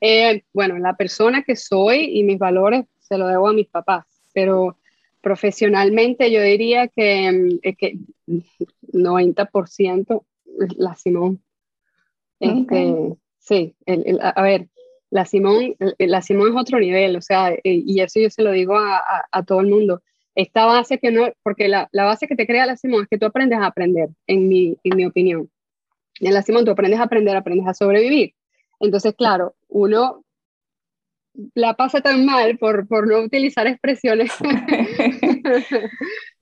Eh, 0.00 0.44
bueno, 0.52 0.78
la 0.78 0.94
persona 0.94 1.42
que 1.42 1.56
soy 1.56 2.18
y 2.18 2.22
mis 2.22 2.38
valores 2.38 2.84
se 3.00 3.16
lo 3.16 3.28
debo 3.28 3.48
a 3.48 3.54
mis 3.54 3.68
papás, 3.68 4.04
pero 4.34 4.76
profesionalmente 5.22 6.30
yo 6.30 6.42
diría 6.42 6.88
que, 6.88 7.32
mm, 7.32 7.58
es 7.62 7.76
que 7.78 7.96
90% 8.92 10.24
la 10.76 10.94
Simón. 10.96 11.40
Este, 12.40 13.16
Sí, 13.38 13.76
a 14.20 14.42
ver, 14.42 14.68
la 15.10 15.24
Simón, 15.24 15.76
la 15.98 16.22
Simón 16.22 16.48
es 16.48 16.60
otro 16.60 16.78
nivel, 16.78 17.16
o 17.16 17.22
sea, 17.22 17.52
eh, 17.52 17.60
y 17.64 18.00
eso 18.00 18.20
yo 18.20 18.30
se 18.30 18.42
lo 18.42 18.52
digo 18.52 18.76
a, 18.76 19.02
a, 19.30 19.42
todo 19.44 19.60
el 19.60 19.68
mundo. 19.68 20.02
Esta 20.34 20.66
base 20.66 20.98
que 20.98 21.10
no, 21.10 21.28
porque 21.42 21.68
la, 21.68 21.88
la, 21.92 22.04
base 22.04 22.26
que 22.26 22.36
te 22.36 22.46
crea 22.46 22.66
la 22.66 22.76
Simón 22.76 23.02
es 23.02 23.08
que 23.08 23.18
tú 23.18 23.26
aprendes 23.26 23.58
a 23.58 23.66
aprender, 23.66 24.10
en 24.26 24.48
mi, 24.48 24.76
en 24.84 24.96
mi 24.96 25.06
opinión. 25.06 25.50
En 26.20 26.34
la 26.34 26.42
Simón 26.42 26.64
tú 26.64 26.70
aprendes 26.72 27.00
a 27.00 27.04
aprender, 27.04 27.36
aprendes 27.36 27.66
a 27.66 27.74
sobrevivir. 27.74 28.34
Entonces, 28.80 29.14
claro, 29.14 29.54
uno 29.68 30.24
la 31.54 31.74
pasa 31.74 32.00
tan 32.00 32.24
mal 32.24 32.58
por, 32.58 32.86
por 32.88 33.06
no 33.06 33.20
utilizar 33.20 33.66
expresiones, 33.66 34.32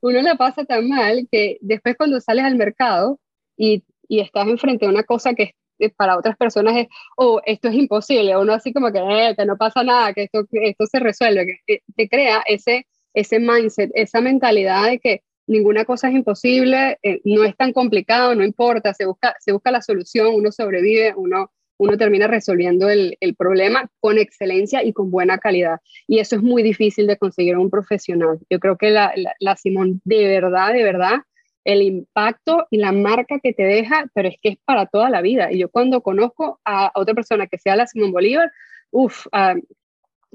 uno 0.01 0.23
la 0.23 0.37
pasa 0.37 0.65
tan 0.65 0.89
mal 0.89 1.27
que 1.31 1.59
después 1.61 1.97
cuando 1.97 2.21
sales 2.21 2.45
al 2.45 2.57
mercado 2.57 3.19
y, 3.57 3.85
y 4.09 4.21
estás 4.21 4.47
enfrente 4.47 4.87
a 4.87 4.91
una 4.91 5.03
cosa 5.03 5.35
que 5.35 5.55
para 5.97 6.19
otras 6.19 6.37
personas 6.37 6.77
es, 6.77 6.89
oh, 7.17 7.41
esto 7.45 7.69
es 7.69 7.75
imposible, 7.75 8.37
uno 8.37 8.53
así 8.53 8.73
como 8.73 8.93
que, 8.93 8.99
eh, 8.99 9.35
que 9.37 9.47
no 9.47 9.57
pasa 9.57 9.83
nada, 9.83 10.13
que 10.13 10.25
esto, 10.25 10.45
esto 10.53 10.87
se 10.87 11.01
resuelve, 11.01 11.61
que 11.67 11.83
te 11.97 12.09
crea 12.09 12.43
ese, 12.47 12.87
ese 13.13 13.39
mindset, 13.39 13.91
esa 13.95 14.21
mentalidad 14.21 14.87
de 14.91 14.99
que 14.99 15.23
ninguna 15.47 15.85
cosa 15.85 16.09
es 16.09 16.15
imposible, 16.15 16.99
eh, 17.03 17.21
no 17.25 17.45
es 17.45 17.57
tan 17.57 17.73
complicado, 17.73 18.35
no 18.35 18.45
importa, 18.45 18.95
se 18.95 19.07
busca, 19.07 19.35
se 19.41 19.53
busca 19.53 19.71
la 19.71 19.83
solución, 19.83 20.35
uno 20.35 20.51
sobrevive, 20.51 21.15
uno 21.17 21.51
uno 21.79 21.97
termina 21.97 22.27
resolviendo 22.27 22.89
el, 22.89 23.17
problema 23.37 23.91
con 24.01 24.19
excelencia 24.19 24.85
y 24.85 24.93
con 24.93 25.11
buena 25.11 25.39
calidad. 25.39 25.81
Y 26.07 26.19
eso 26.19 26.37
es 26.37 26.43
muy 26.43 26.63
difícil 26.63 27.07
de 27.07 27.17
conseguir 27.17 27.57
un 27.57 27.71
profesional. 27.71 28.39
Yo 28.49 28.61
creo 28.61 28.77
que 28.77 28.91
la, 28.91 29.13
la, 29.41 29.57
Simón, 29.57 30.01
de 30.05 30.29
verdad, 30.29 30.73
de 30.73 30.85
verdad, 30.85 31.17
el 31.65 31.83
impacto 31.83 32.67
y 32.71 32.79
la 32.79 32.93
marca 32.93 33.41
que 33.41 33.53
te 33.53 33.65
deja, 33.65 34.07
pero 34.15 34.29
es 34.29 34.37
que 34.41 34.51
es 34.51 34.59
para 34.65 34.87
toda 34.87 35.11
la 35.11 35.23
vida. 35.23 35.51
Y 35.51 35.59
yo 35.59 35.71
cuando 35.71 36.03
conozco 36.03 36.61
a 36.65 36.93
otra 36.95 37.15
persona 37.15 37.47
que 37.47 37.59
sea 37.59 37.77
la 37.77 37.87
Simón 37.87 38.13
Bolívar, 38.13 38.53
uff, 38.91 39.27
ah, 39.33 39.55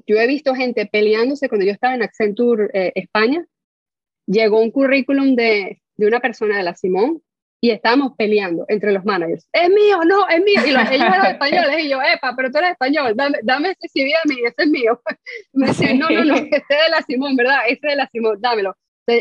yo 0.07 0.17
he 0.17 0.27
visto 0.27 0.55
gente 0.55 0.85
peleándose 0.85 1.49
cuando 1.49 1.65
yo 1.65 1.71
estaba 1.71 1.95
en 1.95 2.03
Accenture 2.03 2.69
eh, 2.73 2.91
España, 2.95 3.45
llegó 4.25 4.59
un 4.59 4.71
currículum 4.71 5.35
de, 5.35 5.81
de 5.97 6.07
una 6.07 6.19
persona 6.19 6.57
de 6.57 6.63
la 6.63 6.75
Simón 6.75 7.21
y 7.61 7.71
estábamos 7.71 8.13
peleando 8.17 8.65
entre 8.69 8.91
los 8.91 9.03
managers. 9.03 9.47
Es 9.51 9.69
mío, 9.69 9.99
no, 10.05 10.27
es 10.29 10.41
mío. 10.43 10.61
Y 10.65 10.71
los, 10.71 10.89
ellos 10.89 11.07
eran 11.07 11.25
españoles 11.25 11.83
y 11.83 11.89
yo, 11.89 11.99
epa, 12.01 12.33
pero 12.35 12.51
tú 12.51 12.57
eres 12.59 12.71
español, 12.71 13.13
dame, 13.15 13.39
dame 13.43 13.75
ese 13.77 13.89
CV 13.89 14.13
a 14.15 14.27
mí, 14.27 14.35
ese 14.45 14.55
es 14.57 14.67
mío. 14.67 15.01
Me 15.53 15.67
decían, 15.67 15.99
no, 15.99 16.09
no, 16.09 16.23
no, 16.23 16.35
este 16.35 16.55
es 16.57 16.67
de 16.67 16.89
la 16.89 17.01
Simón, 17.01 17.35
¿verdad? 17.35 17.59
Ese 17.67 17.87
de 17.87 17.95
la 17.95 18.07
Simón, 18.07 18.37
dámelo. 18.39 18.75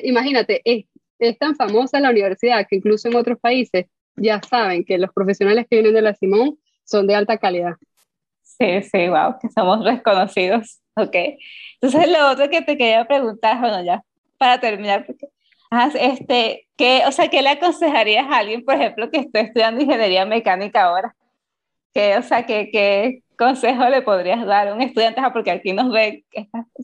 Imagínate, 0.05 0.61
es, 0.64 0.85
es 1.19 1.39
tan 1.39 1.57
famosa 1.57 2.01
la 2.01 2.11
universidad 2.11 2.67
que 2.69 2.77
incluso 2.77 3.09
en 3.09 3.17
otros 3.17 3.39
países 3.39 3.87
ya 4.17 4.41
saben 4.43 4.85
que 4.85 4.99
los 4.99 5.13
profesionales 5.13 5.67
que 5.69 5.77
vienen 5.77 5.95
de 5.95 6.03
la 6.03 6.15
Simón 6.15 6.59
son 6.85 7.07
de 7.07 7.15
alta 7.15 7.39
calidad. 7.39 7.75
Sí, 8.43 8.83
sí, 8.83 9.09
wow, 9.09 9.39
que 9.41 9.49
somos 9.51 9.85
reconocidos. 9.85 10.81
Ok. 10.97 11.15
Entonces, 11.81 12.11
lo 12.11 12.31
otro 12.31 12.51
que 12.51 12.63
te 12.63 12.77
quería 12.77 13.05
preguntar, 13.07 13.61
bueno, 13.61 13.85
ya 13.85 14.03
para 14.37 14.59
terminar, 14.59 15.07
porque 15.07 15.29
este, 16.01 16.67
¿qué, 16.77 17.03
o 17.07 17.13
sea, 17.13 17.29
¿qué 17.29 17.43
le 17.43 17.51
aconsejarías 17.51 18.27
a 18.27 18.39
alguien, 18.39 18.65
por 18.65 18.75
ejemplo, 18.75 19.11
que 19.11 19.19
esté 19.21 19.41
estudiando 19.41 19.83
ingeniería 19.83 20.25
mecánica 20.25 20.85
ahora? 20.85 21.15
¿Qué, 21.95 22.17
o 22.17 22.23
sea, 22.23 22.47
¿qué, 22.47 22.71
qué 22.73 23.23
consejo 23.37 23.89
le 23.89 24.03
podrías 24.03 24.45
dar 24.47 24.69
a 24.69 24.75
un 24.75 24.81
estudiante? 24.81 25.21
Porque 25.33 25.51
aquí 25.51 25.73
nos 25.73 25.93
ven, 25.93 26.25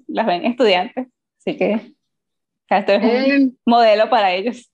las 0.09 0.27
ven 0.27 0.45
estudiantes, 0.45 1.09
así 1.39 1.57
que 1.57 1.95
esto 2.71 2.93
es 2.93 3.03
un 3.03 3.09
eh, 3.11 3.51
modelo 3.65 4.09
para 4.09 4.33
ellos. 4.33 4.71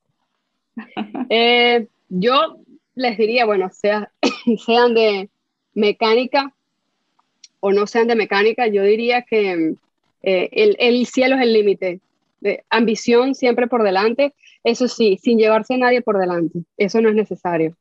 Eh, 1.29 1.87
yo 2.09 2.57
les 2.95 3.19
diría, 3.19 3.45
bueno, 3.45 3.71
sea, 3.71 4.11
sean 4.67 4.95
de 4.95 5.29
mecánica 5.75 6.53
o 7.61 7.73
no 7.73 7.87
sean 7.87 8.09
de 8.09 8.17
mecánica, 8.17 8.67
yo 8.67 8.83
diría 8.83 9.23
que 9.23 9.75
eh, 10.23 10.49
el, 10.53 10.77
el 10.79 11.07
cielo 11.07 11.37
es 11.37 11.43
el 11.43 11.53
límite 11.53 12.01
ambición 12.71 13.35
siempre 13.35 13.67
por 13.67 13.83
delante, 13.83 14.33
eso 14.65 14.89
sí, 14.89 15.19
sin 15.23 15.39
llevarse 15.39 15.75
a 15.75 15.79
nadie 15.79 16.01
por 16.01 16.19
delante, 16.19 16.61
eso 16.79 17.01
no 17.03 17.11
es 17.11 17.15
necesario. 17.15 17.77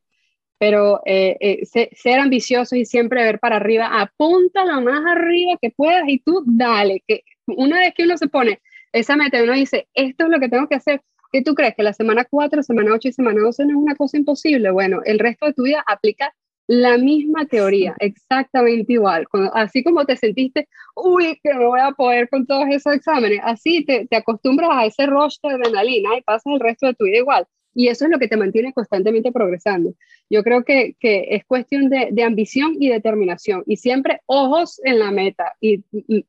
Pero 0.58 1.02
ser 1.06 2.20
ambicioso 2.20 2.76
y 2.76 2.86
siempre 2.86 3.24
ver 3.24 3.40
para 3.40 3.56
arriba, 3.56 4.02
apunta 4.02 4.66
lo 4.66 4.82
más 4.82 5.06
arriba 5.06 5.58
que 5.62 5.72
puedas 5.72 6.04
y 6.08 6.20
tú 6.20 6.44
dale, 6.46 7.02
que 7.08 7.24
una 7.48 7.80
vez 7.80 7.94
que 7.96 8.04
uno 8.04 8.18
se 8.18 8.28
pone 8.28 8.60
esa 8.92 9.16
meta, 9.16 9.42
uno 9.44 9.54
dice, 9.54 9.88
esto 9.94 10.26
es 10.26 10.30
lo 10.30 10.40
que 10.40 10.50
tengo 10.50 10.68
que 10.68 10.76
hacer, 10.76 11.02
¿Qué 11.32 11.44
tú 11.44 11.54
crees? 11.54 11.76
¿Que 11.76 11.84
la 11.84 11.94
semana 11.94 12.26
4, 12.26 12.64
semana 12.64 12.94
8 12.94 13.10
y 13.10 13.12
semana 13.12 13.42
12 13.42 13.66
no 13.66 13.72
es 13.72 13.76
una 13.76 13.96
cosa 13.96 14.18
imposible? 14.18 14.72
Bueno, 14.72 15.02
el 15.06 15.20
resto 15.20 15.46
de 15.46 15.54
tu 15.54 15.64
vida 15.64 15.84
aplica 15.86 16.34
la 16.66 16.98
misma 16.98 17.46
teoría, 17.46 17.96
exactamente 18.00 18.94
igual. 18.94 19.26
así 19.54 19.84
como 19.84 20.06
te 20.06 20.16
sentiste, 20.16 20.68
uy, 20.96 21.40
que 21.44 21.54
no 21.54 21.70
voy 21.70 21.80
a 21.80 21.92
poder 21.92 22.30
con 22.30 22.46
todos 22.46 22.68
esos 22.70 22.94
exámenes, 22.94 23.40
así 23.44 23.84
te, 23.86 24.06
te 24.08 24.16
acostumbras 24.16 24.70
a 24.72 24.86
ese 24.86 25.08
rush 25.08 25.38
de 25.42 25.50
adrenalina 25.50 26.16
y 26.16 26.22
pasas 26.22 26.54
el 26.54 26.60
resto 26.60 26.86
de 26.86 26.94
tu 26.94 27.06
vida 27.06 27.18
igual. 27.18 27.48
Y 27.74 27.88
eso 27.88 28.06
es 28.06 28.12
lo 28.12 28.20
que 28.20 28.28
te 28.28 28.38
mantiene 28.38 28.74
constantemente 28.74 29.32
progresando. 29.32 29.94
Yo 30.30 30.44
creo 30.44 30.64
que, 30.64 30.96
que 31.00 31.28
es 31.32 31.46
cuestión 31.46 31.90
de, 31.90 32.10
de, 32.12 32.24
ambición 32.24 32.76
y 32.80 32.90
determinación. 32.90 33.64
Y 33.66 33.78
siempre 33.78 34.22
ojos 34.26 34.82
en 34.84 35.00
la 35.00 35.12
meta. 35.12 35.54
Y, 35.62 35.84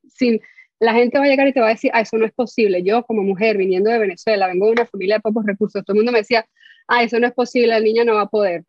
sin, 0.09 0.41
la 0.81 0.95
gente 0.95 1.19
va 1.19 1.25
a 1.25 1.29
llegar 1.29 1.47
y 1.47 1.53
te 1.53 1.61
va 1.61 1.67
a 1.67 1.71
decir, 1.75 1.91
ah, 1.95 2.01
eso 2.01 2.17
no 2.17 2.25
es 2.25 2.33
posible. 2.33 2.83
Yo 2.83 3.05
como 3.05 3.23
mujer 3.23 3.59
viniendo 3.59 3.91
de 3.91 3.99
Venezuela, 3.99 4.47
vengo 4.47 4.67
de 4.67 4.73
una 4.73 4.87
familia 4.87 5.17
de 5.17 5.21
pocos 5.21 5.45
recursos, 5.45 5.85
todo 5.85 5.95
el 5.95 5.99
mundo 5.99 6.11
me 6.11 6.21
decía, 6.21 6.47
ah, 6.89 7.03
eso 7.05 7.21
no 7.21 7.27
es 7.27 7.35
posible, 7.35 7.69
la 7.69 7.81
niña 7.81 8.05
no 8.05 8.15
va 8.15 8.23
a 8.23 8.29
poder. 8.29 8.65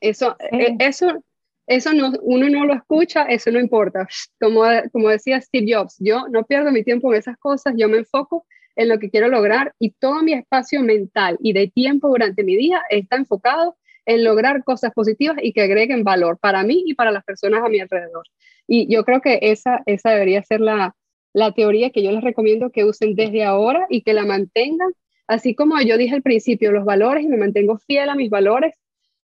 Eso, 0.00 0.36
e, 0.52 0.76
eso, 0.78 1.24
eso 1.66 1.92
no, 1.94 2.12
uno 2.22 2.50
no 2.50 2.66
lo 2.66 2.74
escucha, 2.74 3.24
eso 3.24 3.50
no 3.50 3.58
importa. 3.58 4.06
Como, 4.38 4.62
como 4.92 5.08
decía 5.08 5.40
Steve 5.40 5.74
Jobs, 5.74 5.96
yo 5.98 6.28
no 6.28 6.44
pierdo 6.44 6.70
mi 6.70 6.84
tiempo 6.84 7.12
en 7.12 7.18
esas 7.18 7.38
cosas, 7.38 7.74
yo 7.76 7.88
me 7.88 7.98
enfoco 7.98 8.46
en 8.76 8.88
lo 8.88 8.98
que 8.98 9.10
quiero 9.10 9.28
lograr 9.28 9.74
y 9.78 9.90
todo 9.92 10.22
mi 10.22 10.34
espacio 10.34 10.82
mental 10.82 11.38
y 11.40 11.54
de 11.54 11.68
tiempo 11.68 12.08
durante 12.08 12.44
mi 12.44 12.54
día 12.54 12.82
está 12.90 13.16
enfocado 13.16 13.76
en 14.08 14.24
lograr 14.24 14.64
cosas 14.64 14.92
positivas 14.94 15.36
y 15.42 15.52
que 15.52 15.60
agreguen 15.60 16.02
valor 16.02 16.38
para 16.38 16.62
mí 16.62 16.82
y 16.86 16.94
para 16.94 17.12
las 17.12 17.24
personas 17.24 17.62
a 17.62 17.68
mi 17.68 17.78
alrededor. 17.78 18.24
Y 18.66 18.92
yo 18.92 19.04
creo 19.04 19.20
que 19.20 19.38
esa, 19.42 19.82
esa 19.84 20.10
debería 20.10 20.42
ser 20.42 20.60
la, 20.60 20.96
la 21.34 21.52
teoría 21.52 21.90
que 21.90 22.02
yo 22.02 22.10
les 22.10 22.24
recomiendo 22.24 22.70
que 22.70 22.86
usen 22.86 23.14
desde 23.14 23.44
ahora 23.44 23.86
y 23.90 24.00
que 24.02 24.14
la 24.14 24.24
mantengan, 24.24 24.90
así 25.26 25.54
como 25.54 25.78
yo 25.82 25.98
dije 25.98 26.14
al 26.14 26.22
principio, 26.22 26.72
los 26.72 26.86
valores 26.86 27.22
y 27.22 27.28
me 27.28 27.36
mantengo 27.36 27.76
fiel 27.76 28.08
a 28.08 28.14
mis 28.14 28.30
valores, 28.30 28.74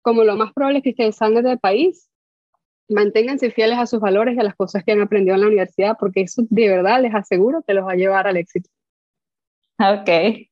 como 0.00 0.24
lo 0.24 0.36
más 0.36 0.54
probable 0.54 0.78
es 0.78 0.84
que 0.84 0.90
ustedes 0.90 1.16
salgan 1.16 1.44
del 1.44 1.58
país, 1.58 2.08
manténganse 2.88 3.50
fieles 3.50 3.78
a 3.78 3.86
sus 3.86 4.00
valores 4.00 4.34
y 4.34 4.40
a 4.40 4.42
las 4.42 4.56
cosas 4.56 4.82
que 4.84 4.92
han 4.92 5.02
aprendido 5.02 5.34
en 5.34 5.42
la 5.42 5.48
universidad, 5.48 5.96
porque 6.00 6.22
eso 6.22 6.42
de 6.48 6.68
verdad 6.68 7.02
les 7.02 7.14
aseguro 7.14 7.62
que 7.66 7.74
los 7.74 7.86
va 7.86 7.92
a 7.92 7.96
llevar 7.96 8.26
al 8.26 8.38
éxito. 8.38 8.70
Ok, 9.78 10.08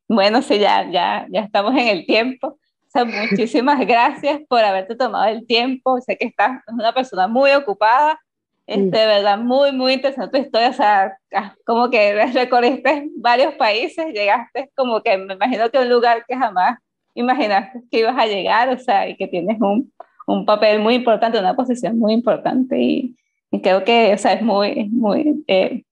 bueno, 0.08 0.42
sí, 0.42 0.58
ya, 0.58 0.90
ya, 0.90 1.26
ya 1.30 1.40
estamos 1.40 1.72
en 1.72 1.88
el 1.88 2.04
tiempo. 2.04 2.59
O 2.90 2.92
sea, 2.92 3.04
muchísimas 3.04 3.78
gracias 3.86 4.40
por 4.48 4.60
haberte 4.60 4.96
tomado 4.96 5.26
el 5.26 5.46
tiempo. 5.46 6.00
Sé 6.00 6.16
que 6.16 6.26
estás 6.26 6.62
una 6.68 6.92
persona 6.92 7.28
muy 7.28 7.52
ocupada. 7.52 8.18
Este, 8.66 8.98
de 8.98 9.06
verdad, 9.06 9.38
muy, 9.38 9.72
muy 9.72 9.94
interesante 9.94 10.38
tu 10.38 10.44
historia. 10.44 10.70
O 10.70 10.72
sea, 10.72 11.16
ah, 11.34 11.54
como 11.64 11.90
que 11.90 12.26
recorriste 12.34 13.08
varios 13.16 13.54
países, 13.54 14.06
llegaste 14.12 14.70
como 14.74 15.02
que 15.02 15.16
me 15.18 15.34
imagino 15.34 15.70
que 15.70 15.78
a 15.78 15.82
un 15.82 15.88
lugar 15.88 16.24
que 16.26 16.36
jamás 16.36 16.78
imaginaste 17.14 17.80
que 17.90 18.00
ibas 18.00 18.16
a 18.16 18.26
llegar, 18.26 18.68
o 18.68 18.78
sea, 18.78 19.08
y 19.08 19.16
que 19.16 19.26
tienes 19.26 19.60
un, 19.60 19.92
un 20.26 20.46
papel 20.46 20.80
muy 20.80 20.94
importante, 20.94 21.38
una 21.38 21.56
posición 21.56 21.98
muy 21.98 22.12
importante. 22.12 22.78
Y, 22.80 23.16
y 23.50 23.60
creo 23.60 23.84
que, 23.84 24.14
o 24.14 24.18
sea, 24.18 24.34
es 24.34 24.42
muy, 24.42 24.88
muy, 24.90 25.44
eh, 25.48 25.82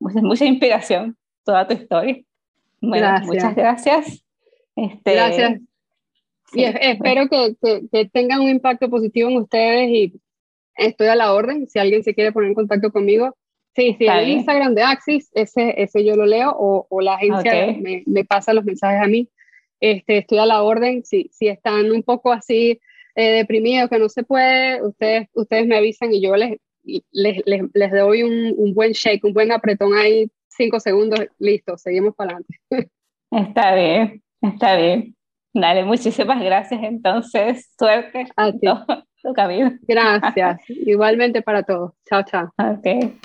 o 0.00 0.10
sea, 0.10 0.22
mucha 0.22 0.44
inspiración 0.44 1.16
toda 1.44 1.66
tu 1.66 1.74
historia. 1.74 2.18
Bueno, 2.80 3.20
muchas 3.24 3.54
gracias. 3.54 4.24
Este, 4.76 5.14
gracias. 5.14 5.60
Y 6.52 6.64
espero 6.64 7.28
que, 7.28 7.56
que, 7.90 8.06
tengan 8.06 8.40
un 8.40 8.48
impacto 8.48 8.88
positivo 8.88 9.28
en 9.28 9.36
ustedes 9.36 9.88
y 9.90 10.12
estoy 10.76 11.08
a 11.08 11.16
la 11.16 11.32
orden. 11.32 11.68
Si 11.68 11.78
alguien 11.78 12.02
se 12.02 12.14
quiere 12.14 12.32
poner 12.32 12.48
en 12.48 12.54
contacto 12.54 12.90
conmigo, 12.90 13.36
sí, 13.74 13.96
sí, 13.98 14.06
el 14.06 14.28
Instagram 14.28 14.74
de 14.74 14.82
Axis, 14.82 15.30
ese, 15.34 15.74
ese 15.80 16.04
yo 16.04 16.16
lo 16.16 16.26
leo 16.26 16.50
o, 16.56 16.86
o 16.88 17.00
la 17.00 17.14
agencia 17.14 17.76
me, 17.80 18.02
me, 18.06 18.24
pasa 18.24 18.54
los 18.54 18.64
mensajes 18.64 19.02
a 19.02 19.06
mí. 19.06 19.28
Este, 19.80 20.18
estoy 20.18 20.38
a 20.38 20.46
la 20.46 20.62
orden. 20.62 21.04
Si, 21.04 21.30
si 21.32 21.48
están 21.48 21.90
un 21.90 22.02
poco 22.02 22.32
así 22.32 22.80
eh, 23.14 23.32
deprimidos, 23.32 23.90
que 23.90 23.98
no 23.98 24.08
se 24.08 24.22
puede, 24.22 24.82
ustedes, 24.82 25.28
ustedes 25.34 25.66
me 25.66 25.76
avisan 25.76 26.12
y 26.12 26.22
yo 26.22 26.34
les, 26.36 26.58
les, 26.84 27.42
les, 27.44 27.62
les 27.74 27.92
doy 27.92 28.22
un, 28.22 28.54
un 28.56 28.74
buen 28.74 28.92
shake, 28.92 29.24
un 29.24 29.34
buen 29.34 29.52
apretón 29.52 29.94
ahí 29.94 30.30
cinco 30.58 30.80
segundos, 30.80 31.20
listo, 31.38 31.78
seguimos 31.78 32.14
para 32.14 32.32
adelante. 32.32 32.60
Está 33.30 33.74
bien, 33.74 34.22
está 34.40 34.76
bien. 34.76 35.14
Dale, 35.54 35.84
muchísimas 35.84 36.40
gracias 36.42 36.82
entonces. 36.82 37.70
Suerte 37.78 38.26
a 38.36 38.52
ti. 38.52 38.66
Tu, 39.22 39.32
camino. 39.32 39.72
Gracias. 39.82 40.60
Igualmente 40.68 41.42
para 41.42 41.62
todos. 41.62 41.92
Chao, 42.08 42.22
chao. 42.22 42.50
Okay. 42.56 43.18